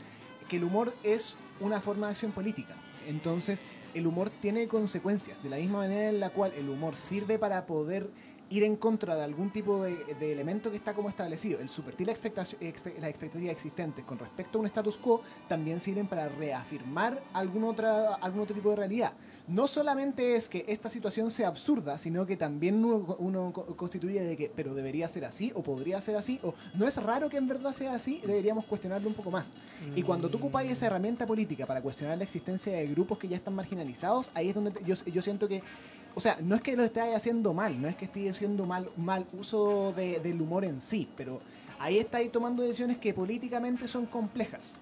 [0.50, 2.76] Que el humor es una forma de acción política.
[3.08, 3.60] Entonces,
[3.94, 7.66] el humor tiene consecuencias, de la misma manera en la cual el humor sirve para
[7.66, 8.10] poder
[8.56, 9.98] ir en contra de algún tipo de,
[10.32, 11.60] elemento que está como establecido.
[11.60, 15.80] El subvertir la expectación- expe- las expectativas existentes con respecto a un status quo también
[15.82, 19.14] sirven para reafirmar algún, otra, algún otro tipo de realidad.
[19.48, 24.22] No solamente es que esta situación sea absurda, sino que también uno, uno co- constituye
[24.22, 27.38] de que, pero debería ser así, o podría ser así, o no es raro que
[27.38, 29.50] en verdad sea así, deberíamos cuestionarlo un poco más.
[29.96, 33.36] Y cuando tú ocupáis esa herramienta política para cuestionar la existencia de grupos que ya
[33.36, 35.62] están marginalizados, ahí es donde yo, yo siento que,
[36.16, 38.88] o sea, no es que lo estés haciendo mal, no es que estés haciendo mal,
[38.98, 41.40] mal uso de- del humor en sí, pero
[41.80, 44.80] ahí estáis tomando decisiones que políticamente son complejas.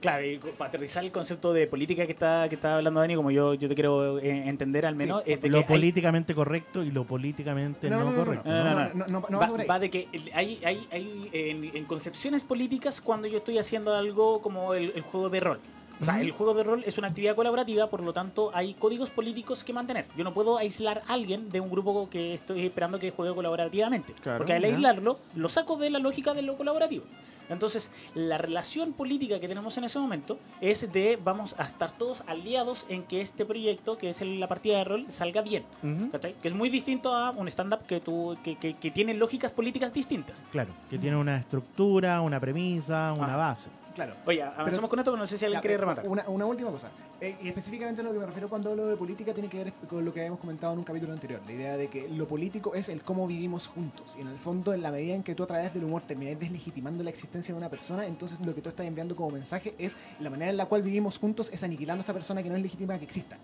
[0.00, 3.32] Claro, y para aterrizar el concepto de política que está, que está hablando Dani, como
[3.32, 6.36] yo, yo te quiero eh, entender al menos, Sí, es de lo que hay- políticamente
[6.36, 8.48] correcto y lo políticamente no, correcto.
[8.48, 8.94] no, no, no.
[8.94, 9.68] no, no, no va va, sobre ahí.
[9.68, 14.40] va de que hay, hay, hay en, en concepciones políticas cuando yo estoy haciendo algo
[14.40, 15.58] como el, el juego de rol.
[16.00, 19.10] O sea, el juego de rol es una actividad colaborativa, por lo tanto hay códigos
[19.10, 20.06] políticos que mantener.
[20.16, 24.12] Yo no puedo aislar a alguien de un grupo que estoy esperando que juegue colaborativamente.
[24.14, 27.04] Claro, porque al aislarlo, lo saco de la lógica de lo colaborativo.
[27.50, 32.22] Entonces, la relación política que tenemos en ese momento es de vamos a estar todos
[32.26, 35.64] aliados en que este proyecto, que es la partida de rol, salga bien.
[35.82, 36.10] Ujú.
[36.10, 36.34] ¿Cachai?
[36.42, 39.92] Que es muy distinto a un stand-up que, tú- que, que- que tiene lógicas políticas
[39.94, 40.42] distintas.
[40.52, 43.36] Claro, que tiene una estructura, una premisa, una Ah.
[43.38, 43.70] base.
[43.98, 44.14] Claro.
[44.26, 46.06] Oye, avancemos Pero- con esto, pero no sé si alguien Ya, quiere eh, rematar.
[46.06, 46.88] Una, una última cosa.
[47.20, 49.72] Eh, y específicamente a lo que me refiero cuando hablo de política tiene que ver
[49.88, 51.40] con lo que habíamos comentado en un capítulo anterior.
[51.46, 54.14] La idea de que lo político es el cómo vivimos juntos.
[54.16, 56.38] Y en el fondo, en la medida en que tú a través del humor termináis
[56.38, 59.96] deslegitimando la existencia de una persona, entonces lo que tú estás enviando como mensaje es
[60.20, 62.62] la manera en la cual vivimos juntos es aniquilando a esta persona que no es
[62.62, 63.36] legítima que exista.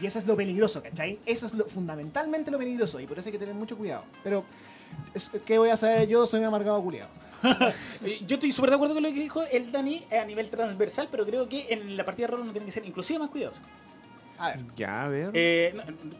[0.00, 1.18] Y eso es lo peligroso, ¿cachai?
[1.24, 4.04] Eso es lo, fundamentalmente lo peligroso y por eso hay que tener mucho cuidado.
[4.24, 4.44] Pero,
[5.46, 6.26] ¿qué voy a saber yo?
[6.26, 7.10] Soy un amargado culiado.
[8.04, 10.48] Eh, Yo estoy súper de acuerdo con lo que dijo el Dani eh, a nivel
[10.50, 13.28] transversal, pero creo que en la partida de rol uno tiene que ser inclusive más
[13.30, 13.60] cuidadoso.
[14.38, 14.60] A ver.
[14.76, 15.30] Ya, a ver.
[15.34, 15.74] Eh,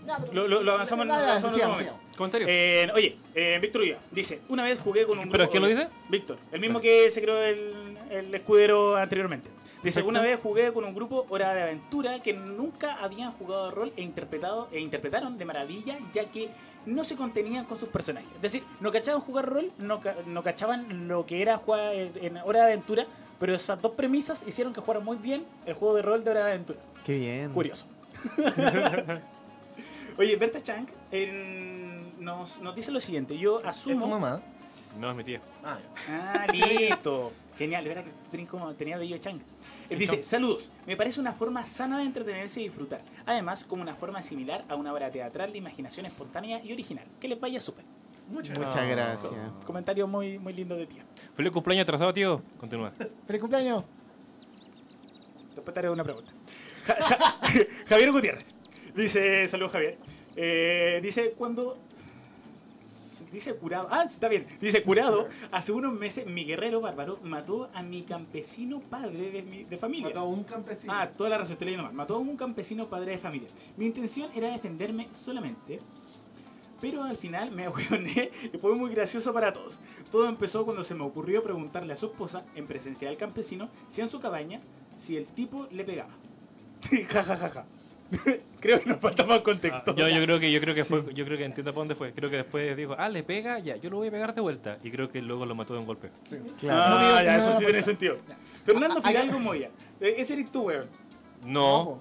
[0.06, 2.00] no, lo, lo- lo avanzamos en avanzamos sigamos, sigamos.
[2.16, 2.46] Comentario.
[2.48, 5.88] Eh, oye, eh, Víctor Ulloa dice, una vez jugué con un ¿Pero quién lo dice?
[6.08, 9.50] Víctor, el mismo que se creó el, el escudero anteriormente.
[9.84, 13.92] Dice, una vez jugué con un grupo Hora de Aventura que nunca habían jugado rol
[13.96, 16.48] e interpretado e interpretaron de maravilla, ya que
[16.86, 18.28] no se contenían con sus personajes.
[18.36, 22.38] Es decir, no cachaban jugar rol, no, ca- no cachaban lo que era jugar en
[22.38, 23.06] Hora de Aventura,
[23.38, 26.44] pero esas dos premisas hicieron que jugaran muy bien el juego de rol de Hora
[26.46, 26.80] de Aventura.
[27.04, 27.52] Qué bien.
[27.52, 27.86] Curioso.
[30.16, 33.36] Oye, Berta Chang en- nos, nos dice lo siguiente.
[33.36, 34.06] Yo ¿Es tu asumo.
[34.06, 34.40] mamá?
[34.98, 35.40] No, es mi tía.
[35.64, 35.76] Ah,
[36.08, 37.32] Ah, listo.
[37.58, 39.44] Genial, verá que tenía como tenía bello changa.
[39.90, 43.02] Él dice, saludos, me parece una forma sana de entretenerse y disfrutar.
[43.26, 47.04] Además, como una forma similar a una obra teatral de imaginación espontánea y original.
[47.20, 47.84] Que les vaya súper.
[48.28, 49.32] muchas Muchas gracias.
[49.66, 51.04] Comentario muy, muy lindo de tía.
[51.34, 52.42] Feliz cumpleaños atrasado, tío.
[52.58, 52.92] Continúa.
[53.26, 53.84] ¡Feliz cumpleaños!
[55.54, 56.32] Después te haré una pregunta.
[56.86, 57.38] Ja- ja-
[57.88, 58.54] Javier Gutiérrez.
[58.94, 59.98] Dice, saludos Javier.
[60.36, 61.78] Eh, dice, cuando...
[63.34, 63.88] Dice curado.
[63.90, 64.46] Ah, está bien.
[64.60, 65.28] Dice curado.
[65.50, 70.10] Hace unos meses mi guerrero bárbaro mató a mi campesino padre de, mi, de familia.
[70.10, 70.92] Mató a un campesino.
[70.94, 71.94] Ah, toda la razón, estoy leyendo mal.
[71.94, 73.48] Mató a un campesino padre de familia.
[73.76, 75.80] Mi intención era defenderme solamente,
[76.80, 79.80] pero al final me ahueoné y fue muy gracioso para todos.
[80.12, 84.00] Todo empezó cuando se me ocurrió preguntarle a su esposa, en presencia del campesino, si
[84.00, 84.60] en su cabaña,
[84.96, 86.14] si el tipo le pegaba.
[87.08, 87.66] ja, ja, ja, ja.
[88.60, 89.94] Creo que nos falta más contexto.
[89.94, 92.12] Yo, yo creo que yo creo que fue, yo creo que entiendo por dónde fue.
[92.12, 94.78] Creo que después dijo, ah, le pega, ya, yo lo voy a pegar de vuelta.
[94.82, 96.10] Y creo que luego lo mató de un golpe.
[96.68, 97.84] Ah, No, ya, no, eso no, sí no, tiene no.
[97.84, 98.16] sentido.
[98.64, 99.70] Fernando Ah, Fidalgo Moya.
[100.00, 100.86] Eh, Ese eres tú, weón.
[101.44, 101.98] No,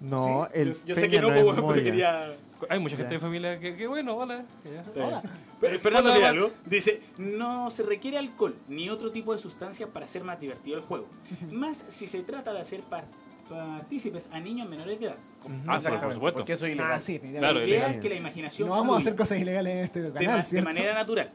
[0.00, 1.82] No, el yo, yo sé que no, weón, pero Moya.
[1.82, 2.36] quería...
[2.68, 4.44] hay mucha gente de familia que, que bueno, hola.
[4.94, 5.22] Hola.
[5.60, 10.22] Pero Fernando Fidalgo dice, no se requiere alcohol ni otro tipo de sustancias para hacer
[10.24, 11.06] más divertido el juego.
[11.50, 13.06] Más si se trata de hacer par-
[13.52, 15.16] partícipes a niños menores de edad.
[15.66, 16.38] Ah, por, supuesto.
[16.38, 16.92] Porque eso es ilegal.
[16.92, 17.90] Ah, sí, Claro, la idea ilegal.
[17.92, 20.62] es que la imaginación No vamos a hacer cosas ilegales en este de, canal, de
[20.62, 21.30] manera natural.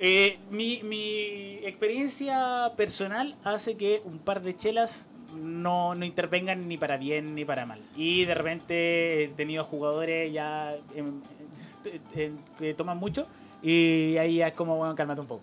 [0.00, 6.76] Eh, mi, mi experiencia personal hace que un par de chelas no, no intervengan ni
[6.76, 7.80] para bien ni para mal.
[7.96, 10.76] Y de repente he tenido jugadores ya
[12.58, 13.26] que toman mucho
[13.62, 15.42] y ahí es como, bueno, cálmate un poco.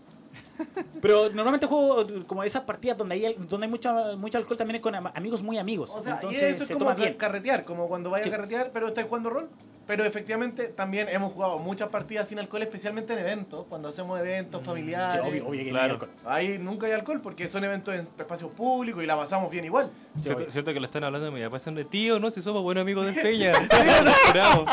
[1.01, 4.81] Pero normalmente juego como esas partidas donde hay, donde hay mucho, mucho alcohol también es
[4.81, 5.89] con am- amigos muy amigos.
[5.93, 7.13] O sea, Entonces y eso es se como toma bien.
[7.15, 8.33] carretear, como cuando vayas Sí.
[8.33, 9.49] a carretear, pero estáis jugando rol.
[9.87, 14.61] Pero efectivamente también hemos jugado muchas partidas sin alcohol, especialmente en eventos, cuando hacemos eventos
[14.61, 15.21] Sí, familiares.
[15.21, 15.93] obvio, obvio que no hay Claro.
[15.93, 16.09] alcohol.
[16.25, 19.89] Ahí nunca hay alcohol porque son eventos en espacios públicos y la pasamos bien igual.
[20.21, 22.83] Cierto, cierto que le están hablando de mi papá de tío, no, si somos buenos
[22.83, 23.51] amigos del Peña.
[24.33, 24.65] Déjalo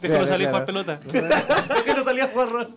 [0.00, 0.48] Claro, salir claro.
[0.48, 1.00] jugar pelota.
[1.68, 2.74] ¿Por qué no salía a jugar rol?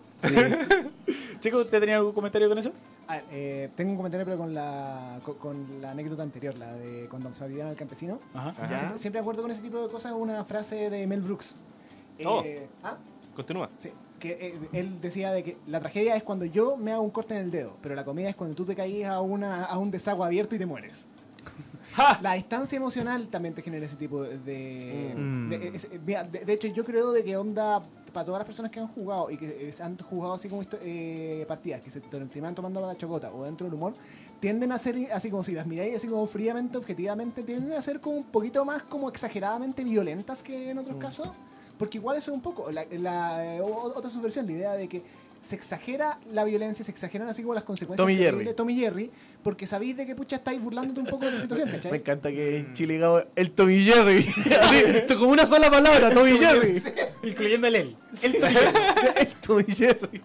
[1.42, 2.70] Chicos, ¿usted tenía algún comentario con eso?
[3.08, 7.08] Ah, eh, tengo un comentario, pero con la, con, con la anécdota anterior, la de
[7.10, 8.20] cuando se olvidaron al campesino.
[8.32, 8.50] Ajá.
[8.50, 8.78] Ajá.
[8.78, 11.54] Siempre, siempre acuerdo con ese tipo de cosas una frase de Mel Brooks.
[12.18, 12.44] Eh, Oh.
[12.84, 12.96] ah,
[13.34, 13.68] Continúa.
[13.78, 13.90] sí,
[14.20, 17.34] que eh, él decía de que la tragedia es cuando yo me hago un corte
[17.34, 19.90] en el dedo, pero la comedia es cuando tú te caís a, una, a un
[19.90, 21.06] desagüe abierto y te mueres.
[22.22, 24.38] La distancia emocional también te genera ese tipo de...
[24.38, 25.48] de- Mm.
[25.48, 27.82] de- es- mira, de- de hecho, yo creo de que onda,
[28.12, 31.44] para todas las personas que han jugado y que eh, han jugado así como eh,
[31.46, 33.92] partidas, que se terminan tomando la chocota o dentro del humor,
[34.40, 38.00] tienden a ser, así como si las miráis así como fríamente, objetivamente, tienden a ser
[38.00, 41.28] como un poquito más como exageradamente violentas que en otros casos.
[41.78, 45.02] Porque igual eso es un poco, la, la- eh, otra subversión, la idea de que
[45.42, 47.96] se exagera la violencia, se exageran así como las consecuencias.
[48.02, 48.54] Tommy Jerry.
[48.54, 49.10] Tommy Jerry,
[49.42, 51.98] porque sabéis de que pucha estáis burlándote un poco de la situación, Me ¿cachai?
[51.98, 54.28] encanta que en Chile diga el Tommy Jerry.
[54.60, 56.82] Así, como una sola palabra, Tommy Jerry.
[57.24, 57.96] Incluyendo el él.
[58.22, 60.22] El el Tommy Jerry.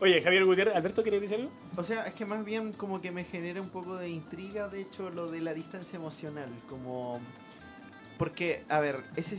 [0.00, 1.50] Oye, Javier Gutiérrez, Alberto, ¿querés decir algo?
[1.76, 4.80] O sea, es que más bien como que me genera un poco de intriga, de
[4.80, 7.20] hecho, lo de la distancia emocional, como...
[8.18, 9.36] Porque, a ver, ese,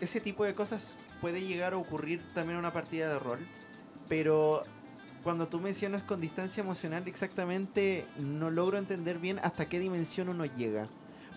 [0.00, 3.38] ese tipo de cosas puede llegar a ocurrir también en una partida de rol,
[4.08, 4.62] pero
[5.22, 10.44] cuando tú mencionas con distancia emocional exactamente, no logro entender bien hasta qué dimensión uno
[10.44, 10.86] llega.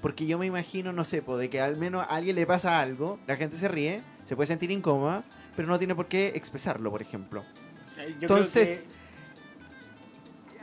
[0.01, 2.79] Porque yo me imagino, no sé, po, de que al menos a alguien le pasa
[2.79, 5.23] algo, la gente se ríe, se puede sentir incómoda,
[5.55, 7.43] pero no tiene por qué expresarlo, por ejemplo.
[7.97, 8.85] Entonces,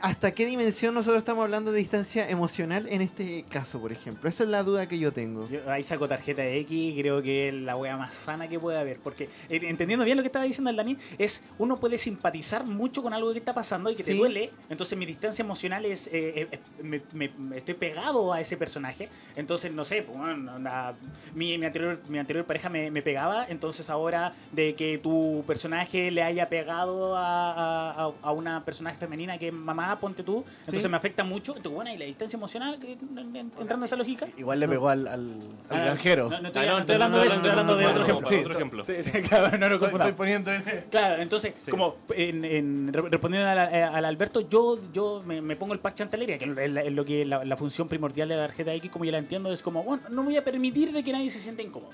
[0.01, 4.29] ¿hasta qué dimensión nosotros estamos hablando de distancia emocional en este caso, por ejemplo?
[4.29, 5.47] Esa es la duda que yo tengo.
[5.49, 8.77] Yo ahí saco tarjeta de X creo que es la wea más sana que puede
[8.77, 8.99] haber.
[8.99, 13.01] Porque eh, entendiendo bien lo que estaba diciendo el Dani, es uno puede simpatizar mucho
[13.03, 14.17] con algo que está pasando y que te Sí.
[14.17, 14.49] duele.
[14.69, 16.07] Entonces mi distancia emocional es.
[16.07, 19.09] eh, eh, me, me- me estoy pegado a ese personaje.
[19.35, 20.93] Entonces, no sé, pues, bueno, onda,
[21.35, 23.45] mi, mi anterior, mi anterior pareja me, me pegaba.
[23.47, 29.37] Entonces ahora de que tu personaje le haya pegado a- a- a una personaje femenina
[29.37, 30.43] que es mamá, ponte tú.
[30.59, 30.89] Entonces Sí.
[30.89, 31.53] me afecta mucho.
[31.55, 34.27] Entonces, bueno, y la distancia emocional, que, entrando en esa lógica.
[34.37, 35.31] Igual le pegó al, al,
[35.69, 36.29] al Ah, granjero.
[36.29, 38.29] No, no estoy, Ah, no, hablando de eso, estoy hablando de otro ejemplo.
[38.29, 38.85] sí, Otro ejemplo.
[38.85, 41.71] Sí, sí, claro, no lo Estoy, poniendo en- Claro, entonces, Sí.
[41.71, 45.79] como en, en- re- respondiendo al, eh, al Alberto, yo, yo me, me pongo el
[45.79, 48.73] parche antelería, que es la- es lo que la, la función primordial de la tarjeta
[48.73, 51.29] X, como yo la entiendo, es como, bueno, no voy a permitir de que nadie
[51.29, 51.91] se sienta incómodo.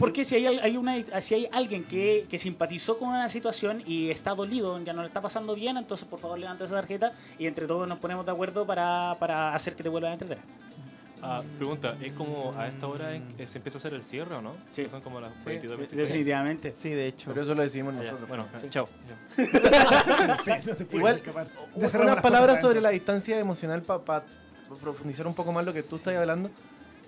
[0.00, 4.10] Porque si hay, hay una, si hay alguien que, que simpatizó con una situación y
[4.10, 7.46] está dolido, ya no le está pasando bien, entonces por favor levanta esa tarjeta y
[7.46, 10.42] entre todos nos ponemos de acuerdo para, para hacer que te vuelvas a entretener.
[11.22, 14.34] Ah, pregunta, ¿es como a esta hora en- eh, se empieza a hacer el cierre
[14.36, 14.54] o no?
[14.74, 14.84] Sí.
[14.84, 16.08] Que Son como las 22, 26.
[16.08, 16.74] Definitivamente.
[16.78, 17.28] Sí, de hecho.
[17.30, 18.26] Pero eso lo decimos Ah, nosotros.
[18.26, 18.68] Bueno, Sí.
[18.70, 18.88] chao.
[20.92, 21.22] Igual,
[21.74, 24.22] unas palabras sobre la distancia emocional para
[24.80, 26.50] profundizar un poco más lo que tú estás hablando.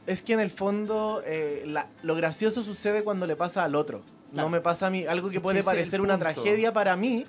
[0.06, 4.02] Es que en el fondo eh, la- lo gracioso sucede cuando le pasa al otro.
[4.32, 4.48] Claro.
[4.48, 5.04] No me pasa a mí.
[5.06, 7.24] Algo que Es puede parecer una tragedia para mí,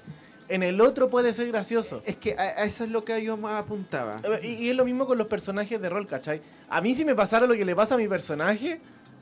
[0.47, 2.01] en el otro puede ser gracioso.
[2.05, 4.17] Es que a, a eso es lo que yo más apuntaba.
[4.23, 6.41] Eh, Y, y es lo mismo con los personajes de rol, ¿cachai?
[6.69, 8.79] A mí si me pasara lo que le pasa a mi personaje,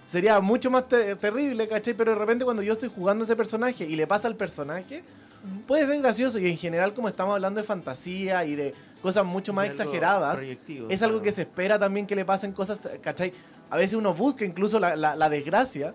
[0.09, 1.93] sería mucho más te- terrible, ¿cachai?
[1.93, 5.03] Pero de repente cuando yo estoy jugando ese personaje y le pasa al personaje,
[5.67, 6.37] puede ser gracioso.
[6.39, 10.41] Y en general como estamos hablando de fantasía y de cosas mucho más algo exageradas,
[10.41, 11.21] es algo claro.
[11.21, 13.33] que se espera también que le pasen cosas, ¿cachai?
[13.69, 15.93] A veces uno busca incluso la, la- la desgracia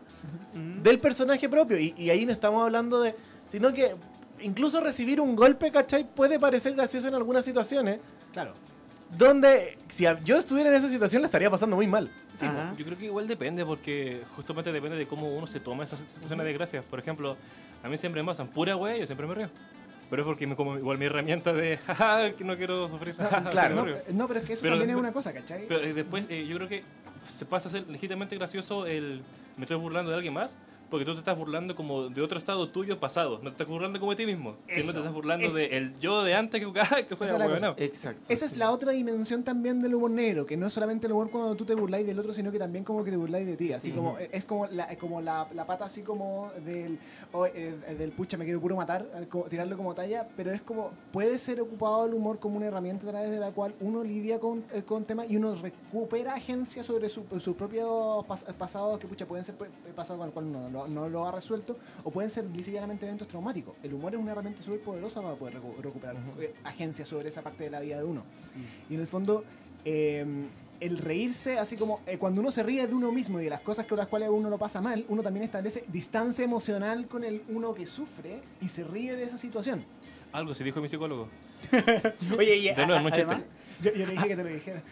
[0.83, 1.78] del personaje propio.
[1.78, 3.15] Y, y ahí no estamos hablando de...
[3.49, 3.95] Sino que
[4.41, 6.05] incluso recibir un golpe, ¿cachai?
[6.05, 8.01] Puede parecer gracioso en algunas situaciones.
[8.33, 8.53] Claro.
[9.16, 12.11] Donde si yo estuviera en esa situación la estaría pasando muy mal.
[12.37, 12.47] Sí.
[12.77, 16.45] Yo creo que igual depende, porque justamente depende de cómo uno se toma esas situaciones
[16.45, 16.83] de gracia.
[16.83, 17.37] Por ejemplo,
[17.85, 19.49] a mí siempre me pasan pura wea y yo siempre me río.
[20.11, 23.15] Pero es porque me como igual mi herramienta de, jaja, que no quiero sufrir.
[23.16, 23.74] jaja, Claro.
[23.74, 25.66] No, no, pero es que eso Pero también es después- una cosa, ¿cachai?
[25.69, 26.83] Pero eh, después eh, yo creo que
[27.28, 29.23] se pasa a ser legítimamente gracioso el
[29.57, 30.57] me estoy burlando de alguien más,
[30.90, 33.36] porque tú te estás burlando como de otro estado tuyo pasado.
[33.38, 35.76] No te estás burlando como de ti mismo, sino Eso, te estás burlando es- de
[35.76, 36.72] el yo de antes que,
[37.08, 37.74] que soy Esa es la.
[37.78, 38.22] Exacto.
[38.28, 41.30] Esa es la otra dimensión también del humor negro, que no es solamente el humor
[41.30, 43.72] cuando tú te burláis del otro, sino que también como que te burláis de ti.
[43.72, 46.98] Así como, es como la, es como la, la pata así como del,
[47.32, 50.90] oh, eh, del pucha, me quiero puro matar, como- tirarlo como talla, pero es como,
[51.12, 54.38] puede ser ocupado el humor como una herramienta a través de la cual uno lidia
[54.40, 57.88] con, eh, con temas y uno recupera agencia sobre su- sus propios
[58.26, 59.54] pas- pasados, que pucha, pueden ser
[59.94, 63.28] pasados con el cual uno no, no lo ha resuelto, o pueden ser llanamente eventos
[63.28, 63.77] traumáticos.
[63.82, 67.43] El humor es una herramienta súper poderosa para poder recu- recuperar eh, agencia sobre esa
[67.43, 68.23] parte de la vida de uno.
[68.90, 69.44] Y en el fondo,
[69.85, 70.24] eh,
[70.81, 73.61] el reírse, así como eh, cuando uno se ríe de uno mismo y de las
[73.62, 77.43] cosas con las cuales uno lo pasa mal, uno también establece distancia emocional con el
[77.48, 79.82] uno que sufre y se ríe de esa situación.
[80.32, 81.28] Algo se dijo mi psicólogo.
[82.39, 83.43] Oye, y De nuevo, a- no además.
[83.82, 84.82] Yo, yo le dije que te lo dijera.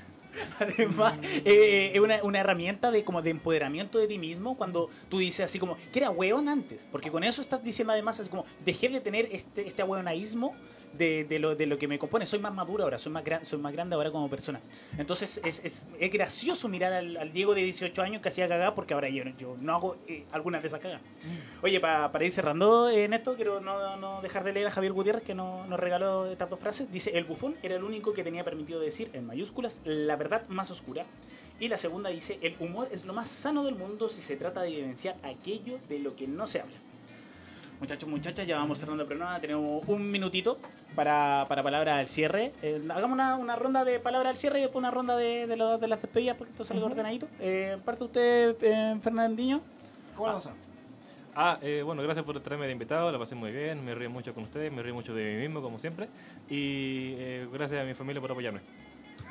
[0.58, 5.44] además eh, es una, herramienta de como de empoderamiento de ti mismo cuando tú dices
[5.44, 8.88] así como que era weón antes, porque con eso estás diciendo además es como dejé
[8.88, 10.54] de tener este este ahueonaísmo
[10.96, 13.44] de, de lo, de lo que me compone, soy más maduro ahora, soy más, gran,
[13.46, 14.60] soy más grande ahora como persona.
[14.98, 18.74] Entonces es, es, es gracioso mirar al, al Diego de 18 años que hacía cagada
[18.74, 21.02] porque ahora yo, yo no hago eh, algunas de esas cagadas.
[21.62, 24.92] Oye, pa- para ir cerrando en esto, quiero no, no dejar de leer a Javier
[24.92, 26.90] Gutiérrez que no- nos regaló estas dos frases.
[26.92, 30.70] Dice, el bufón era el único que tenía permitido decir, en mayúsculas, la verdad más
[30.70, 31.04] oscura.
[31.60, 34.62] Y la segunda dice, el humor es lo más sano del mundo si se trata
[34.62, 36.74] de evidenciar aquello de lo que no se habla.
[37.84, 39.38] Muchachos, muchachas, ya vamos cerrando el programa.
[39.40, 40.58] Tenemos un minutito
[40.94, 42.54] para, para palabras al cierre.
[42.62, 45.54] Eh, hagamos una, una ronda de palabras al cierre y después una ronda de, de,
[45.54, 47.28] lo- de las despedidas porque esto salga ordenadito.
[47.40, 49.60] Eh, parte usted, eh, Fernandinho.
[50.16, 50.52] ¿Cómo pasó?
[51.36, 54.32] Ah, eh, bueno, gracias por traerme de invitado, la pasé muy bien, me río mucho
[54.32, 56.08] con ustedes, me río mucho de mí mismo, como siempre,
[56.48, 58.60] y eh, gracias a mi familia por apoyarme.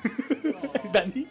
[0.94, 1.26] Dani.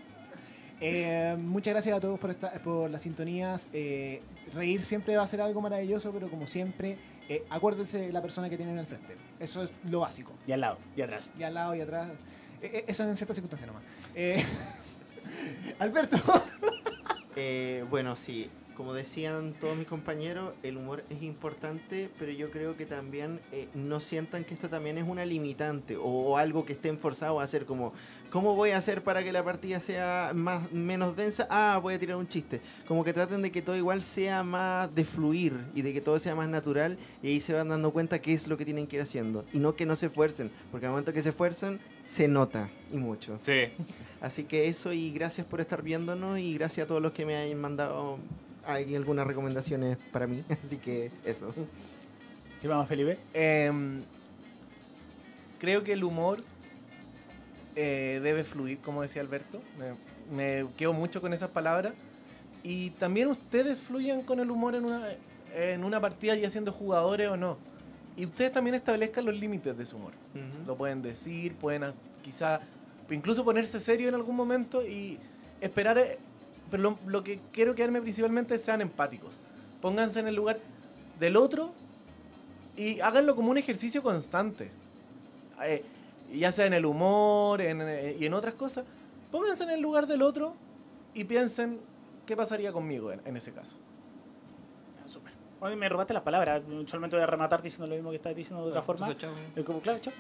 [0.84, 3.68] Eh, muchas gracias a todos por, esta, por las sintonías.
[3.72, 4.20] Eh,
[4.52, 6.96] reír siempre va a ser algo maravilloso, pero como siempre,
[7.28, 9.14] eh, acuérdense de la persona que tienen al frente.
[9.38, 10.32] Eso es lo básico.
[10.46, 11.30] Y al lado, y atrás.
[11.38, 12.08] Y al lado y atrás.
[12.60, 13.82] Eh, eh, eso en ciertas circunstancias nomás.
[14.14, 14.44] Eh,
[15.78, 16.16] Alberto.
[17.36, 22.76] Eh, bueno, sí, como decían todos mis compañeros, el humor es importante, pero yo creo
[22.76, 26.74] que también eh, no sientan que esto también es una limitante o, o algo que
[26.74, 27.92] estén forzados a hacer como,
[28.32, 31.46] ¿cómo voy a hacer para que la partida sea más menos densa?
[31.50, 32.62] Ah, voy a tirar un chiste.
[32.88, 36.18] Como que traten de que todo igual sea más de fluir y de que todo
[36.18, 38.96] sea más natural y ahí se van dando cuenta qué es lo que tienen que
[38.96, 42.26] ir haciendo y no que no se esfuercen, porque al momento que se esfuerzan se
[42.26, 43.38] nota y mucho.
[43.42, 43.68] Sí,
[44.22, 47.36] Así que eso y gracias por estar viéndonos y gracias a todos los que me
[47.36, 48.18] hayan mandado
[48.64, 50.42] hay algunas recomendaciones para mí.
[50.64, 51.52] Así que eso.
[52.60, 53.18] ¿Qué vamos, Felipe?
[53.34, 54.00] Em,
[55.58, 56.44] creo que el humor
[57.76, 59.60] eh, debe fluir, como decía Alberto.
[59.78, 61.94] Me, me quedo mucho con esas palabras.
[62.62, 65.08] Y también ustedes fluyan con el humor en una,
[65.54, 67.58] en una partida, ya siendo jugadores o no.
[68.16, 70.12] Y ustedes también establezcan los límites de su humor.
[70.66, 71.84] Lo pueden decir, pueden
[72.22, 72.60] quizá
[73.10, 75.18] incluso ponerse serio en algún momento y
[75.60, 75.98] esperar.
[75.98, 76.18] eh,
[76.70, 79.32] Pero lo, lo que quiero quedarme principalmente es sean empáticos.
[79.80, 80.58] Pónganse en el lugar
[81.18, 81.72] del otro
[82.76, 84.70] y háganlo como un ejercicio constante.
[85.64, 85.82] Eh,
[86.38, 88.84] ya sea en el humor en, eh, y en otras cosas.
[89.30, 90.54] Pónganse en el lugar del otro
[91.14, 91.80] y piensen
[92.26, 93.76] qué pasaría conmigo en, en ese caso.
[95.06, 95.32] Súper.
[95.76, 96.62] Me robaste las palabras.
[96.86, 99.06] Solamente voy a rematar diciendo lo mismo que estás diciendo de otra forma.
[99.08, 99.64] Entonces, chao.
[99.64, 100.12] Como, claro, chao.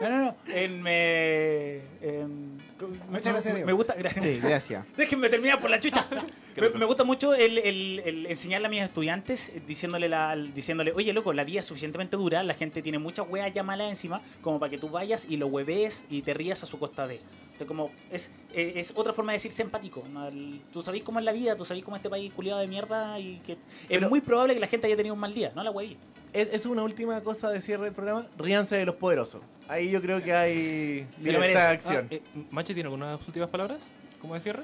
[0.00, 0.24] No, no, no.
[0.24, 0.36] no.
[0.48, 2.62] En, me- en- me,
[3.10, 3.66] Muchas gracias, me- Diego.
[3.66, 3.94] me gusta.
[3.94, 4.24] gracias.
[4.24, 4.86] Sí, gracias.
[4.96, 6.06] Déjenme terminar por la chucha.
[6.60, 10.92] me, me gusta mucho el, el- el enseñarle a mis estudiantes eh, diciéndole, la, diciéndole,
[10.94, 14.20] oye, loco, la vida es suficientemente dura, la gente tiene muchas weas ya malas encima,
[14.42, 17.16] como para que tú vayas y lo hueves y te rías a su costa de.
[17.16, 20.02] Entonces, como, es, eh, es otra forma de decir ser empático.
[20.72, 23.18] Tú sabés cómo es la vida, tú sabés cómo es este país culiado de mierda
[23.18, 23.58] y que es
[23.88, 25.96] Pero- muy probable que la gente haya tenido un mal día, no la hueví.
[26.32, 28.26] Es, es una última cosa de cierre del programa.
[28.36, 29.40] Ríanse de los poderosos.
[29.66, 32.08] Ahí yo creo que hay libertad de acción.
[32.10, 33.80] Ah, eh, ¿Machi tiene algunas últimas palabras?
[34.20, 34.62] ¿Cómo de cierre?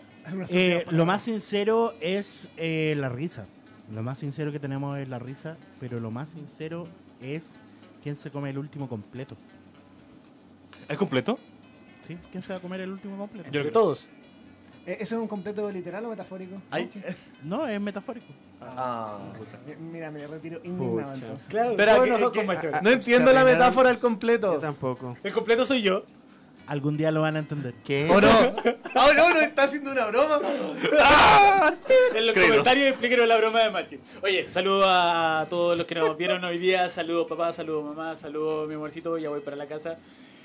[0.50, 3.44] Eh, lo más sincero es eh, la risa.
[3.92, 6.84] Lo más sincero que tenemos es la risa, pero lo más sincero
[7.20, 7.60] es
[8.02, 9.36] quién se come el último completo.
[10.88, 11.38] ¿Es completo?
[12.06, 12.18] ¿Sí?
[12.30, 13.50] ¿Quién se va a comer el último completo?
[13.50, 14.08] Yo creo- todos.
[14.86, 16.60] Eh, ¿Eso es un completo literal o metafórico?
[16.70, 16.90] Ay,
[17.42, 18.26] No, es metafórico.
[18.60, 19.18] ah.
[19.66, 21.46] Mi- Mira, me retiro indignado entonces.
[21.48, 22.68] Claro, que- nosotros que- con Macho.
[22.82, 24.58] no entiendo la metáfora del Yo completo.
[24.58, 25.16] tampoco.
[25.22, 26.04] El completo soy yo.
[26.66, 27.74] Algún día lo van a entender.
[27.84, 28.08] ¿Qué?
[28.10, 28.28] ¿O no?
[28.96, 30.40] Ah, no, no, está haciendo una broma.
[32.14, 33.98] En los comentarios explíquenos la broma de Machi.
[34.22, 36.88] Oye, saludos a todos los que nos vieron hoy día.
[36.88, 39.18] Saludos papá, saludos mamá, saludos mi amorcito.
[39.18, 39.96] Ya voy para la casa.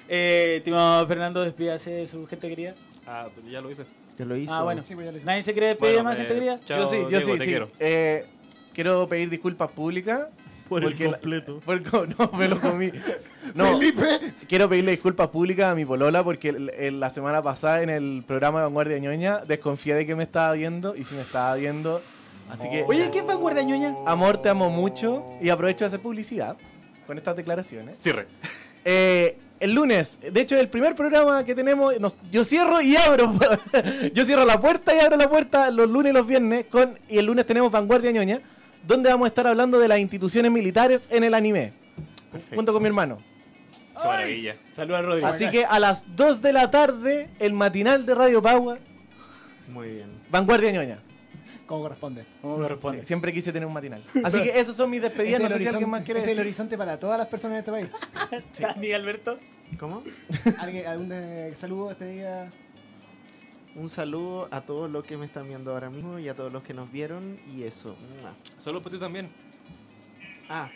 [0.08, 2.74] Eh, estimado Fernando, despídase de su gente querida.
[3.06, 3.84] Ah, pues ya lo hice.
[4.18, 4.52] Que lo hizo.
[4.52, 4.84] Ah, bueno.
[4.84, 5.26] Sí, pues ya lo hice.
[5.28, 6.60] ¿Nadie se quiere despedir Bueno, más, eh, gente querida?
[6.66, 7.50] Chao, yo sí, yo Diego, sí, te sí.
[7.50, 7.70] quiero.
[7.80, 8.26] Eh,
[8.74, 10.28] quiero pedir disculpas públicas.
[10.70, 11.62] Por el la- completo.
[11.66, 12.91] Porque, no, me lo comí.
[13.56, 13.80] No,
[14.48, 18.24] quiero pedirle disculpas públicas a mi polola porque el- el- la semana pasada en el
[18.28, 22.00] programa de Vanguardia Ñoña desconfié de que me estaba viendo y si me estaba viendo.
[22.52, 23.96] Así que, Oye, ¿qué es Vanguardia Ñoña?
[24.06, 26.58] amor, te amo mucho y aprovecho de hacer publicidad
[27.08, 27.96] con estas declaraciones.
[27.98, 28.28] Cierre.
[28.86, 33.34] Eh, el lunes, de hecho, el primer programa que tenemos, nos- yo cierro y abro.
[34.14, 36.66] yo cierro la puerta y abro la puerta los lunes y los viernes.
[36.70, 38.41] Con, y el lunes tenemos Vanguardia Ñoña,
[38.85, 41.73] donde vamos a estar hablando de las instituciones militares en el anime.
[42.53, 43.18] Junto con mi hermano.
[44.01, 44.56] Qué maravilla.
[44.76, 45.27] Saludos a Rodrigo.
[45.27, 48.80] Así que a las 2 de la tarde, el matinal de Radio Power,
[49.68, 50.07] Muy bien.
[50.31, 50.97] Vanguardia Ñoña.
[51.65, 52.26] Como corresponde.
[52.41, 53.01] ¿Cómo me responde?
[53.01, 54.03] Sí, siempre quise tener un matinal.
[54.23, 55.35] Así que esos son mis despedidas.
[55.35, 57.57] Es No el sé si alguien más quiere es el horizonte para todas las personas
[57.57, 58.43] en este país.
[58.60, 59.38] Dani Alberto.
[59.77, 60.01] ¿Cómo?
[60.57, 62.49] ¿Alguien, ¿Algún eh, saludo, despedida?
[63.80, 66.64] Un saludo a todos los que me están viendo ahora mismo y a todos los
[66.64, 67.95] que nos vieron y eso.
[68.57, 69.30] Solo para ti también.
[70.49, 70.69] Ah,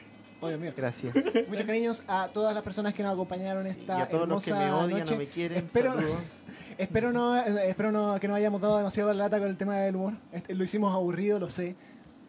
[0.43, 0.73] Oh, Dios mío.
[0.75, 1.15] gracias.
[1.47, 4.51] Muchos cariños a todas las personas que nos acompañaron esta y a todos los que
[4.51, 5.13] me hermosa odian noche.
[5.13, 5.57] o me quieren.
[5.59, 6.17] Espero, saludos.
[6.77, 9.77] espero, no, eh, espero no, que no hayamos dado demasiado la lata con el tema
[9.77, 10.15] del humor.
[10.33, 11.77] Este, lo hicimos aburrido, lo sé.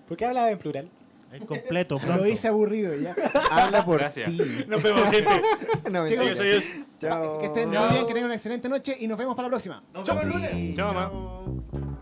[0.06, 0.88] ¿Por qué hablaba en plural?
[1.34, 2.22] El completo, pronto.
[2.22, 3.14] Lo hice aburrido ya.
[3.50, 4.30] Habla por Gracias.
[4.30, 4.38] ti.
[4.68, 5.24] Nos vemos, gente.
[5.90, 6.24] No, Chicos, mentira.
[6.24, 6.64] Yo soy Dios.
[7.00, 7.38] Chao.
[7.40, 9.82] Que estén muy bien, que tengan una excelente noche y nos vemos para la próxima.
[9.92, 10.74] Nos vemos el lunes.
[10.76, 11.93] Chao, mamá.